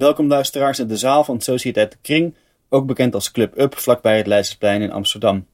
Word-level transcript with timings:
Welkom 0.00 0.28
luisteraars 0.28 0.78
in 0.78 0.86
de 0.86 0.96
zaal 0.96 1.24
van 1.24 1.40
Sociëteit 1.40 1.92
de 1.92 1.98
Kring, 2.02 2.34
ook 2.68 2.86
bekend 2.86 3.14
als 3.14 3.30
Club 3.30 3.58
Up, 3.58 3.78
vlakbij 3.78 4.16
het 4.16 4.26
Leidseplein 4.26 4.82
in 4.82 4.92
Amsterdam. 4.92 5.46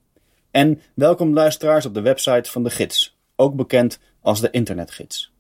En 0.51 0.81
welkom 0.95 1.33
luisteraars 1.33 1.87
op 1.87 1.95
de 1.95 2.01
website 2.01 2.51
van 2.51 2.63
de 2.63 2.71
Gids, 2.71 3.17
ook 3.37 3.55
bekend 3.55 3.99
als 4.21 4.41
de 4.41 4.51
Internetgids. 4.51 5.33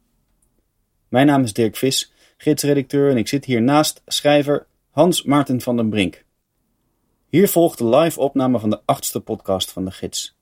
Mijn 1.08 1.26
naam 1.26 1.42
is 1.42 1.52
Dirk 1.52 1.76
Vis, 1.76 2.12
gidsredacteur 2.36 3.10
en 3.10 3.16
ik 3.16 3.28
zit 3.28 3.44
hier 3.44 3.62
naast 3.62 4.02
schrijver 4.06 4.66
Hans 4.90 5.22
Maarten 5.22 5.60
van 5.60 5.76
den 5.76 5.90
Brink. 5.90 6.24
Hier 7.28 7.48
volgt 7.48 7.78
de 7.78 7.88
live 7.88 8.20
opname 8.20 8.58
van 8.58 8.70
de 8.70 8.80
achtste 8.84 9.20
podcast 9.20 9.72
van 9.72 9.84
de 9.84 9.90
Gids. 9.90 10.36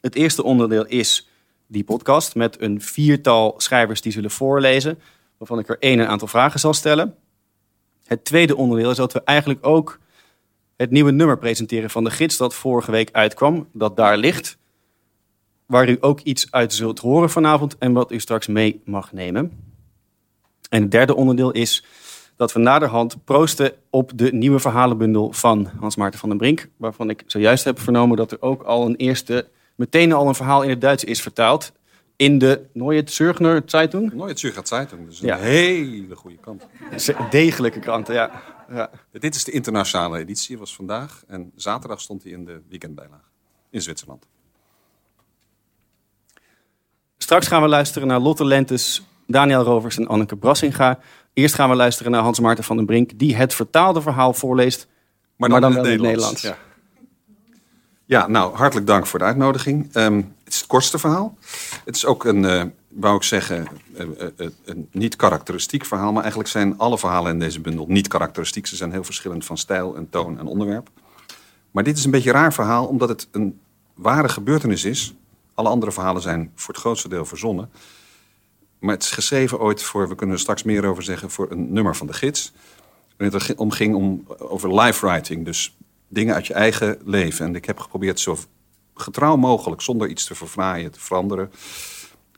Het 0.00 0.14
eerste 0.14 0.42
onderdeel 0.42 0.86
is 0.86 1.28
die 1.66 1.84
podcast 1.84 2.34
met 2.34 2.60
een 2.60 2.80
viertal 2.80 3.54
schrijvers 3.56 4.00
die 4.00 4.12
zullen 4.12 4.30
voorlezen, 4.30 4.98
waarvan 5.38 5.58
ik 5.58 5.68
er 5.68 5.78
één 5.78 5.98
een 5.98 6.08
aantal 6.08 6.28
vragen 6.28 6.60
zal 6.60 6.74
stellen. 6.74 7.16
Het 8.06 8.24
tweede 8.24 8.56
onderdeel 8.56 8.90
is 8.90 8.96
dat 8.96 9.12
we 9.12 9.22
eigenlijk 9.24 9.66
ook 9.66 9.98
het 10.76 10.90
nieuwe 10.90 11.10
nummer 11.10 11.38
presenteren 11.38 11.90
van 11.90 12.04
de 12.04 12.10
gids 12.10 12.36
dat 12.36 12.54
vorige 12.54 12.90
week 12.90 13.08
uitkwam, 13.12 13.68
dat 13.72 13.96
daar 13.96 14.16
ligt. 14.16 14.58
Waar 15.66 15.88
u 15.88 15.96
ook 16.00 16.20
iets 16.20 16.50
uit 16.50 16.74
zult 16.74 16.98
horen 16.98 17.30
vanavond 17.30 17.78
en 17.78 17.92
wat 17.92 18.12
u 18.12 18.20
straks 18.20 18.46
mee 18.46 18.82
mag 18.84 19.12
nemen. 19.12 19.52
En 20.68 20.82
het 20.82 20.90
derde 20.90 21.14
onderdeel 21.14 21.50
is 21.50 21.84
dat 22.36 22.52
we 22.52 22.58
naderhand 22.58 23.24
proosten 23.24 23.72
op 23.90 24.10
de 24.14 24.32
nieuwe 24.32 24.58
verhalenbundel 24.58 25.32
van 25.32 25.70
Hans 25.80 25.96
Maarten 25.96 26.20
van 26.20 26.28
den 26.28 26.38
Brink. 26.38 26.68
Waarvan 26.76 27.10
ik 27.10 27.22
zojuist 27.26 27.64
heb 27.64 27.80
vernomen 27.80 28.16
dat 28.16 28.32
er 28.32 28.42
ook 28.42 28.62
al 28.62 28.86
een 28.86 28.96
eerste, 28.96 29.48
meteen 29.74 30.12
al 30.12 30.28
een 30.28 30.34
verhaal 30.34 30.62
in 30.62 30.70
het 30.70 30.80
Duits 30.80 31.04
is 31.04 31.22
vertaald 31.22 31.72
in 32.16 32.38
de 32.38 32.66
Neue 32.72 33.02
Zürcher 33.04 33.62
Zeitung. 33.66 34.12
Neue 34.12 34.38
Zürcher 34.38 34.66
Zeitung, 34.66 35.06
dus 35.06 35.20
een 35.20 35.26
Ja. 35.26 35.36
hele 35.36 36.14
goede 36.14 36.36
kant. 36.36 36.66
Degelijke 37.30 37.78
kranten, 37.78 38.14
ja. 38.14 38.30
ja. 38.70 38.90
Dit 39.12 39.34
is 39.34 39.44
de 39.44 39.50
internationale 39.52 40.18
editie, 40.18 40.58
was 40.58 40.74
vandaag. 40.74 41.24
En 41.26 41.52
zaterdag 41.54 42.00
stond 42.00 42.22
hij 42.22 42.32
in 42.32 42.44
de 42.44 42.60
weekendbijlage 42.68 43.20
in 43.70 43.82
Zwitserland. 43.82 44.26
Straks 47.18 47.46
gaan 47.46 47.62
we 47.62 47.68
luisteren 47.68 48.08
naar 48.08 48.20
Lotte 48.20 48.44
Lentes, 48.44 49.06
Daniel 49.26 49.62
Rovers 49.62 49.96
en 49.96 50.06
Anneke 50.06 50.36
Brassinga. 50.36 50.98
Eerst 51.32 51.54
gaan 51.54 51.70
we 51.70 51.76
luisteren 51.76 52.12
naar 52.12 52.22
Hans 52.22 52.40
Maarten 52.40 52.64
van 52.64 52.76
den 52.76 52.86
Brink, 52.86 53.18
die 53.18 53.36
het 53.36 53.54
vertaalde 53.54 54.00
verhaal 54.00 54.32
voorleest. 54.32 54.86
Maar 55.36 55.48
dan, 55.48 55.70
in 55.70 55.84
het 55.84 56.00
Nederlands. 56.00 56.42
Ja. 56.42 56.56
ja, 58.04 58.26
nou, 58.26 58.54
hartelijk 58.56 58.86
dank 58.86 59.06
voor 59.06 59.18
de 59.18 59.24
uitnodiging. 59.24 59.92
Het 59.92 60.24
het 60.58 60.66
kortste 60.66 60.98
verhaal. 60.98 61.36
Het 61.84 61.96
is 61.96 62.06
ook 62.06 62.24
een, 62.24 62.44
eh, 62.44 62.64
wou 62.88 63.16
ik 63.16 63.22
zeggen, 63.22 63.66
eh, 63.94 64.06
eh, 64.36 64.50
een 64.64 64.88
niet 64.92 65.16
karakteristiek 65.16 65.84
verhaal. 65.84 66.12
Maar 66.12 66.20
eigenlijk 66.20 66.50
zijn 66.50 66.78
alle 66.78 66.98
verhalen 66.98 67.32
in 67.32 67.38
deze 67.38 67.60
bundel 67.60 67.86
niet 67.88 68.08
karakteristiek. 68.08 68.66
Ze 68.66 68.76
zijn 68.76 68.92
heel 68.92 69.04
verschillend 69.04 69.44
van 69.44 69.58
stijl 69.58 69.96
en 69.96 70.10
toon 70.10 70.38
en 70.38 70.46
onderwerp. 70.46 70.90
Maar 71.70 71.84
dit 71.84 71.98
is 71.98 72.04
een 72.04 72.10
beetje 72.10 72.32
raar 72.32 72.52
verhaal, 72.52 72.86
omdat 72.86 73.08
het 73.08 73.28
een 73.30 73.60
ware 73.94 74.28
gebeurtenis 74.28 74.84
is. 74.84 75.14
Alle 75.54 75.68
andere 75.68 75.92
verhalen 75.92 76.22
zijn 76.22 76.52
voor 76.54 76.74
het 76.74 76.82
grootste 76.82 77.08
deel 77.08 77.24
verzonnen. 77.24 77.70
Maar 78.78 78.94
het 78.94 79.02
is 79.02 79.10
geschreven 79.10 79.60
ooit 79.60 79.82
voor, 79.82 80.08
we 80.08 80.14
kunnen 80.14 80.34
er 80.34 80.40
straks 80.40 80.62
meer 80.62 80.84
over 80.84 81.02
zeggen, 81.02 81.30
voor 81.30 81.50
een 81.50 81.72
nummer 81.72 81.96
van 81.96 82.06
de 82.06 82.12
gids. 82.12 82.52
Waarin 83.16 83.38
het 83.38 83.54
om 83.54 83.70
ging 83.70 83.94
om, 83.94 84.24
over 84.38 84.80
life 84.80 85.06
writing, 85.06 85.44
dus 85.44 85.76
dingen 86.08 86.34
uit 86.34 86.46
je 86.46 86.54
eigen 86.54 86.98
leven. 87.04 87.46
En 87.46 87.54
ik 87.54 87.64
heb 87.64 87.78
geprobeerd 87.78 88.20
zo 88.20 88.38
getrouw 88.96 89.36
mogelijk, 89.36 89.80
zonder 89.80 90.08
iets 90.08 90.24
te 90.24 90.34
verfraaien, 90.34 90.92
te 90.92 91.00
veranderen, 91.00 91.52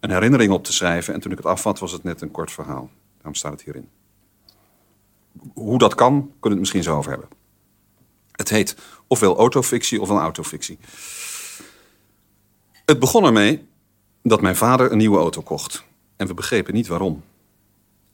een 0.00 0.10
herinnering 0.10 0.52
op 0.52 0.64
te 0.64 0.72
schrijven. 0.72 1.14
En 1.14 1.20
toen 1.20 1.30
ik 1.30 1.36
het 1.36 1.46
afvat, 1.46 1.78
was 1.78 1.92
het 1.92 2.02
net 2.02 2.20
een 2.20 2.30
kort 2.30 2.52
verhaal. 2.52 2.90
Daarom 3.16 3.34
staat 3.34 3.52
het 3.52 3.62
hierin. 3.62 3.88
Hoe 5.54 5.78
dat 5.78 5.94
kan, 5.94 6.12
kunnen 6.12 6.40
we 6.40 6.48
het 6.48 6.58
misschien 6.58 6.82
zo 6.82 6.96
over 6.96 7.10
hebben. 7.10 7.28
Het 8.32 8.48
heet 8.48 8.76
ofwel 9.06 9.36
autofictie 9.36 10.00
ofwel 10.00 10.18
autofictie. 10.18 10.78
Het 12.84 12.98
begon 12.98 13.24
ermee 13.24 13.66
dat 14.22 14.40
mijn 14.40 14.56
vader 14.56 14.92
een 14.92 14.98
nieuwe 14.98 15.18
auto 15.18 15.42
kocht. 15.42 15.84
En 16.16 16.26
we 16.26 16.34
begrepen 16.34 16.74
niet 16.74 16.86
waarom. 16.86 17.22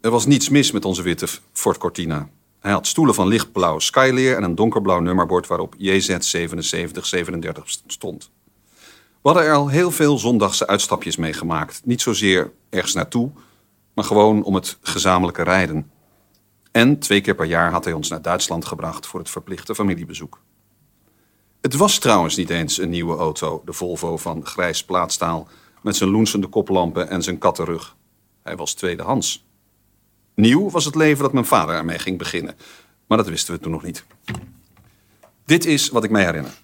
Er 0.01 0.11
was 0.11 0.27
niets 0.27 0.49
mis 0.49 0.71
met 0.71 0.85
onze 0.85 1.03
witte 1.03 1.27
Ford 1.53 1.79
Cortina. 1.79 2.29
Hij 2.65 2.73
had 2.73 2.87
stoelen 2.87 3.15
van 3.15 3.29
lichtblauw 3.29 3.79
skyleer 3.79 4.37
en 4.37 4.43
een 4.43 4.55
donkerblauw 4.55 5.01
nummerbord 5.01 5.47
waarop 5.47 5.75
JZ7737 5.79 7.63
stond. 7.87 8.31
We 9.23 9.31
hadden 9.31 9.45
er 9.45 9.55
al 9.55 9.69
heel 9.69 9.91
veel 9.91 10.19
zondagse 10.19 10.67
uitstapjes 10.67 11.17
mee 11.17 11.33
gemaakt. 11.33 11.81
Niet 11.85 12.03
zozeer 12.03 12.53
ergens 12.71 12.95
naartoe, 12.95 13.31
maar 13.95 14.05
gewoon 14.05 14.43
om 14.43 14.55
het 14.55 14.79
gezamenlijke 14.81 15.43
rijden. 15.43 15.91
En 16.73 16.99
twee 16.99 17.21
keer 17.21 17.35
per 17.35 17.47
jaar 17.47 17.71
had 17.71 17.85
hij 17.85 17.93
ons 17.93 18.09
naar 18.09 18.23
Duitsland 18.23 18.65
gebracht 18.65 19.07
voor 19.07 19.21
het 19.21 19.31
verplichte 19.31 19.75
familiebezoek. 19.75 20.41
Het 21.61 21.75
was 21.75 21.99
trouwens 21.99 22.37
niet 22.37 22.51
eens 22.51 22.79
een 22.79 22.91
nieuwe 22.91 23.17
auto, 23.17 23.63
de 23.65 23.73
Volvo 23.73 24.17
van 24.17 24.47
grijs 24.47 24.85
plaatstaal 24.85 25.49
met 25.83 25.97
zijn 25.97 26.11
loensende 26.11 26.47
koplampen 26.47 27.09
en 27.09 27.23
zijn 27.23 27.39
kattenrug. 27.39 27.97
Hij 28.43 28.57
was 28.57 28.75
tweedehands. 28.75 29.45
Nieuw 30.35 30.71
was 30.71 30.85
het 30.85 30.95
leven 30.95 31.23
dat 31.23 31.33
mijn 31.33 31.45
vader 31.45 31.75
ermee 31.75 31.99
ging 31.99 32.19
beginnen, 32.19 32.57
maar 33.07 33.19
dat 33.19 33.29
wisten 33.29 33.55
we 33.55 33.61
toen 33.61 33.73
nog 33.73 33.83
niet. 33.83 34.05
Dit 35.45 35.65
is 35.65 35.89
wat 35.89 36.05
ik 36.05 36.11
mij 36.11 36.25
herinner. 36.25 36.63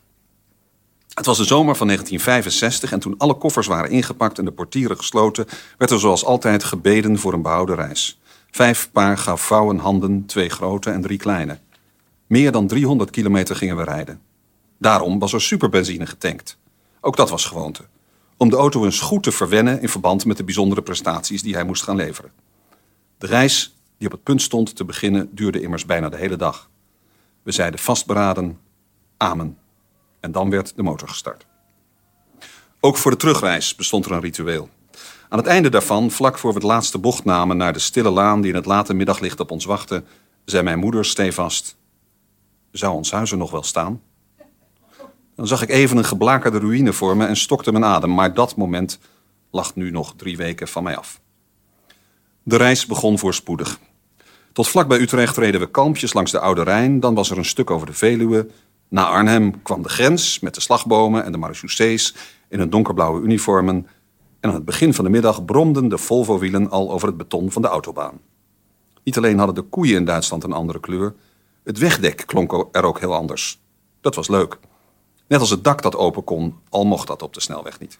Het 1.14 1.26
was 1.26 1.38
de 1.38 1.44
zomer 1.44 1.76
van 1.76 1.86
1965 1.86 2.92
en 2.92 3.00
toen 3.00 3.14
alle 3.19 3.34
koffers 3.34 3.66
waren 3.66 3.91
ingepakt 3.91 4.38
en 4.38 4.44
de 4.44 4.53
portieren 4.53 4.97
gesloten, 4.97 5.47
werd 5.78 5.91
er 5.91 6.00
zoals 6.00 6.25
altijd 6.25 6.64
gebeden 6.64 7.19
voor 7.19 7.32
een 7.32 7.42
behouden 7.42 7.76
reis. 7.76 8.20
Vijf 8.50 8.91
paar 8.92 9.19
gaf 9.19 9.41
vrouwen 9.41 9.78
handen, 9.78 10.26
twee 10.26 10.48
grote 10.48 10.91
en 10.91 11.02
drie 11.02 11.19
kleine. 11.19 11.58
Meer 12.26 12.52
dan 12.52 12.66
300 12.66 13.10
kilometer 13.10 13.56
gingen 13.56 13.76
we 13.76 13.84
rijden. 13.84 14.20
Daarom 14.78 15.19
was 15.19 15.32
er 15.32 15.41
superbenzine 15.41 16.06
getankt. 16.06 16.58
Ook 17.00 17.16
dat 17.16 17.31
was 17.31 17.44
gewoonte. 17.44 17.84
Om 18.37 18.50
de 18.50 18.56
auto 18.56 18.84
eens 18.84 19.00
goed 19.00 19.22
te 19.22 19.32
verwennen 19.32 19.81
in 19.82 19.88
verband 19.88 20.25
met 20.25 20.37
de 20.37 20.44
bijzondere 20.44 20.82
prestaties 20.82 21.42
die 21.42 21.54
hij 21.54 21.64
moest 21.64 21.82
gaan 21.82 21.97
leveren. 21.97 22.32
De 23.20 23.26
reis, 23.26 23.75
die 23.98 24.06
op 24.06 24.12
het 24.12 24.22
punt 24.22 24.42
stond 24.42 24.76
te 24.76 24.84
beginnen, 24.84 25.28
duurde 25.34 25.60
immers 25.60 25.86
bijna 25.86 26.08
de 26.08 26.16
hele 26.16 26.36
dag. 26.36 26.70
We 27.42 27.53
zeiden 27.53 27.81
vastberaden, 27.81 28.58
amen. 29.16 29.58
En 30.20 30.32
dan 30.32 30.50
werd 30.50 30.76
de 30.76 30.82
motor 30.82 31.08
gestart. 31.08 31.47
Ook 32.81 32.97
voor 32.97 33.10
de 33.10 33.16
terugreis 33.16 33.75
bestond 33.75 34.04
er 34.04 34.12
een 34.12 34.20
ritueel. 34.20 34.69
Aan 35.28 35.38
het 35.38 35.47
einde 35.47 35.69
daarvan, 35.69 36.10
vlak 36.10 36.38
voor 36.38 36.50
we 36.50 36.58
het 36.58 36.66
laatste 36.66 36.98
bocht 36.98 37.25
namen 37.25 37.56
naar 37.56 37.72
de 37.72 37.78
stille 37.78 38.10
laan 38.10 38.41
die 38.41 38.50
in 38.50 38.56
het 38.56 38.66
late 38.66 38.94
middaglicht 38.94 39.41
op 39.41 39.50
ons 39.50 39.64
wachtte, 39.64 40.04
zei 40.44 40.62
mijn 40.62 40.78
moeder 40.78 41.04
stevast: 41.04 41.76
Zou 42.70 42.94
ons 42.94 43.10
huis 43.10 43.31
er 43.31 43.38
nog 43.38 43.50
wel 43.50 43.62
staan? 43.62 44.02
Dan 45.34 45.47
zag 45.47 45.62
ik 45.62 45.69
even 45.69 45.97
een 45.97 46.04
geblakerde 46.04 46.58
ruïne 46.58 46.92
voor 46.92 47.16
me 47.16 47.26
en 47.26 47.37
stokte 47.37 47.72
mijn 47.72 47.84
adem, 47.84 48.14
maar 48.14 48.34
dat 48.34 48.56
moment 48.56 48.98
lag 49.50 49.75
nu 49.75 49.91
nog 49.91 50.14
drie 50.16 50.37
weken 50.37 50.69
van 50.69 50.82
mij 50.82 50.97
af. 50.97 51.20
De 52.42 52.56
reis 52.56 52.86
begon 52.86 53.18
voorspoedig. 53.18 53.78
Tot 54.52 54.68
vlak 54.68 54.88
bij 54.88 55.00
Utrecht 55.00 55.36
reden 55.36 55.60
we 55.60 55.70
kalmpjes 55.70 56.12
langs 56.12 56.30
de 56.30 56.40
Oude 56.40 56.62
Rijn, 56.62 57.00
dan 57.00 57.14
was 57.14 57.30
er 57.30 57.38
een 57.38 57.44
stuk 57.44 57.70
over 57.70 57.86
de 57.86 57.92
Veluwe. 57.92 58.46
Na 58.88 59.06
Arnhem 59.06 59.62
kwam 59.62 59.82
de 59.82 59.88
grens 59.88 60.40
met 60.40 60.54
de 60.54 60.60
slagbomen 60.60 61.24
en 61.24 61.32
de 61.32 61.38
marechaussees 61.38 62.14
in 62.48 62.58
hun 62.58 62.70
donkerblauwe 62.70 63.20
uniformen. 63.20 63.86
En 64.40 64.48
aan 64.48 64.54
het 64.54 64.64
begin 64.64 64.94
van 64.94 65.04
de 65.04 65.10
middag 65.10 65.44
bromden 65.44 65.88
de 65.88 65.98
Volvo-wielen 65.98 66.70
al 66.70 66.90
over 66.90 67.08
het 67.08 67.16
beton 67.16 67.50
van 67.50 67.62
de 67.62 67.68
autobaan. 67.68 68.20
Niet 69.02 69.16
alleen 69.16 69.38
hadden 69.38 69.54
de 69.54 69.70
koeien 69.70 69.96
in 69.96 70.04
Duitsland 70.04 70.44
een 70.44 70.52
andere 70.52 70.80
kleur, 70.80 71.14
het 71.64 71.78
wegdek 71.78 72.22
klonk 72.26 72.68
er 72.72 72.84
ook 72.84 73.00
heel 73.00 73.14
anders. 73.14 73.60
Dat 74.00 74.14
was 74.14 74.28
leuk. 74.28 74.58
Net 75.26 75.40
als 75.40 75.50
het 75.50 75.64
dak 75.64 75.82
dat 75.82 75.96
open 75.96 76.24
kon, 76.24 76.58
al 76.68 76.84
mocht 76.84 77.06
dat 77.06 77.22
op 77.22 77.34
de 77.34 77.40
snelweg 77.40 77.80
niet. 77.80 77.98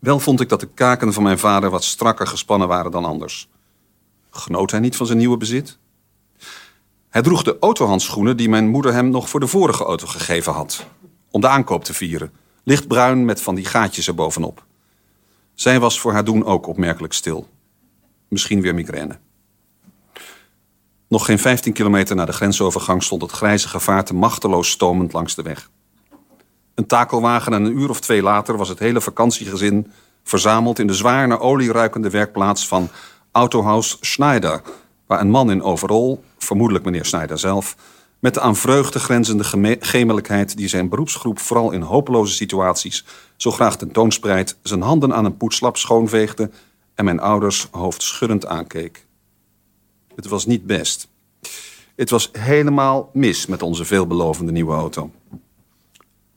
Wel 0.00 0.20
vond 0.20 0.40
ik 0.40 0.48
dat 0.48 0.60
de 0.60 0.68
kaken 0.74 1.12
van 1.12 1.22
mijn 1.22 1.38
vader 1.38 1.70
wat 1.70 1.84
strakker 1.84 2.26
gespannen 2.26 2.68
waren 2.68 2.90
dan 2.90 3.04
anders. 3.04 3.48
Genoot 4.30 4.70
hij 4.70 4.80
niet 4.80 4.96
van 4.96 5.06
zijn 5.06 5.18
nieuwe 5.18 5.36
bezit? 5.36 5.78
Hij 7.08 7.22
droeg 7.22 7.42
de 7.42 7.56
autohandschoenen 7.60 8.36
die 8.36 8.48
mijn 8.48 8.68
moeder 8.68 8.92
hem 8.92 9.10
nog 9.10 9.28
voor 9.28 9.40
de 9.40 9.46
vorige 9.46 9.84
auto 9.84 10.06
gegeven 10.06 10.52
had. 10.52 10.86
Om 11.30 11.40
de 11.40 11.48
aankoop 11.48 11.84
te 11.84 11.94
vieren. 11.94 12.32
Lichtbruin 12.64 13.24
met 13.24 13.42
van 13.42 13.54
die 13.54 13.64
gaatjes 13.64 14.08
erbovenop. 14.08 14.64
Zij 15.54 15.80
was 15.80 16.00
voor 16.00 16.12
haar 16.12 16.24
doen 16.24 16.44
ook 16.44 16.66
opmerkelijk 16.66 17.12
stil. 17.12 17.48
Misschien 18.28 18.60
weer 18.60 18.74
migraine. 18.74 19.18
Nog 21.08 21.24
geen 21.24 21.38
15 21.38 21.72
kilometer 21.72 22.16
na 22.16 22.24
de 22.24 22.32
grensovergang 22.32 23.02
stond 23.02 23.22
het 23.22 23.30
grijze 23.30 23.68
gevaarte 23.68 24.14
machteloos 24.14 24.70
stomend 24.70 25.12
langs 25.12 25.34
de 25.34 25.42
weg. 25.42 25.70
Een 26.74 26.86
takelwagen 26.86 27.52
en 27.52 27.64
een 27.64 27.78
uur 27.78 27.90
of 27.90 28.00
twee 28.00 28.22
later 28.22 28.56
was 28.56 28.68
het 28.68 28.78
hele 28.78 29.00
vakantiegezin 29.00 29.92
verzameld 30.22 30.78
in 30.78 30.86
de 30.86 30.94
zwaar 30.94 31.28
naar 31.28 31.40
olie 31.40 31.72
ruikende 31.72 32.10
werkplaats 32.10 32.68
van 32.68 32.88
Autohaus 33.32 33.96
Schneider, 34.00 34.62
waar 35.06 35.20
een 35.20 35.30
man 35.30 35.50
in 35.50 35.62
overal, 35.62 36.24
vermoedelijk 36.38 36.84
meneer 36.84 37.04
Schneider 37.04 37.38
zelf, 37.38 37.76
met 38.18 38.34
de 38.34 38.40
aan 38.40 38.56
vreugde 38.56 38.98
grenzende 38.98 39.44
geme- 39.44 39.76
gemelijkheid 39.80 40.56
die 40.56 40.68
zijn 40.68 40.88
beroepsgroep 40.88 41.38
vooral 41.38 41.70
in 41.70 41.82
hopeloze 41.82 42.34
situaties 42.34 43.04
zo 43.36 43.50
graag 43.50 43.76
tentoonspreidt, 43.76 44.58
zijn 44.62 44.82
handen 44.82 45.14
aan 45.14 45.24
een 45.24 45.36
poetslap 45.36 45.76
schoonveegde 45.76 46.50
en 46.94 47.04
mijn 47.04 47.20
ouders 47.20 47.68
hoofdschuddend 47.70 48.46
aankeek. 48.46 49.06
Het 50.14 50.26
was 50.26 50.46
niet 50.46 50.66
best. 50.66 51.08
Het 51.96 52.10
was 52.10 52.30
helemaal 52.32 53.10
mis 53.12 53.46
met 53.46 53.62
onze 53.62 53.84
veelbelovende 53.84 54.52
nieuwe 54.52 54.74
auto. 54.74 55.10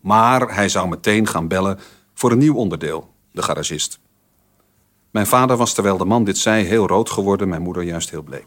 Maar 0.04 0.56
hij 0.56 0.70
zou 0.70 0.88
meteen 0.88 1.28
gaan 1.28 1.48
bellen 1.48 1.80
voor 2.14 2.32
een 2.32 2.38
nieuw 2.38 2.56
onderdeel, 2.56 3.14
de 3.32 3.42
garagist. 3.42 4.00
Mijn 5.12 5.28
vader 5.28 5.58
was 5.58 5.74
terwijl 5.74 5.98
de 5.98 6.06
man 6.06 6.24
dit 6.24 6.38
zei 6.38 6.66
heel 6.66 6.88
rood 6.88 7.10
geworden, 7.10 7.50
mijn 7.50 7.62
moeder 7.62 7.84
juist 7.84 8.10
heel 8.10 8.22
bleek. 8.22 8.46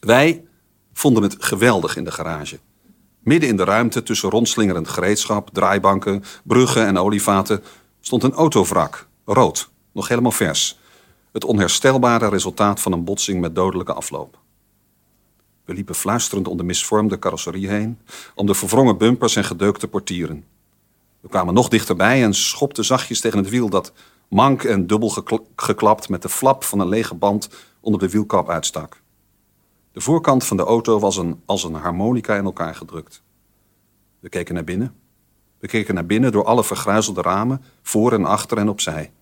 Wij 0.00 0.44
vonden 0.92 1.22
het 1.22 1.36
geweldig 1.38 1.96
in 1.96 2.04
de 2.04 2.10
garage. 2.10 2.58
Midden 3.20 3.48
in 3.48 3.56
de 3.56 3.64
ruimte 3.64 4.02
tussen 4.02 4.30
rondslingerend 4.30 4.88
gereedschap, 4.88 5.50
draaibanken, 5.52 6.24
bruggen 6.42 6.86
en 6.86 6.98
olievaten 6.98 7.62
stond 8.00 8.22
een 8.22 8.32
autovrak, 8.32 9.08
rood, 9.24 9.70
nog 9.92 10.08
helemaal 10.08 10.32
vers. 10.32 10.78
Het 11.32 11.44
onherstelbare 11.44 12.28
resultaat 12.28 12.80
van 12.80 12.92
een 12.92 13.04
botsing 13.04 13.40
met 13.40 13.54
dodelijke 13.54 13.92
afloop. 13.92 14.43
We 15.64 15.74
liepen 15.74 15.94
fluisterend 15.94 16.48
om 16.48 16.56
de 16.56 16.62
misvormde 16.62 17.18
carrosserie 17.18 17.68
heen, 17.68 17.98
om 18.34 18.46
de 18.46 18.54
verwrongen 18.54 18.98
bumpers 18.98 19.36
en 19.36 19.44
gedeukte 19.44 19.88
portieren. 19.88 20.44
We 21.20 21.28
kwamen 21.28 21.54
nog 21.54 21.68
dichterbij 21.68 22.22
en 22.22 22.34
schopten 22.34 22.84
zachtjes 22.84 23.20
tegen 23.20 23.38
het 23.38 23.48
wiel 23.48 23.68
dat 23.68 23.92
mank 24.28 24.64
en 24.64 24.86
dubbel 24.86 25.24
geklapt 25.56 26.08
met 26.08 26.22
de 26.22 26.28
flap 26.28 26.64
van 26.64 26.80
een 26.80 26.88
lege 26.88 27.14
band 27.14 27.48
onder 27.80 28.00
de 28.00 28.08
wielkap 28.08 28.50
uitstak. 28.50 29.02
De 29.92 30.00
voorkant 30.00 30.44
van 30.44 30.56
de 30.56 30.62
auto 30.62 30.98
was 30.98 31.16
een, 31.16 31.42
als 31.44 31.64
een 31.64 31.74
harmonica 31.74 32.36
in 32.36 32.44
elkaar 32.44 32.74
gedrukt. 32.74 33.22
We 34.20 34.28
keken 34.28 34.54
naar 34.54 34.64
binnen. 34.64 34.94
We 35.58 35.66
keken 35.66 35.94
naar 35.94 36.06
binnen 36.06 36.32
door 36.32 36.44
alle 36.44 36.64
vergruizelde 36.64 37.22
ramen, 37.22 37.62
voor 37.82 38.12
en 38.12 38.24
achter 38.24 38.58
en 38.58 38.68
opzij. 38.68 39.12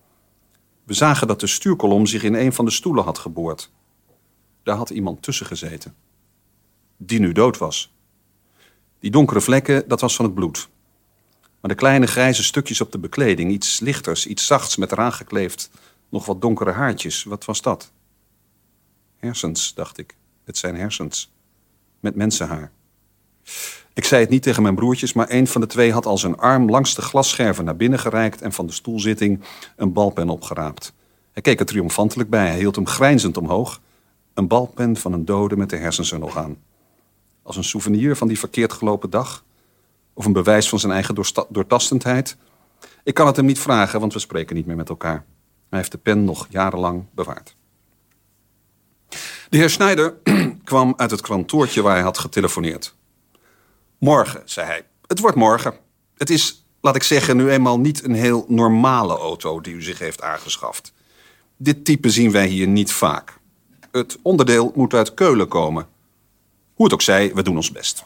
We 0.83 0.93
zagen 0.93 1.27
dat 1.27 1.39
de 1.39 1.47
stuurkolom 1.47 2.05
zich 2.05 2.23
in 2.23 2.33
een 2.33 2.53
van 2.53 2.65
de 2.65 2.71
stoelen 2.71 3.03
had 3.03 3.17
geboord. 3.17 3.71
Daar 4.63 4.75
had 4.75 4.89
iemand 4.89 5.21
tussen 5.21 5.45
gezeten. 5.45 5.95
Die 6.97 7.19
nu 7.19 7.31
dood 7.31 7.57
was. 7.57 7.93
Die 8.99 9.11
donkere 9.11 9.41
vlekken, 9.41 9.87
dat 9.87 10.01
was 10.01 10.15
van 10.15 10.25
het 10.25 10.33
bloed. 10.33 10.69
Maar 11.59 11.71
de 11.71 11.77
kleine 11.77 12.07
grijze 12.07 12.43
stukjes 12.43 12.81
op 12.81 12.91
de 12.91 12.99
bekleding, 12.99 13.51
iets 13.51 13.79
lichters, 13.79 14.27
iets 14.27 14.45
zachts 14.45 14.75
met 14.75 14.91
eraan 14.91 15.13
gekleefd, 15.13 15.69
nog 16.09 16.25
wat 16.25 16.41
donkere 16.41 16.71
haartjes, 16.71 17.23
wat 17.23 17.45
was 17.45 17.61
dat? 17.61 17.91
Hersens, 19.17 19.73
dacht 19.73 19.97
ik. 19.97 20.15
Het 20.43 20.57
zijn 20.57 20.75
hersens. 20.75 21.31
Met 21.99 22.15
mensenhaar. 22.15 22.71
Ik 23.93 24.05
zei 24.05 24.21
het 24.21 24.29
niet 24.29 24.43
tegen 24.43 24.63
mijn 24.63 24.75
broertjes, 24.75 25.13
maar 25.13 25.31
een 25.31 25.47
van 25.47 25.61
de 25.61 25.67
twee 25.67 25.91
had 25.91 26.05
al 26.05 26.17
zijn 26.17 26.37
arm 26.37 26.69
langs 26.69 26.95
de 26.95 27.01
glasscherven 27.01 27.65
naar 27.65 27.75
binnen 27.75 27.99
gereikt 27.99 28.41
en 28.41 28.53
van 28.53 28.65
de 28.65 28.73
stoelzitting 28.73 29.43
een 29.75 29.93
balpen 29.93 30.29
opgeraapt. 30.29 30.93
Hij 31.31 31.41
keek 31.41 31.59
er 31.59 31.65
triomfantelijk 31.65 32.29
bij, 32.29 32.47
hij 32.47 32.57
hield 32.57 32.75
hem 32.75 32.87
grijnzend 32.87 33.37
omhoog. 33.37 33.81
Een 34.33 34.47
balpen 34.47 34.95
van 34.95 35.13
een 35.13 35.25
dode 35.25 35.57
met 35.57 35.69
de 35.69 35.77
hersens 35.77 36.11
er 36.11 36.19
nog 36.19 36.37
aan. 36.37 36.57
Als 37.43 37.55
een 37.55 37.63
souvenir 37.63 38.15
van 38.15 38.27
die 38.27 38.39
verkeerd 38.39 38.73
gelopen 38.73 39.09
dag? 39.09 39.43
Of 40.13 40.25
een 40.25 40.33
bewijs 40.33 40.69
van 40.69 40.79
zijn 40.79 40.91
eigen 40.91 41.15
doortastendheid? 41.49 42.37
Ik 43.03 43.13
kan 43.13 43.27
het 43.27 43.35
hem 43.35 43.45
niet 43.45 43.59
vragen, 43.59 43.99
want 43.99 44.13
we 44.13 44.19
spreken 44.19 44.55
niet 44.55 44.65
meer 44.65 44.75
met 44.75 44.89
elkaar. 44.89 45.25
Hij 45.69 45.79
heeft 45.79 45.91
de 45.91 45.97
pen 45.97 46.23
nog 46.23 46.47
jarenlang 46.49 47.05
bewaard. 47.11 47.55
De 49.49 49.57
heer 49.57 49.69
Schneider 49.69 50.13
kwam 50.63 50.93
uit 50.97 51.11
het 51.11 51.21
kantoortje 51.21 51.81
waar 51.81 51.93
hij 51.93 52.03
had 52.03 52.17
getelefoneerd. 52.17 52.95
Morgen, 53.97 54.41
zei 54.45 54.67
hij. 54.67 54.85
Het 55.07 55.19
wordt 55.19 55.37
morgen. 55.37 55.73
Het 56.17 56.29
is, 56.29 56.65
laat 56.81 56.95
ik 56.95 57.03
zeggen, 57.03 57.37
nu 57.37 57.49
eenmaal 57.49 57.79
niet 57.79 58.03
een 58.03 58.13
heel 58.13 58.45
normale 58.47 59.17
auto 59.17 59.61
die 59.61 59.73
u 59.73 59.81
zich 59.81 59.99
heeft 59.99 60.21
aangeschaft. 60.21 60.93
Dit 61.57 61.85
type 61.85 62.09
zien 62.09 62.31
wij 62.31 62.47
hier 62.47 62.67
niet 62.67 62.91
vaak. 62.91 63.37
Het 63.91 64.17
onderdeel 64.21 64.71
moet 64.75 64.93
uit 64.93 65.13
Keulen 65.13 65.47
komen. 65.47 65.87
Hoe 66.83 66.91
het 66.91 67.01
ook 67.01 67.07
zij, 67.07 67.33
we 67.33 67.43
doen 67.43 67.55
ons 67.55 67.71
best. 67.71 68.05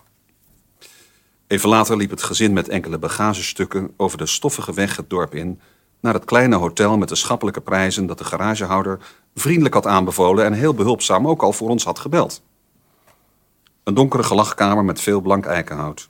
Even 1.48 1.70
later 1.70 1.98
liep 1.98 2.10
het 2.10 2.24
gezin 2.24 2.54
met 2.54 2.70
enkele 2.70 2.98
bagagestukken 2.98 3.94
over 3.96 4.18
de 4.18 4.26
stoffige 4.26 4.74
weg 4.74 4.96
het 4.96 5.10
dorp 5.10 5.36
in 5.36 5.60
naar 6.00 6.14
het 6.14 6.26
kleine 6.26 6.56
hotel 6.56 6.98
met 6.98 7.10
de 7.10 7.16
schappelijke 7.16 7.62
prijzen 7.62 8.06
dat 8.06 8.18
de 8.18 8.24
garagehouder 8.24 9.00
vriendelijk 9.36 9.74
had 9.74 9.86
aanbevolen 9.86 10.46
en 10.46 10.54
heel 10.54 10.74
behulpzaam 10.74 11.28
ook 11.28 11.42
al 11.42 11.54
voor 11.54 11.70
ons 11.70 11.84
had 11.84 12.00
gebeld. 12.00 12.42
Een 13.84 13.94
donkere 13.94 14.24
gelachkamer 14.24 14.86
met 14.86 15.02
veel 15.02 15.22
blank 15.22 15.46
eikenhout. 15.46 16.10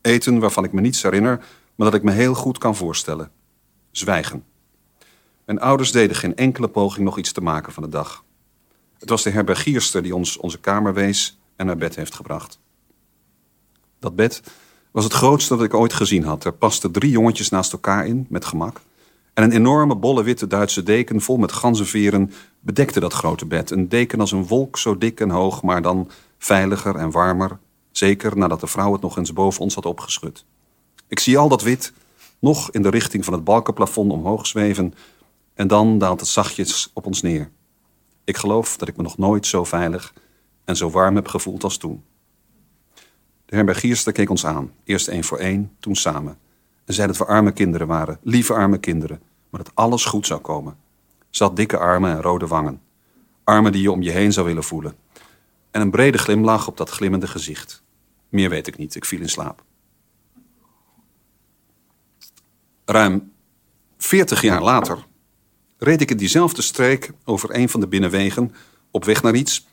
Eten 0.00 0.38
waarvan 0.38 0.64
ik 0.64 0.72
me 0.72 0.80
niets 0.80 1.02
herinner, 1.02 1.44
maar 1.74 1.90
dat 1.90 2.00
ik 2.00 2.02
me 2.02 2.12
heel 2.12 2.34
goed 2.34 2.58
kan 2.58 2.76
voorstellen. 2.76 3.30
Zwijgen. 3.90 4.44
Mijn 5.44 5.60
ouders 5.60 5.92
deden 5.92 6.16
geen 6.16 6.36
enkele 6.36 6.68
poging 6.68 7.04
nog 7.04 7.18
iets 7.18 7.32
te 7.32 7.40
maken 7.40 7.72
van 7.72 7.82
de 7.82 7.88
dag. 7.88 8.24
Het 8.98 9.08
was 9.08 9.22
de 9.22 9.30
herbergierster 9.30 10.02
die 10.02 10.14
ons 10.14 10.36
onze 10.36 10.58
kamer 10.58 10.94
wees 10.94 11.40
en 11.56 11.66
naar 11.66 11.76
bed 11.76 11.96
heeft 11.96 12.14
gebracht. 12.14 12.60
Dat 13.98 14.16
bed 14.16 14.42
was 14.90 15.04
het 15.04 15.12
grootste 15.12 15.56
dat 15.56 15.64
ik 15.64 15.74
ooit 15.74 15.92
gezien 15.92 16.24
had. 16.24 16.44
Er 16.44 16.52
pasten 16.52 16.92
drie 16.92 17.10
jongetjes 17.10 17.48
naast 17.48 17.72
elkaar 17.72 18.06
in, 18.06 18.26
met 18.28 18.44
gemak. 18.44 18.80
En 19.34 19.44
een 19.44 19.52
enorme 19.52 19.96
bolle 19.96 20.22
witte 20.22 20.46
Duitse 20.46 20.82
deken 20.82 21.20
vol 21.20 21.36
met 21.36 21.52
ganzenveren 21.52 22.32
bedekte 22.60 23.00
dat 23.00 23.12
grote 23.12 23.46
bed. 23.46 23.70
Een 23.70 23.88
deken 23.88 24.20
als 24.20 24.32
een 24.32 24.46
wolk, 24.46 24.78
zo 24.78 24.98
dik 24.98 25.20
en 25.20 25.30
hoog, 25.30 25.62
maar 25.62 25.82
dan 25.82 26.10
veiliger 26.38 26.96
en 26.96 27.10
warmer. 27.10 27.58
Zeker 27.90 28.36
nadat 28.36 28.60
de 28.60 28.66
vrouw 28.66 28.92
het 28.92 29.00
nog 29.00 29.16
eens 29.16 29.32
boven 29.32 29.60
ons 29.60 29.74
had 29.74 29.86
opgeschud. 29.86 30.44
Ik 31.08 31.18
zie 31.18 31.38
al 31.38 31.48
dat 31.48 31.62
wit 31.62 31.92
nog 32.38 32.70
in 32.70 32.82
de 32.82 32.88
richting 32.88 33.24
van 33.24 33.34
het 33.34 33.44
balkenplafond 33.44 34.12
omhoog 34.12 34.46
zweven 34.46 34.94
en 35.54 35.68
dan 35.68 35.98
daalt 35.98 36.20
het 36.20 36.28
zachtjes 36.28 36.90
op 36.92 37.06
ons 37.06 37.22
neer. 37.22 37.50
Ik 38.24 38.36
geloof 38.36 38.76
dat 38.76 38.88
ik 38.88 38.96
me 38.96 39.02
nog 39.02 39.18
nooit 39.18 39.46
zo 39.46 39.64
veilig 39.64 40.12
en 40.64 40.76
zo 40.76 40.90
warm 40.90 41.14
heb 41.14 41.28
gevoeld 41.28 41.64
als 41.64 41.76
toen. 41.76 42.04
De 43.44 43.56
herbergierster 43.56 44.12
keek 44.12 44.30
ons 44.30 44.46
aan, 44.46 44.72
eerst 44.84 45.08
één 45.08 45.24
voor 45.24 45.38
één, 45.38 45.76
toen 45.80 45.96
samen. 45.96 46.38
En 46.84 46.94
zei 46.94 47.06
dat 47.06 47.16
we 47.16 47.24
arme 47.24 47.52
kinderen 47.52 47.86
waren, 47.86 48.18
lieve 48.22 48.54
arme 48.54 48.78
kinderen, 48.78 49.22
maar 49.50 49.62
dat 49.62 49.74
alles 49.74 50.04
goed 50.04 50.26
zou 50.26 50.40
komen. 50.40 50.76
Ze 51.30 51.42
had 51.42 51.56
dikke 51.56 51.78
armen 51.78 52.10
en 52.10 52.22
rode 52.22 52.46
wangen. 52.46 52.80
Armen 53.44 53.72
die 53.72 53.82
je 53.82 53.90
om 53.90 54.02
je 54.02 54.10
heen 54.10 54.32
zou 54.32 54.46
willen 54.46 54.64
voelen. 54.64 54.94
En 55.70 55.80
een 55.80 55.90
brede 55.90 56.18
glimlach 56.18 56.68
op 56.68 56.76
dat 56.76 56.90
glimmende 56.90 57.26
gezicht. 57.26 57.82
Meer 58.28 58.50
weet 58.50 58.66
ik 58.66 58.76
niet, 58.76 58.94
ik 58.94 59.04
viel 59.04 59.20
in 59.20 59.28
slaap. 59.28 59.62
Ruim 62.84 63.32
veertig 63.96 64.42
jaar 64.42 64.62
later 64.62 65.06
reed 65.78 66.00
ik 66.00 66.10
in 66.10 66.16
diezelfde 66.16 66.62
streek 66.62 67.12
over 67.24 67.54
een 67.54 67.68
van 67.68 67.80
de 67.80 67.88
binnenwegen 67.88 68.54
op 68.90 69.04
weg 69.04 69.22
naar 69.22 69.34
iets. 69.34 69.66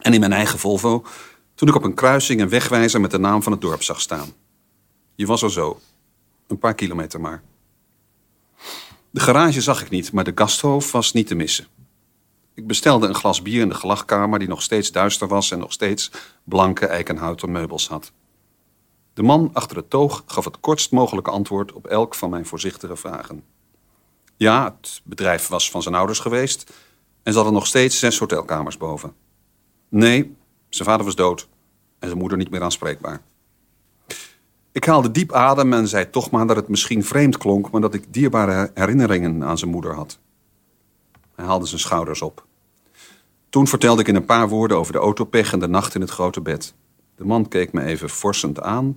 En 0.00 0.14
in 0.14 0.20
mijn 0.20 0.32
eigen 0.32 0.58
Volvo, 0.58 1.04
toen 1.54 1.68
ik 1.68 1.74
op 1.74 1.84
een 1.84 1.94
kruising 1.94 2.40
een 2.40 2.48
wegwijzer 2.48 3.00
met 3.00 3.10
de 3.10 3.18
naam 3.18 3.42
van 3.42 3.52
het 3.52 3.60
dorp 3.60 3.82
zag 3.82 4.00
staan. 4.00 4.32
Je 5.14 5.26
was 5.26 5.42
er 5.42 5.50
zo, 5.50 5.80
een 6.46 6.58
paar 6.58 6.74
kilometer 6.74 7.20
maar. 7.20 7.42
De 9.10 9.20
garage 9.20 9.60
zag 9.60 9.82
ik 9.82 9.90
niet, 9.90 10.12
maar 10.12 10.24
de 10.24 10.32
gasthof 10.34 10.92
was 10.92 11.12
niet 11.12 11.26
te 11.26 11.34
missen. 11.34 11.66
Ik 12.54 12.66
bestelde 12.66 13.06
een 13.06 13.14
glas 13.14 13.42
bier 13.42 13.60
in 13.60 13.68
de 13.68 13.74
gelachkamer 13.74 14.38
die 14.38 14.48
nog 14.48 14.62
steeds 14.62 14.92
duister 14.92 15.28
was 15.28 15.50
en 15.50 15.58
nog 15.58 15.72
steeds 15.72 16.10
blanke 16.44 16.86
eikenhouten 16.86 17.52
meubels 17.52 17.88
had. 17.88 18.12
De 19.14 19.22
man 19.22 19.50
achter 19.52 19.76
het 19.76 19.90
toog 19.90 20.22
gaf 20.26 20.44
het 20.44 20.60
kortst 20.60 20.90
mogelijke 20.90 21.30
antwoord 21.30 21.72
op 21.72 21.86
elk 21.86 22.14
van 22.14 22.30
mijn 22.30 22.46
voorzichtige 22.46 22.96
vragen. 22.96 23.44
Ja, 24.36 24.76
het 24.80 25.00
bedrijf 25.04 25.48
was 25.48 25.70
van 25.70 25.82
zijn 25.82 25.94
ouders 25.94 26.18
geweest 26.18 26.72
en 27.22 27.32
ze 27.32 27.38
hadden 27.38 27.54
nog 27.54 27.66
steeds 27.66 27.98
zes 27.98 28.18
hotelkamers 28.18 28.76
boven. 28.76 29.14
Nee, 29.90 30.36
zijn 30.68 30.88
vader 30.88 31.04
was 31.04 31.14
dood 31.14 31.48
en 31.98 32.06
zijn 32.06 32.18
moeder 32.18 32.38
niet 32.38 32.50
meer 32.50 32.62
aanspreekbaar. 32.62 33.20
Ik 34.72 34.84
haalde 34.84 35.10
diep 35.10 35.32
adem 35.32 35.72
en 35.72 35.88
zei 35.88 36.10
toch 36.10 36.30
maar 36.30 36.46
dat 36.46 36.56
het 36.56 36.68
misschien 36.68 37.04
vreemd 37.04 37.36
klonk, 37.36 37.70
maar 37.70 37.80
dat 37.80 37.94
ik 37.94 38.12
dierbare 38.12 38.70
herinneringen 38.74 39.44
aan 39.44 39.58
zijn 39.58 39.70
moeder 39.70 39.94
had. 39.94 40.18
Hij 41.34 41.44
haalde 41.44 41.66
zijn 41.66 41.80
schouders 41.80 42.22
op. 42.22 42.46
Toen 43.48 43.66
vertelde 43.66 44.00
ik 44.00 44.08
in 44.08 44.14
een 44.14 44.24
paar 44.24 44.48
woorden 44.48 44.76
over 44.76 44.92
de 44.92 44.98
autopech 44.98 45.52
en 45.52 45.58
de 45.58 45.68
nacht 45.68 45.94
in 45.94 46.00
het 46.00 46.10
grote 46.10 46.40
bed. 46.40 46.74
De 47.16 47.24
man 47.24 47.48
keek 47.48 47.72
me 47.72 47.84
even 47.84 48.10
forsend 48.10 48.60
aan 48.60 48.94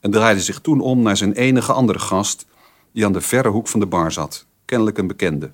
en 0.00 0.10
draaide 0.10 0.40
zich 0.40 0.60
toen 0.60 0.80
om 0.80 1.02
naar 1.02 1.16
zijn 1.16 1.32
enige 1.32 1.72
andere 1.72 1.98
gast, 1.98 2.46
die 2.92 3.04
aan 3.04 3.12
de 3.12 3.20
verre 3.20 3.48
hoek 3.48 3.68
van 3.68 3.80
de 3.80 3.86
bar 3.86 4.12
zat, 4.12 4.46
kennelijk 4.64 4.98
een 4.98 5.06
bekende. 5.06 5.50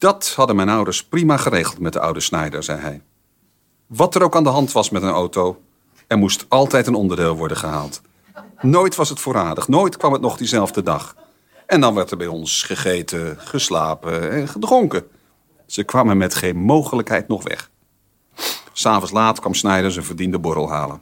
Dat 0.00 0.32
hadden 0.36 0.56
mijn 0.56 0.68
ouders 0.68 1.04
prima 1.04 1.36
geregeld 1.36 1.78
met 1.78 1.92
de 1.92 2.00
oude 2.00 2.20
Snijder, 2.20 2.62
zei 2.62 2.80
hij. 2.80 3.02
Wat 3.86 4.14
er 4.14 4.22
ook 4.22 4.36
aan 4.36 4.42
de 4.42 4.48
hand 4.48 4.72
was 4.72 4.90
met 4.90 5.02
een 5.02 5.08
auto, 5.08 5.62
er 6.06 6.18
moest 6.18 6.46
altijd 6.48 6.86
een 6.86 6.94
onderdeel 6.94 7.36
worden 7.36 7.56
gehaald. 7.56 8.00
Nooit 8.60 8.94
was 8.94 9.08
het 9.08 9.20
voorradig, 9.20 9.68
nooit 9.68 9.96
kwam 9.96 10.12
het 10.12 10.20
nog 10.20 10.36
diezelfde 10.36 10.82
dag. 10.82 11.16
En 11.66 11.80
dan 11.80 11.94
werd 11.94 12.10
er 12.10 12.16
bij 12.16 12.26
ons 12.26 12.62
gegeten, 12.62 13.38
geslapen 13.38 14.30
en 14.30 14.48
gedronken. 14.48 15.06
Ze 15.66 15.82
kwamen 15.82 16.16
met 16.16 16.34
geen 16.34 16.56
mogelijkheid 16.56 17.28
nog 17.28 17.42
weg. 17.42 17.70
S'avonds 18.72 19.12
laat 19.12 19.40
kwam 19.40 19.54
Snijder 19.54 19.92
zijn 19.92 20.04
verdiende 20.04 20.38
borrel 20.38 20.70
halen. 20.70 21.00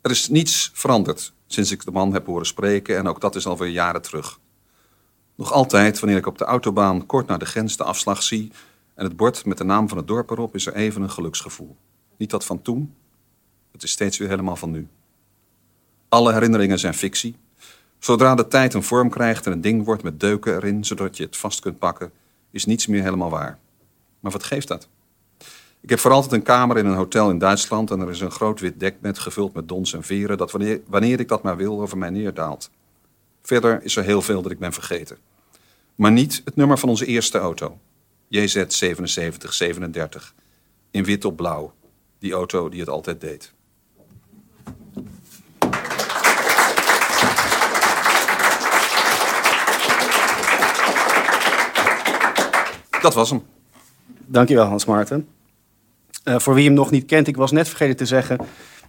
Er 0.00 0.10
is 0.10 0.28
niets 0.28 0.70
veranderd 0.74 1.32
sinds 1.46 1.70
ik 1.70 1.84
de 1.84 1.90
man 1.90 2.12
heb 2.12 2.26
horen 2.26 2.46
spreken 2.46 2.96
en 2.96 3.08
ook 3.08 3.20
dat 3.20 3.34
is 3.34 3.46
alweer 3.46 3.70
jaren 3.70 4.02
terug. 4.02 4.38
Nog 5.38 5.52
altijd, 5.52 5.98
wanneer 5.98 6.18
ik 6.18 6.26
op 6.26 6.38
de 6.38 6.44
autobaan 6.44 7.06
kort 7.06 7.26
naar 7.26 7.38
de 7.38 7.44
grens 7.44 7.76
de 7.76 7.84
afslag 7.84 8.22
zie 8.22 8.52
en 8.94 9.04
het 9.04 9.16
bord 9.16 9.44
met 9.44 9.58
de 9.58 9.64
naam 9.64 9.88
van 9.88 9.98
het 9.98 10.06
dorp 10.06 10.30
erop, 10.30 10.54
is 10.54 10.66
er 10.66 10.74
even 10.74 11.02
een 11.02 11.10
geluksgevoel. 11.10 11.76
Niet 12.16 12.30
dat 12.30 12.44
van 12.44 12.62
toen, 12.62 12.94
het 13.72 13.82
is 13.82 13.90
steeds 13.90 14.18
weer 14.18 14.28
helemaal 14.28 14.56
van 14.56 14.70
nu. 14.70 14.88
Alle 16.08 16.32
herinneringen 16.32 16.78
zijn 16.78 16.94
fictie. 16.94 17.36
Zodra 17.98 18.34
de 18.34 18.48
tijd 18.48 18.74
een 18.74 18.82
vorm 18.82 19.10
krijgt 19.10 19.46
en 19.46 19.52
een 19.52 19.60
ding 19.60 19.84
wordt 19.84 20.02
met 20.02 20.20
deuken 20.20 20.54
erin, 20.54 20.84
zodat 20.84 21.16
je 21.16 21.24
het 21.24 21.36
vast 21.36 21.60
kunt 21.60 21.78
pakken, 21.78 22.12
is 22.50 22.64
niets 22.64 22.86
meer 22.86 23.02
helemaal 23.02 23.30
waar. 23.30 23.58
Maar 24.20 24.32
wat 24.32 24.44
geeft 24.44 24.68
dat? 24.68 24.88
Ik 25.80 25.90
heb 25.90 25.98
voor 25.98 26.12
altijd 26.12 26.32
een 26.32 26.42
kamer 26.42 26.78
in 26.78 26.86
een 26.86 26.94
hotel 26.94 27.30
in 27.30 27.38
Duitsland 27.38 27.90
en 27.90 28.00
er 28.00 28.10
is 28.10 28.20
een 28.20 28.30
groot 28.30 28.60
wit 28.60 28.80
dekbed 28.80 29.18
gevuld 29.18 29.54
met 29.54 29.68
dons 29.68 29.92
en 29.92 30.02
veren 30.02 30.38
dat 30.38 30.50
wanneer, 30.50 30.80
wanneer 30.86 31.20
ik 31.20 31.28
dat 31.28 31.42
maar 31.42 31.56
wil 31.56 31.80
over 31.80 31.98
mij 31.98 32.10
neerdaalt. 32.10 32.70
Verder 33.42 33.82
is 33.82 33.96
er 33.96 34.04
heel 34.04 34.22
veel 34.22 34.42
dat 34.42 34.52
ik 34.52 34.58
ben 34.58 34.72
vergeten. 34.72 35.27
Maar 35.98 36.12
niet 36.12 36.42
het 36.44 36.56
nummer 36.56 36.78
van 36.78 36.88
onze 36.88 37.06
eerste 37.06 37.38
auto. 37.38 37.78
JZ7737. 38.34 38.38
In 40.90 41.04
wit 41.04 41.24
op 41.24 41.36
blauw. 41.36 41.72
Die 42.18 42.32
auto 42.32 42.68
die 42.68 42.80
het 42.80 42.88
altijd 42.88 43.20
deed. 43.20 43.52
Dat 53.00 53.14
was 53.14 53.30
hem. 53.30 53.42
Dankjewel 54.26 54.66
Hans 54.66 54.84
Maarten. 54.84 55.28
Uh, 56.24 56.38
voor 56.38 56.54
wie 56.54 56.64
hem 56.64 56.74
nog 56.74 56.90
niet 56.90 57.04
kent, 57.04 57.26
ik 57.26 57.36
was 57.36 57.50
net 57.50 57.68
vergeten 57.68 57.96
te 57.96 58.06
zeggen 58.06 58.38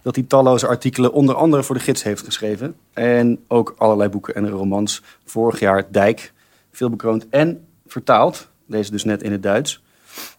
dat 0.02 0.14
hij 0.14 0.24
talloze 0.24 0.66
artikelen 0.66 1.12
onder 1.12 1.34
andere 1.34 1.62
voor 1.62 1.74
de 1.74 1.80
gids 1.80 2.02
heeft 2.02 2.24
geschreven. 2.24 2.76
En 2.92 3.44
ook 3.48 3.74
allerlei 3.78 4.08
boeken 4.08 4.34
en 4.34 4.48
romans. 4.48 5.02
Vorig 5.24 5.60
jaar 5.60 5.92
Dijk, 5.92 6.32
veel 6.72 6.90
bekroond 6.90 7.28
en 7.28 7.66
vertaald. 7.86 8.48
Deze 8.66 8.90
dus 8.90 9.04
net 9.04 9.22
in 9.22 9.32
het 9.32 9.42
Duits. 9.42 9.82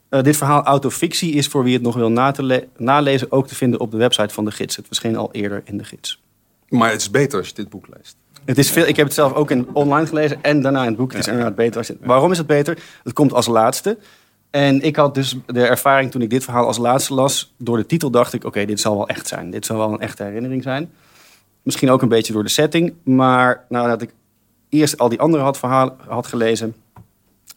Uh, 0.09 0.21
dit 0.21 0.37
verhaal 0.37 0.63
autofictie 0.63 1.33
is 1.33 1.47
voor 1.47 1.63
wie 1.63 1.73
het 1.73 1.81
nog 1.81 1.95
wil 1.95 2.11
na 2.11 2.31
te 2.31 2.67
nalezen 2.77 3.31
ook 3.31 3.47
te 3.47 3.55
vinden 3.55 3.79
op 3.79 3.91
de 3.91 3.97
website 3.97 4.33
van 4.33 4.45
de 4.45 4.51
gids. 4.51 4.75
Het 4.75 4.85
verscheen 4.85 5.15
al 5.15 5.31
eerder 5.31 5.61
in 5.65 5.77
de 5.77 5.83
gids. 5.83 6.21
Maar 6.69 6.91
het 6.91 7.01
is 7.01 7.09
beter 7.09 7.39
als 7.39 7.47
je 7.47 7.53
dit 7.53 7.69
boek 7.69 7.87
leest. 7.97 8.15
Het 8.45 8.57
is 8.57 8.71
veel, 8.71 8.85
ik 8.85 8.95
heb 8.95 9.05
het 9.05 9.15
zelf 9.15 9.33
ook 9.33 9.51
in, 9.51 9.67
online 9.73 10.07
gelezen 10.07 10.43
en 10.43 10.61
daarna 10.61 10.81
in 10.81 10.87
het 10.87 10.97
boek. 10.97 11.11
Het 11.11 11.19
is 11.19 11.27
inderdaad 11.27 11.55
beter. 11.55 11.77
Als 11.77 11.87
je, 11.87 11.97
waarom 12.01 12.31
is 12.31 12.37
het 12.37 12.47
beter? 12.47 12.77
Het 13.03 13.13
komt 13.13 13.33
als 13.33 13.47
laatste. 13.47 13.97
En 14.49 14.81
ik 14.81 14.95
had 14.95 15.15
dus 15.15 15.37
de 15.45 15.65
ervaring 15.65 16.11
toen 16.11 16.21
ik 16.21 16.29
dit 16.29 16.43
verhaal 16.43 16.65
als 16.65 16.77
laatste 16.77 17.13
las. 17.13 17.53
Door 17.57 17.77
de 17.77 17.85
titel 17.85 18.09
dacht 18.09 18.33
ik, 18.33 18.43
oké, 18.43 18.65
dit 18.65 18.79
zal 18.79 18.95
wel 18.95 19.07
echt 19.07 19.27
zijn. 19.27 19.49
Dit 19.49 19.65
zal 19.65 19.77
wel 19.77 19.91
een 19.91 19.99
echte 19.99 20.23
herinnering 20.23 20.63
zijn. 20.63 20.91
Misschien 21.61 21.89
ook 21.89 22.01
een 22.01 22.09
beetje 22.09 22.33
door 22.33 22.43
de 22.43 22.49
setting. 22.49 22.93
Maar 23.03 23.65
nadat 23.69 24.01
ik 24.01 24.13
eerst 24.71 24.97
al 24.97 25.09
die 25.09 25.19
andere 25.19 25.43
had, 25.43 25.57
verhalen, 25.57 25.95
had 26.07 26.27
gelezen... 26.27 26.75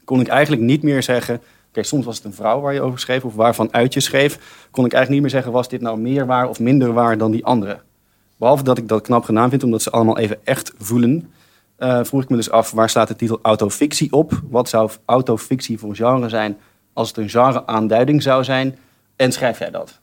kon 0.04 0.21
ik 0.21 0.28
eigenlijk 0.28 0.62
niet 0.62 0.83
meer 0.83 1.02
zeggen... 1.02 1.42
Oké, 1.68 1.83
soms 1.83 2.04
was 2.04 2.16
het 2.16 2.25
een 2.25 2.35
vrouw 2.35 2.61
waar 2.61 2.75
je 2.75 2.80
over 2.80 2.99
schreef 2.99 3.25
of 3.25 3.35
waarvan 3.35 3.73
uit 3.73 3.94
je 3.94 4.00
schreef. 4.00 4.66
Kon 4.71 4.85
ik 4.85 4.92
eigenlijk 4.92 5.11
niet 5.11 5.21
meer 5.21 5.30
zeggen, 5.30 5.52
was 5.52 5.68
dit 5.68 5.80
nou 5.80 5.99
meer 5.99 6.26
waar 6.26 6.49
of 6.49 6.61
minder 6.61 6.92
waar 6.92 7.18
dan 7.18 7.30
die 7.30 7.44
andere? 7.44 7.80
Behalve 8.37 8.62
dat 8.62 8.78
ik 8.78 8.88
dat 8.88 9.02
knap 9.02 9.25
gedaan 9.25 9.50
vind, 9.50 9.62
omdat 9.62 9.83
ze 9.83 9.90
allemaal 9.90 10.18
even 10.18 10.38
echt 10.44 10.73
voelen. 10.78 11.33
Uh, 11.78 12.04
vroeg 12.04 12.23
ik 12.23 12.28
me 12.28 12.37
dus 12.37 12.50
af, 12.50 12.71
waar 12.71 12.90
staat 12.90 13.09
de 13.09 13.16
titel 13.16 13.38
autofictie 13.42 14.12
op? 14.12 14.40
Wat 14.50 14.68
zou 14.68 14.90
autofictie 15.04 15.78
voor 15.78 15.94
genre 15.94 16.28
zijn 16.28 16.59
als 16.92 17.09
het 17.09 17.16
een 17.16 17.28
genre-aanduiding 17.28 18.23
zou 18.23 18.44
zijn? 18.44 18.78
En 19.16 19.33
schrijf 19.33 19.59
jij 19.59 19.71
dat? 19.71 20.00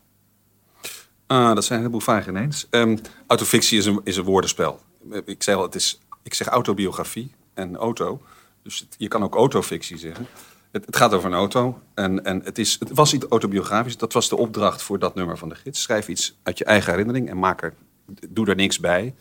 Uh, 1.27 1.53
dat 1.53 1.63
zijn 1.63 1.80
een 1.80 1.86
heleboel 1.86 2.00
vragen 2.00 2.36
ineens. 2.36 2.68
Um, 2.70 3.00
autofictie 3.27 3.77
is 3.77 3.86
een, 3.86 4.01
is 4.03 4.18
een 4.18 4.24
woordenspel. 4.24 4.80
Ik 5.25 5.44
zeg, 5.44 5.56
wel, 5.56 5.63
het 5.63 5.75
is, 5.75 6.00
ik 6.23 6.33
zeg 6.33 6.47
autobiografie 6.47 7.31
en 7.53 7.75
auto. 7.75 8.21
Dus 8.63 8.87
je 8.97 9.07
kan 9.07 9.23
ook 9.23 9.35
autofictie 9.35 9.97
zeggen. 9.97 10.27
Het, 10.71 10.85
het, 10.85 10.95
gaat 10.95 11.13
over 11.13 11.29
een 11.29 11.35
auto. 11.35 11.81
En, 11.93 12.23
en 12.23 12.41
het, 12.43 12.57
is, 12.57 12.75
het 12.79 12.91
was 12.91 13.13
iets 13.13 13.25
autobiografisch. 13.25 13.97
Dat 13.97 14.13
was 14.13 14.29
de 14.29 14.37
opdracht 14.37 14.81
voor 14.81 14.99
dat 14.99 15.15
nummer 15.15 15.37
van 15.37 15.49
de 15.49 15.55
gids. 15.55 15.81
Schrijf 15.81 16.07
iets 16.07 16.37
uit 16.43 16.57
je 16.57 16.65
eigen 16.65 16.91
herinnering 16.91 17.29
en 17.29 17.39
maak 17.39 17.63
er 17.63 17.73
doe 18.29 18.47
er 18.47 18.55
niks 18.55 18.79
bij. 18.79 19.15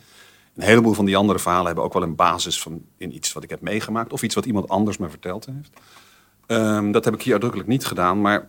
Een 0.55 0.63
heleboel 0.63 0.93
van 0.93 1.05
die 1.05 1.17
andere 1.17 1.39
verhalen 1.39 1.67
hebben 1.67 1.85
ook 1.85 1.93
wel 1.93 2.03
een 2.03 2.15
basis 2.15 2.63
van 2.63 2.85
in 2.97 3.15
iets 3.15 3.33
wat 3.33 3.43
ik 3.43 3.51
heb 3.51 3.61
meegemaakt 3.61 4.13
of 4.13 4.23
iets 4.23 4.35
wat 4.35 4.45
iemand 4.45 4.69
anders 4.69 4.99
me 4.99 5.09
verteld 5.09 5.47
heeft. 5.47 5.71
Um, 6.47 6.93
dat 6.93 7.05
heb 7.05 7.15
ik 7.15 7.23
hier 7.23 7.33
uitdrukkelijk 7.33 7.71
niet 7.71 7.87
gedaan, 7.87 8.21
maar 8.21 8.49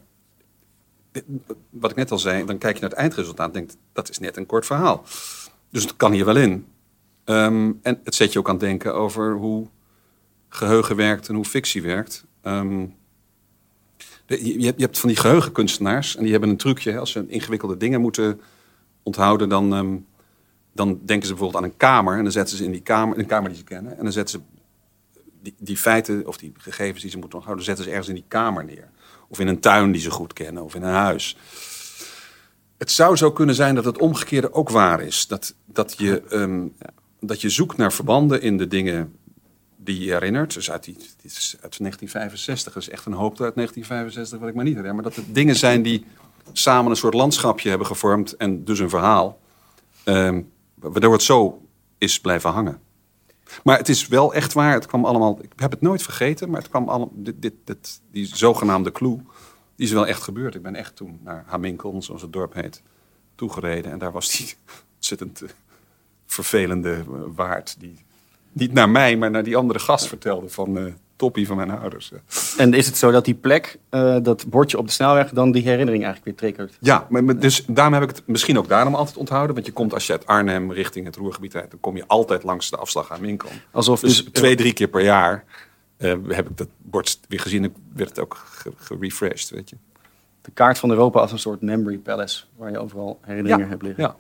wat 1.70 1.92
ik 1.92 1.98
net 1.98 2.12
al 2.12 2.20
zei, 2.20 2.46
dan 2.46 2.58
kijk 2.58 2.76
je 2.76 2.82
naar 2.82 2.90
het 2.90 3.00
eindresultaat 3.00 3.48
en 3.48 3.54
denkt 3.54 3.78
dat 3.94 4.10
is 4.10 4.20
net 4.20 4.38
een 4.38 4.46
kort 4.46 4.66
verhaal. 4.66 5.04
Dus 5.70 5.84
het 5.84 5.96
kan 5.96 6.12
hier 6.12 6.26
wel 6.26 6.36
in. 6.36 6.68
Um, 7.32 7.80
en 7.82 8.00
het 8.04 8.16
zet 8.16 8.34
je 8.34 8.40
ook 8.40 8.50
aan 8.50 8.58
denken 8.58 8.96
over 8.96 9.34
hoe 9.34 9.68
geheugen 10.50 10.96
werkt 10.96 11.30
en 11.30 11.36
hoe 11.36 11.46
fictie 11.46 11.82
werkt. 11.82 12.26
Um, 12.44 12.96
je, 14.26 14.60
je, 14.60 14.74
hebt 14.78 15.00
van 15.00 15.10
die 15.10 15.18
geheugenkunstenaars 15.18 16.16
en 16.16 16.22
die 16.24 16.32
hebben 16.32 16.50
een 16.50 16.58
trucje. 16.58 17.00
Als 17.00 17.12
ze 17.12 17.26
ingewikkelde 17.28 17.78
dingen 17.78 18.02
moeten 18.02 18.42
onthouden, 19.04 19.50
dan 19.50 20.06
dan 20.74 21.00
denken 21.06 21.28
ze 21.28 21.34
bijvoorbeeld 21.34 21.64
aan 21.64 21.70
een 21.70 21.78
kamer 21.78 22.18
en 22.18 22.24
dan 22.24 22.32
zetten 22.32 22.58
ze 22.58 22.64
in 22.64 22.72
die 22.72 22.82
kamer, 22.82 23.20
een 23.20 23.26
kamer 23.26 23.50
die 23.50 23.58
ze 23.58 23.64
kennen, 23.64 23.98
en 23.98 24.04
dan 24.04 24.12
zetten 24.12 24.40
ze 24.40 24.60
die, 25.42 25.56
die 25.60 25.78
feiten 25.78 26.28
of 26.28 26.38
die 26.38 26.52
gegevens 26.58 27.02
die 27.02 27.12
ze 27.12 27.18
moeten 27.18 27.38
onthouden, 27.38 27.66
zetten 27.66 27.84
ze 27.84 27.90
ergens 27.90 28.10
in 28.10 28.16
die 28.16 28.26
kamer 28.28 28.66
neer. 28.66 28.90
Of 29.28 29.40
in 29.40 29.48
een 29.48 29.60
tuin 29.60 29.92
die 29.92 30.02
ze 30.02 30.12
goed 30.12 30.34
kennen, 30.34 30.64
of 30.64 30.76
in 30.76 30.84
een 30.84 30.94
huis. 30.94 31.38
Het 32.78 32.92
zou 32.92 33.16
zo 33.16 33.32
kunnen 33.32 33.56
zijn 33.56 33.76
dat 33.76 33.86
het 33.86 33.98
omgekeerde 33.98 34.54
ook 34.54 34.70
waar 34.70 35.02
is. 35.02 35.28
Dat, 35.28 35.56
dat, 35.66 35.96
je, 35.98 36.24
dat 37.22 37.42
je 37.42 37.50
zoekt 37.50 37.78
naar 37.78 37.94
verbanden 37.94 38.42
in 38.42 38.58
de 38.58 38.68
dingen 38.68 39.16
die 39.76 40.00
je 40.00 40.12
herinnert. 40.12 40.54
Dus 40.54 40.72
uit, 40.72 40.84
die, 40.84 40.94
dit 40.94 41.32
is 41.32 41.56
uit 41.62 41.78
1965, 41.78 42.74
dat 42.74 42.82
is 42.82 42.90
echt 42.90 43.06
een 43.06 43.14
hoop 43.14 43.42
uit 43.42 43.56
1965 43.56 44.40
wat 44.40 44.50
ik 44.50 44.56
maar 44.56 44.64
niet 44.64 44.76
herinner. 44.76 45.02
Maar 45.02 45.12
dat 45.12 45.16
het 45.16 45.36
dingen 45.36 45.56
zijn 45.56 45.82
die 45.82 46.06
samen 46.52 46.92
een 46.92 46.98
soort 46.98 47.14
landschapje 47.14 47.70
hebben 47.70 47.88
gevormd 47.88 48.36
en 48.36 48.64
dus 48.64 48.80
een 48.80 48.90
verhaal. 48.90 49.40
Um, 50.06 50.52
Waardoor 50.76 51.14
het 51.14 51.24
zo 51.24 51.62
is 51.98 52.20
blijven 52.20 52.50
hangen. 52.50 52.80
Maar 53.64 53.78
het 53.78 53.90
is 53.90 54.08
wel 54.08 54.34
echt 54.34 54.54
waar. 54.54 54.74
Het 54.74 54.86
kwam 54.86 55.06
allemaal. 55.06 55.40
Ik 55.42 55.52
heb 55.56 55.72
het 55.72 55.82
nooit 55.82 56.04
vergeten, 56.04 56.50
maar 56.50 56.60
het 56.60 56.70
kwam 56.70 56.90
allemaal. 56.90 57.12
Dit, 57.14 57.42
dit, 57.42 57.54
dit, 57.64 58.02
die 58.12 58.36
zogenaamde 58.36 58.92
clue. 58.92 59.16
Die 59.76 59.86
is 59.86 59.92
wel 59.92 60.08
echt 60.08 60.22
gebeurd. 60.22 60.56
Ik 60.56 60.62
ben 60.62 60.76
echt 60.76 60.96
toen 60.96 61.20
naar 61.24 61.44
Haminkel, 61.48 62.02
zoals 62.02 62.22
het 62.22 62.34
dorp 62.34 62.54
heet, 62.54 62.82
toegereden. 63.36 63.92
En 63.92 64.00
daar 64.00 64.12
was 64.12 64.38
die 64.38 64.54
ontzettend 64.96 65.44
vervelende 66.32 67.04
waard. 67.36 67.76
Die 67.80 68.00
niet 68.52 68.74
naar 68.74 68.90
mij, 68.90 69.18
maar 69.18 69.32
naar 69.32 69.44
die 69.44 69.58
andere 69.58 69.80
gast 69.80 70.08
vertelde 70.08 70.50
van. 70.50 70.78
Uh, 70.78 70.94
toppie 71.22 71.48
van 71.48 71.56
mijn 71.56 71.70
ouders. 71.70 72.12
En 72.58 72.74
is 72.74 72.86
het 72.86 72.98
zo 72.98 73.12
dat 73.12 73.26
die 73.26 73.34
plek, 73.34 73.80
uh, 73.92 74.18
dat 74.22 74.46
bordje 74.48 74.78
op 74.78 74.86
de 74.86 74.92
snelweg, 74.92 75.30
dan 75.30 75.52
die 75.52 75.64
herinnering 75.64 76.04
eigenlijk 76.04 76.26
weer 76.26 76.52
triggert? 76.52 76.78
Ja, 76.80 77.08
maar, 77.10 77.40
dus 77.40 77.66
daarom 77.68 77.94
heb 77.94 78.04
ik 78.04 78.10
het 78.10 78.22
misschien 78.26 78.58
ook 78.58 78.68
daarom 78.68 78.96
altijd 78.96 79.18
onthouden. 79.18 79.54
Want 79.54 79.66
je 79.66 79.72
komt 79.72 79.94
als 79.94 80.08
je 80.08 80.12
uit 80.12 80.26
Arnhem 80.26 80.72
richting 80.72 81.06
het 81.06 81.16
Roergebied 81.16 81.54
rijdt, 81.54 81.72
dan 81.72 81.80
kom 81.80 81.96
je 81.96 82.04
altijd 82.08 82.44
langs 82.44 82.70
de 82.70 82.78
afslag 82.78 83.12
aan 83.12 83.22
Winkel. 83.22 83.50
Alsof 83.72 84.00
dus, 84.00 84.24
dus 84.24 84.34
twee, 84.34 84.56
drie 84.56 84.74
keer 84.74 84.88
per 84.88 85.02
jaar 85.02 85.44
uh, 85.98 86.14
heb 86.28 86.50
ik 86.50 86.58
dat 86.58 86.70
bord 86.78 87.20
weer 87.28 87.40
gezien 87.40 87.64
en 87.64 87.74
werd 87.94 88.10
het 88.10 88.20
ook 88.20 88.46
gerefreshed, 88.76 89.50
weet 89.50 89.70
je. 89.70 89.76
De 90.42 90.52
kaart 90.52 90.80
van 90.80 90.90
Europa 90.90 91.20
als 91.20 91.32
een 91.32 91.40
soort 91.40 91.62
memory 91.62 91.98
palace, 91.98 92.44
waar 92.56 92.72
je 92.72 92.80
overal 92.80 93.20
herinneringen 93.22 93.70
hebt 93.70 93.82
liggen. 93.82 94.04
Ja. 94.04 94.16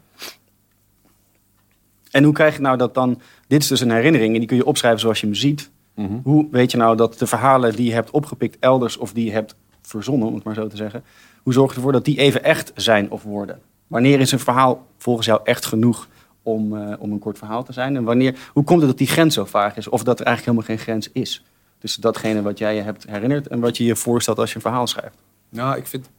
En 2.11 2.23
hoe 2.23 2.33
krijg 2.33 2.55
je 2.55 2.61
nou 2.61 2.77
dat 2.77 2.93
dan... 2.93 3.21
Dit 3.47 3.61
is 3.61 3.67
dus 3.67 3.79
een 3.79 3.91
herinnering 3.91 4.33
en 4.33 4.39
die 4.39 4.47
kun 4.47 4.57
je 4.57 4.65
opschrijven 4.65 4.99
zoals 4.99 5.19
je 5.19 5.25
hem 5.25 5.35
ziet. 5.35 5.69
Mhm. 5.95 6.19
Hoe 6.23 6.47
weet 6.51 6.71
je 6.71 6.77
nou 6.77 6.97
dat 6.97 7.19
de 7.19 7.27
verhalen 7.27 7.75
die 7.75 7.85
je 7.85 7.93
hebt 7.93 8.11
opgepikt 8.11 8.57
elders 8.59 8.97
of 8.97 9.13
die 9.13 9.25
je 9.25 9.31
hebt 9.31 9.55
verzonnen, 9.81 10.27
om 10.27 10.35
het 10.35 10.43
maar 10.43 10.53
zo 10.53 10.67
te 10.67 10.75
zeggen, 10.75 11.03
hoe 11.43 11.53
zorg 11.53 11.69
je 11.69 11.75
ervoor 11.75 11.91
dat 11.91 12.05
die 12.05 12.17
even 12.17 12.43
echt 12.43 12.71
zijn 12.75 13.11
of 13.11 13.23
worden? 13.23 13.59
Wanneer 13.87 14.19
is 14.19 14.31
een 14.31 14.39
verhaal 14.39 14.87
volgens 14.97 15.27
jou 15.27 15.39
echt 15.43 15.65
genoeg 15.65 16.07
om, 16.43 16.73
uh, 16.73 16.93
om 16.99 17.11
een 17.11 17.19
kort 17.19 17.37
verhaal 17.37 17.63
te 17.63 17.73
zijn? 17.73 17.95
En 17.95 18.03
wanneer, 18.03 18.49
hoe 18.53 18.63
komt 18.63 18.79
het 18.79 18.89
dat 18.89 18.97
die 18.97 19.07
grens 19.07 19.33
zo 19.33 19.45
vaag 19.45 19.77
is 19.77 19.87
of 19.87 20.03
dat 20.03 20.19
er 20.19 20.25
eigenlijk 20.25 20.57
helemaal 20.57 20.77
geen 20.77 20.85
grens 20.85 21.09
is? 21.11 21.43
Tussen 21.79 22.01
datgene 22.01 22.41
wat 22.41 22.57
jij 22.57 22.75
je 22.75 22.81
hebt 22.81 23.05
herinnerd 23.07 23.47
en 23.47 23.59
wat 23.59 23.77
je 23.77 23.83
je 23.83 23.95
voorstelt 23.95 24.39
als 24.39 24.49
je 24.49 24.55
een 24.55 24.61
verhaal 24.61 24.87
schrijft. 24.87 25.17
Nou, 25.49 25.77
ik 25.77 25.87
vind, 25.87 26.09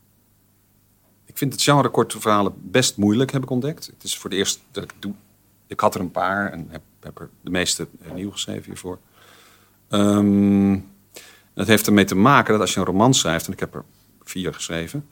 ik 1.25 1.39
vind 1.39 1.53
het 1.53 1.63
genre 1.63 1.89
korte 1.89 2.21
verhalen 2.21 2.53
best 2.57 2.97
moeilijk, 2.97 3.33
heb 3.33 3.43
ik 3.43 3.51
ontdekt. 3.51 3.87
Het 3.87 4.03
is 4.03 4.19
voor 4.19 4.31
de 4.31 4.37
eerst 4.37 4.61
dat 4.71 4.83
ik 4.83 4.91
het 4.91 5.03
doe. 5.03 5.13
Ik 5.73 5.81
had 5.81 5.95
er 5.95 6.01
een 6.01 6.11
paar 6.11 6.53
en 6.53 6.67
heb, 6.71 6.83
heb 7.01 7.21
er 7.21 7.29
de 7.41 7.51
meeste 7.51 7.87
nieuw 8.15 8.31
geschreven 8.31 8.65
hiervoor. 8.65 8.99
Um, 9.89 10.91
dat 11.55 11.67
heeft 11.67 11.87
ermee 11.87 12.05
te 12.05 12.15
maken 12.15 12.53
dat 12.53 12.61
als 12.61 12.75
je 12.75 12.81
een 12.81 12.87
roman 12.87 13.15
schrijft, 13.15 13.47
en 13.47 13.53
ik 13.53 13.61
heb 13.61 13.75
er 13.75 13.85
vier 14.23 14.55
geschreven, 14.55 15.09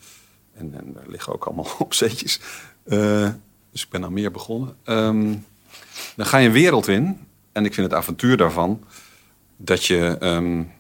en, 0.55 0.75
en 0.75 0.93
daar 0.93 1.07
liggen 1.07 1.33
ook 1.33 1.45
allemaal 1.45 1.69
opzetjes, 1.79 2.41
uh, 2.87 3.29
dus 3.73 3.83
ik 3.83 3.89
ben 3.89 4.05
al 4.05 4.11
meer 4.11 4.31
begonnen. 4.31 4.77
Um, 4.85 5.45
dan 6.17 6.27
ga 6.27 6.39
je 6.39 6.47
een 6.47 6.53
wereld 6.53 6.89
in, 6.89 7.27
en 7.53 7.65
ik 7.65 7.75
vind 7.75 7.87
het 7.87 7.97
avontuur 7.97 8.37
daarvan, 8.37 8.85
dat 9.57 9.85
je, 9.85 10.17
um, 10.21 10.73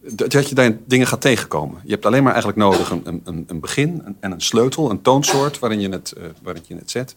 dat 0.00 0.48
je 0.48 0.54
daar 0.54 0.76
dingen 0.84 1.06
gaat 1.06 1.20
tegenkomen. 1.20 1.80
Je 1.84 1.90
hebt 1.92 2.06
alleen 2.06 2.22
maar 2.22 2.32
eigenlijk 2.32 2.62
nodig 2.62 2.90
een, 2.90 3.20
een, 3.24 3.44
een 3.46 3.60
begin 3.60 4.16
en 4.20 4.32
een 4.32 4.40
sleutel, 4.40 4.90
een 4.90 5.02
toonsoort 5.02 5.58
waarin 5.58 5.80
je 5.80 5.88
het, 5.88 6.14
uh, 6.18 6.24
waarin 6.42 6.62
je 6.66 6.74
het 6.74 6.90
zet. 6.90 7.16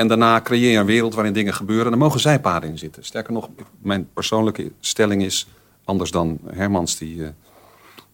En 0.00 0.08
daarna 0.08 0.40
creëer 0.40 0.70
je 0.70 0.78
een 0.78 0.86
wereld 0.86 1.14
waarin 1.14 1.32
dingen 1.32 1.54
gebeuren. 1.54 1.86
En 1.86 1.92
er 1.92 1.98
mogen 1.98 2.20
zijpaden 2.20 2.70
in 2.70 2.78
zitten. 2.78 3.04
Sterker 3.04 3.32
nog, 3.32 3.48
mijn 3.78 4.08
persoonlijke 4.12 4.72
stelling 4.80 5.22
is 5.22 5.48
anders 5.84 6.10
dan 6.10 6.38
Hermans, 6.46 6.98
die 6.98 7.16
uh, 7.16 7.24
het 7.24 7.34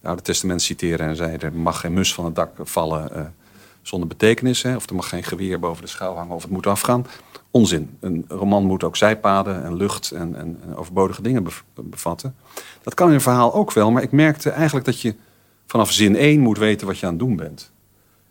Oude 0.02 0.22
Testament 0.22 0.62
citeren 0.62 1.06
en 1.06 1.16
zei: 1.16 1.36
er 1.36 1.52
mag 1.52 1.80
geen 1.80 1.92
mus 1.92 2.14
van 2.14 2.24
het 2.24 2.34
dak 2.34 2.50
vallen 2.62 3.10
uh, 3.16 3.22
zonder 3.82 4.08
betekenis. 4.08 4.62
Hè, 4.62 4.76
of 4.76 4.88
er 4.88 4.94
mag 4.94 5.08
geen 5.08 5.22
geweer 5.22 5.60
boven 5.60 5.82
de 5.82 5.88
schouw 5.88 6.14
hangen 6.14 6.34
of 6.34 6.42
het 6.42 6.50
moet 6.50 6.66
afgaan. 6.66 7.06
Onzin. 7.50 7.96
Een 8.00 8.24
roman 8.28 8.64
moet 8.64 8.84
ook 8.84 8.96
zijpaden 8.96 9.64
en 9.64 9.76
lucht 9.76 10.10
en, 10.10 10.36
en, 10.36 10.60
en 10.62 10.76
overbodige 10.76 11.22
dingen 11.22 11.46
bevatten. 11.74 12.34
Dat 12.82 12.94
kan 12.94 13.08
in 13.08 13.14
een 13.14 13.20
verhaal 13.20 13.54
ook 13.54 13.72
wel, 13.72 13.90
maar 13.90 14.02
ik 14.02 14.12
merkte 14.12 14.50
eigenlijk 14.50 14.86
dat 14.86 15.00
je 15.00 15.14
vanaf 15.66 15.92
zin 15.92 16.16
1 16.16 16.40
moet 16.40 16.58
weten 16.58 16.86
wat 16.86 16.98
je 16.98 17.06
aan 17.06 17.12
het 17.12 17.20
doen 17.20 17.36
bent. 17.36 17.70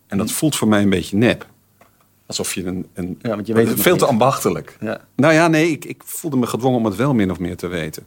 En 0.08 0.18
dat 0.18 0.32
voelt 0.32 0.56
voor 0.56 0.68
mij 0.68 0.82
een 0.82 0.90
beetje 0.90 1.18
nep. 1.18 1.54
Alsof 2.26 2.54
je 2.54 2.66
een. 2.66 2.88
een 2.94 3.20
ja, 3.22 3.30
want 3.30 3.48
je 3.48 3.54
weet 3.54 3.68
het 3.68 3.82
veel 3.82 3.98
te 3.98 4.06
ambachtelijk. 4.06 4.78
Ja. 4.80 5.02
Nou 5.16 5.34
ja, 5.34 5.48
nee, 5.48 5.72
ik, 5.72 5.86
ik 5.86 6.02
voelde 6.06 6.38
me 6.38 6.48
gedwongen 6.48 6.80
om 6.80 6.86
het 6.86 6.96
wel 6.96 7.14
min 7.14 7.32
of 7.32 7.40
meer 7.40 7.58
te 7.58 7.68
weten. 7.68 8.06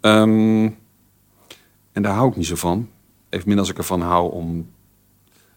Um, 0.00 0.64
en 1.92 2.02
daar 2.02 2.14
hou 2.14 2.30
ik 2.30 2.36
niet 2.36 2.46
zo 2.46 2.54
van. 2.54 2.90
Evenmin 3.28 3.58
als 3.58 3.70
ik 3.70 3.78
ervan 3.78 4.00
hou 4.00 4.32
om 4.32 4.70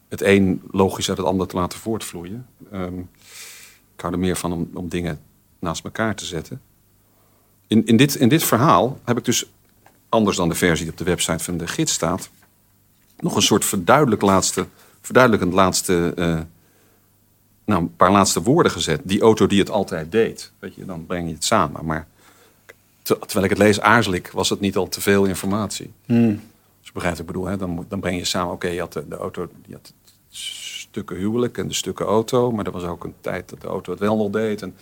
het 0.08 0.22
een 0.22 0.62
logisch 0.72 1.10
uit 1.10 1.18
het 1.18 1.28
ander 1.28 1.48
te 1.48 1.56
laten 1.56 1.80
voortvloeien. 1.80 2.48
Um, 2.74 3.10
ik 3.96 4.02
hou 4.02 4.14
er 4.14 4.20
meer 4.20 4.36
van 4.36 4.54
om, 4.54 4.70
om 4.74 4.90
dingen 4.90 5.20
naast 5.60 5.84
elkaar 5.84 6.16
te 6.16 6.26
zetten. 6.26 6.62
In, 7.68 7.86
in, 7.86 7.98
dit, 7.98 8.16
in 8.16 8.30
dit 8.30 8.44
verhaal 8.44 9.00
heb 9.04 9.18
ik 9.18 9.26
dus, 9.26 9.52
anders 10.10 10.38
dan 10.38 10.50
de 10.50 10.56
versie 10.56 10.84
die 10.84 10.92
op 10.92 10.98
de 10.98 11.04
website 11.04 11.44
van 11.44 11.58
de 11.58 11.68
gids 11.68 11.94
staat, 11.94 12.30
nog 13.20 13.36
een 13.36 13.42
soort 13.42 13.66
verduidelijk 13.66 14.22
laatste, 14.22 14.68
verduidelijkend 15.02 15.54
laatste, 15.54 16.14
uh, 16.16 16.40
nou, 17.70 17.82
een 17.82 17.96
paar 17.96 18.12
laatste 18.12 18.42
woorden 18.42 18.72
gezet. 18.72 19.02
Die 19.04 19.22
auto 19.22 19.48
die 19.48 19.60
het 19.60 19.70
altijd 19.70 20.12
deed. 20.12 20.52
Weet 20.60 20.76
je, 20.76 20.86
dan 20.86 21.06
breng 21.06 21.28
je 21.28 21.34
het 21.34 21.44
samen. 21.44 21.86
Maar 21.86 22.08
terwijl 23.02 23.44
ik 23.44 23.50
het 23.50 23.58
lees, 23.58 23.82
aarzel 23.82 24.14
ik, 24.14 24.28
was 24.28 24.50
het 24.50 24.60
niet 24.60 24.76
al 24.76 24.88
te 24.88 25.02
veel 25.02 25.26
informatie. 25.26 25.92
Hmm. 26.06 26.42
Dus 26.82 26.92
begrijp 26.92 27.20
ik 27.20 27.26
bedoel, 27.26 27.46
hè? 27.46 27.58
Dan, 27.58 27.86
dan 27.88 28.00
breng 28.00 28.18
je 28.18 28.26
samen, 28.26 28.54
oké, 28.54 28.68
je 28.68 28.80
had 28.80 28.94
de, 28.94 29.08
de 29.08 29.16
auto, 29.16 29.50
je 29.66 29.74
had 29.74 29.94
stukken 30.30 31.16
huwelijk 31.16 31.58
en 31.58 31.68
de 31.68 31.74
stukken 31.74 32.06
auto. 32.06 32.52
Maar 32.52 32.66
er 32.66 32.72
was 32.72 32.84
ook 32.84 33.04
een 33.04 33.16
tijd 33.22 33.50
dat 33.50 33.62
de 33.62 33.68
auto 33.68 33.92
het 33.92 34.00
wel 34.00 34.18
nog 34.18 34.30
deed. 34.30 34.62
En, 34.62 34.76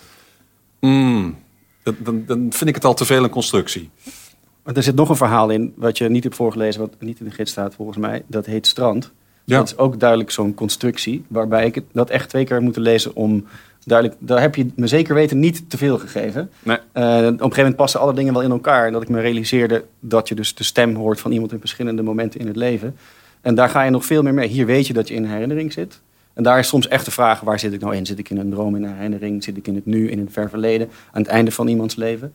mm, 0.79 1.37
dan, 1.83 2.23
dan 2.25 2.47
vind 2.51 2.69
ik 2.69 2.75
het 2.75 2.85
al 2.85 2.93
te 2.93 3.05
veel 3.05 3.23
een 3.23 3.29
constructie. 3.29 3.89
Maar 4.63 4.75
er 4.75 4.83
zit 4.83 4.95
nog 4.95 5.09
een 5.09 5.15
verhaal 5.15 5.49
in 5.49 5.73
wat 5.75 5.97
je 5.97 6.09
niet 6.09 6.23
hebt 6.23 6.35
voorgelezen, 6.35 6.81
wat 6.81 6.95
niet 6.99 7.19
in 7.19 7.25
de 7.25 7.31
gids 7.31 7.51
staat 7.51 7.75
volgens 7.75 7.97
mij. 7.97 8.23
Dat 8.27 8.45
heet 8.45 8.67
Strand. 8.67 9.11
Ja. 9.47 9.57
Dat 9.57 9.67
is 9.67 9.77
ook 9.77 9.99
duidelijk 9.99 10.31
zo'n 10.31 10.53
constructie, 10.53 11.23
waarbij 11.27 11.65
ik 11.65 11.81
dat 11.91 12.09
echt 12.09 12.29
twee 12.29 12.45
keer 12.45 12.61
moet 12.61 12.77
lezen 12.77 13.15
om 13.15 13.45
duidelijk, 13.83 14.17
daar 14.19 14.41
heb 14.41 14.55
je 14.55 14.67
me 14.75 14.87
zeker 14.87 15.15
weten 15.15 15.39
niet 15.39 15.69
te 15.69 15.77
veel 15.77 15.97
gegeven. 15.97 16.49
Nee. 16.63 16.77
Uh, 16.77 17.03
op 17.03 17.03
een 17.03 17.37
gegeven 17.37 17.57
moment 17.57 17.75
passen 17.75 17.99
alle 17.99 18.13
dingen 18.13 18.33
wel 18.33 18.41
in 18.41 18.51
elkaar. 18.51 18.87
En 18.87 18.93
dat 18.93 19.01
ik 19.01 19.09
me 19.09 19.21
realiseerde 19.21 19.85
dat 19.99 20.27
je 20.27 20.35
dus 20.35 20.55
de 20.55 20.63
stem 20.63 20.95
hoort 20.95 21.19
van 21.19 21.31
iemand 21.31 21.51
in 21.51 21.59
verschillende 21.59 22.01
momenten 22.01 22.39
in 22.39 22.47
het 22.47 22.55
leven. 22.55 22.95
En 23.41 23.55
daar 23.55 23.69
ga 23.69 23.83
je 23.83 23.91
nog 23.91 24.05
veel 24.05 24.23
meer 24.23 24.33
mee. 24.33 24.47
Hier 24.47 24.65
weet 24.65 24.87
je 24.87 24.93
dat 24.93 25.07
je 25.07 25.13
in 25.13 25.25
herinnering 25.25 25.73
zit. 25.73 25.99
En 26.33 26.43
daar 26.43 26.59
is 26.59 26.67
soms 26.67 26.87
echt 26.87 27.05
de 27.05 27.11
vraag, 27.11 27.39
waar 27.39 27.59
zit 27.59 27.73
ik 27.73 27.81
nou 27.81 27.95
in? 27.95 28.05
Zit 28.05 28.19
ik 28.19 28.29
in 28.29 28.37
een 28.37 28.49
droom, 28.49 28.75
in 28.75 28.83
een 28.83 28.93
herinnering? 28.93 29.43
Zit 29.43 29.57
ik 29.57 29.67
in 29.67 29.75
het 29.75 29.85
nu, 29.85 30.09
in 30.09 30.19
het 30.19 30.31
ver 30.31 30.49
verleden? 30.49 30.89
Aan 31.11 31.21
het 31.21 31.31
einde 31.31 31.51
van 31.51 31.67
iemands 31.67 31.95
leven? 31.95 32.33